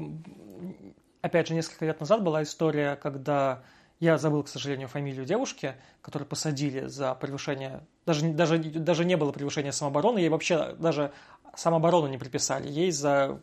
опять 1.22 1.48
же, 1.48 1.54
несколько 1.54 1.86
лет 1.86 1.98
назад 1.98 2.22
была 2.22 2.44
история, 2.44 2.94
когда 2.94 3.62
я 4.00 4.18
забыл, 4.18 4.42
к 4.42 4.48
сожалению, 4.48 4.88
фамилию 4.88 5.24
девушки, 5.24 5.74
которую 6.02 6.28
посадили 6.28 6.86
за 6.86 7.14
превышение... 7.14 7.80
Даже, 8.04 8.30
даже, 8.32 8.58
даже 8.58 9.04
не 9.04 9.16
было 9.16 9.32
превышения 9.32 9.72
самообороны, 9.72 10.18
ей 10.18 10.28
вообще 10.28 10.74
даже 10.78 11.12
самооборону 11.54 12.08
не 12.08 12.18
приписали. 12.18 12.68
Ей 12.68 12.90
за 12.90 13.40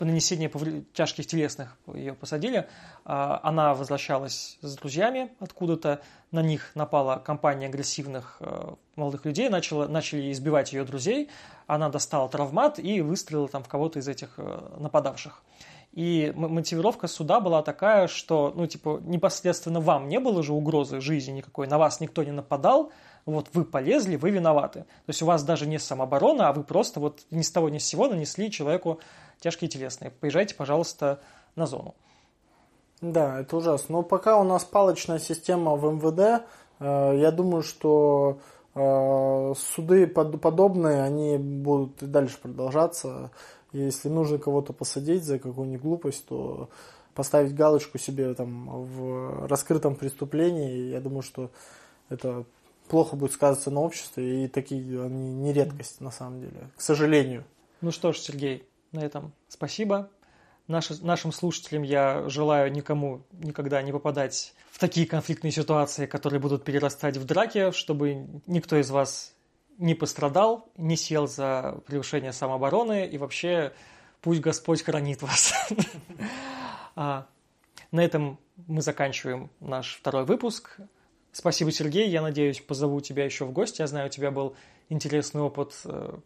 нанесение 0.00 0.50
тяжких 0.92 1.26
телесных 1.26 1.76
ее 1.92 2.14
посадили. 2.14 2.68
А, 3.04 3.40
она 3.42 3.74
возвращалась 3.74 4.58
с 4.60 4.76
друзьями 4.76 5.30
откуда-то. 5.40 6.00
На 6.30 6.42
них 6.42 6.72
напала 6.74 7.18
компания 7.18 7.66
агрессивных 7.66 8.38
э, 8.40 8.74
молодых 8.96 9.24
людей, 9.24 9.48
начала, 9.48 9.86
начали 9.86 10.32
избивать 10.32 10.72
ее 10.72 10.84
друзей. 10.84 11.30
Она 11.68 11.88
достала 11.90 12.28
травмат 12.28 12.80
и 12.80 13.00
выстрелила 13.02 13.46
там 13.46 13.62
в 13.62 13.68
кого-то 13.68 14.00
из 14.00 14.08
этих 14.08 14.30
э, 14.38 14.76
нападавших. 14.78 15.42
И 15.94 16.32
мотивировка 16.34 17.06
суда 17.06 17.38
была 17.38 17.62
такая, 17.62 18.08
что, 18.08 18.52
ну, 18.56 18.66
типа, 18.66 19.00
непосредственно 19.04 19.80
вам 19.80 20.08
не 20.08 20.18
было 20.18 20.42
же 20.42 20.52
угрозы 20.52 21.00
жизни 21.00 21.34
никакой, 21.34 21.68
на 21.68 21.78
вас 21.78 22.00
никто 22.00 22.24
не 22.24 22.32
нападал, 22.32 22.90
вот 23.26 23.48
вы 23.52 23.64
полезли, 23.64 24.16
вы 24.16 24.30
виноваты. 24.30 24.80
То 24.80 25.08
есть 25.08 25.22
у 25.22 25.26
вас 25.26 25.44
даже 25.44 25.68
не 25.68 25.78
самооборона, 25.78 26.48
а 26.48 26.52
вы 26.52 26.64
просто 26.64 26.98
вот 26.98 27.20
ни 27.30 27.42
с 27.42 27.50
того 27.52 27.68
ни 27.68 27.78
с 27.78 27.86
сего 27.86 28.08
нанесли 28.08 28.50
человеку 28.50 28.98
тяжкие 29.38 29.70
телесные. 29.70 30.10
Поезжайте, 30.10 30.56
пожалуйста, 30.56 31.20
на 31.54 31.66
зону. 31.66 31.94
Да, 33.00 33.40
это 33.40 33.56
ужасно. 33.56 33.98
Но 33.98 34.02
пока 34.02 34.36
у 34.36 34.42
нас 34.42 34.64
палочная 34.64 35.20
система 35.20 35.76
в 35.76 35.84
МВД, 35.84 36.44
э, 36.80 37.18
я 37.18 37.30
думаю, 37.30 37.62
что 37.62 38.40
э, 38.74 39.54
суды 39.56 40.06
под, 40.08 40.40
подобные, 40.40 41.02
они 41.02 41.38
будут 41.38 42.02
и 42.02 42.06
дальше 42.06 42.38
продолжаться. 42.42 43.30
Если 43.74 44.08
нужно 44.08 44.38
кого-то 44.38 44.72
посадить 44.72 45.24
за 45.24 45.40
какую-нибудь 45.40 45.82
глупость, 45.82 46.26
то 46.26 46.70
поставить 47.14 47.54
галочку 47.54 47.98
себе 47.98 48.32
там 48.34 48.84
в 48.84 49.48
раскрытом 49.48 49.96
преступлении, 49.96 50.90
я 50.90 51.00
думаю, 51.00 51.22
что 51.22 51.50
это 52.08 52.44
плохо 52.88 53.16
будет 53.16 53.32
сказываться 53.32 53.72
на 53.72 53.80
обществе, 53.80 54.44
и 54.44 54.48
такие 54.48 55.02
они 55.02 55.34
не 55.34 55.52
редкость 55.52 56.00
на 56.00 56.12
самом 56.12 56.40
деле, 56.40 56.70
к 56.76 56.80
сожалению. 56.80 57.44
Ну 57.80 57.90
что 57.90 58.12
ж, 58.12 58.18
Сергей, 58.18 58.64
на 58.92 59.00
этом 59.00 59.32
спасибо. 59.48 60.08
Наши, 60.68 60.94
нашим 61.04 61.32
слушателям 61.32 61.82
я 61.82 62.28
желаю 62.28 62.72
никому 62.72 63.22
никогда 63.32 63.82
не 63.82 63.92
попадать 63.92 64.54
в 64.70 64.78
такие 64.78 65.06
конфликтные 65.06 65.50
ситуации, 65.50 66.06
которые 66.06 66.40
будут 66.40 66.64
перерастать 66.64 67.16
в 67.16 67.24
драки, 67.24 67.72
чтобы 67.72 68.26
никто 68.46 68.76
из 68.76 68.90
вас 68.90 69.33
не 69.78 69.94
пострадал, 69.94 70.70
не 70.76 70.96
сел 70.96 71.26
за 71.26 71.80
превышение 71.86 72.32
самообороны 72.32 73.06
и 73.06 73.18
вообще 73.18 73.72
пусть 74.20 74.40
Господь 74.40 74.82
хранит 74.82 75.22
вас. 75.22 75.52
А, 76.96 77.26
на 77.90 78.04
этом 78.04 78.38
мы 78.68 78.80
заканчиваем 78.80 79.50
наш 79.58 79.96
второй 79.96 80.24
выпуск. 80.24 80.78
Спасибо, 81.32 81.72
Сергей. 81.72 82.08
Я 82.08 82.22
надеюсь, 82.22 82.60
позову 82.60 83.00
тебя 83.00 83.24
еще 83.24 83.44
в 83.44 83.50
гости. 83.50 83.80
Я 83.80 83.88
знаю, 83.88 84.06
у 84.06 84.10
тебя 84.10 84.30
был 84.30 84.54
интересный 84.88 85.40
опыт 85.40 85.72
э, 85.84 86.16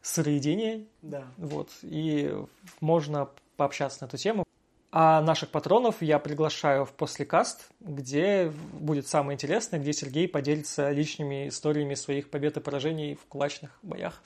сыроедения. 0.00 0.86
Да. 1.02 1.26
Вот. 1.36 1.68
И 1.82 2.34
можно 2.80 3.28
пообщаться 3.58 3.98
на 4.02 4.06
эту 4.06 4.16
тему. 4.16 4.47
А 4.90 5.20
наших 5.20 5.50
патронов 5.50 6.00
я 6.00 6.18
приглашаю 6.18 6.86
в 6.86 6.92
послекаст, 6.92 7.68
где 7.80 8.50
будет 8.72 9.06
самое 9.06 9.34
интересное, 9.34 9.78
где 9.78 9.92
Сергей 9.92 10.26
поделится 10.26 10.90
личными 10.90 11.48
историями 11.48 11.94
своих 11.94 12.30
побед 12.30 12.56
и 12.56 12.60
поражений 12.60 13.14
в 13.14 13.26
кулачных 13.26 13.78
боях. 13.82 14.22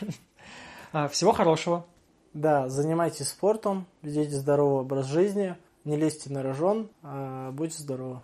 А, 0.96 1.08
всего 1.08 1.32
хорошего. 1.32 1.86
Да, 2.34 2.68
занимайтесь 2.68 3.26
спортом, 3.26 3.86
ведите 4.02 4.36
здоровый 4.36 4.82
образ 4.82 5.06
жизни, 5.06 5.56
не 5.84 5.96
лезьте 5.96 6.30
на 6.30 6.40
рожон, 6.40 6.88
а 7.02 7.50
будьте 7.50 7.78
здоровы. 7.82 8.20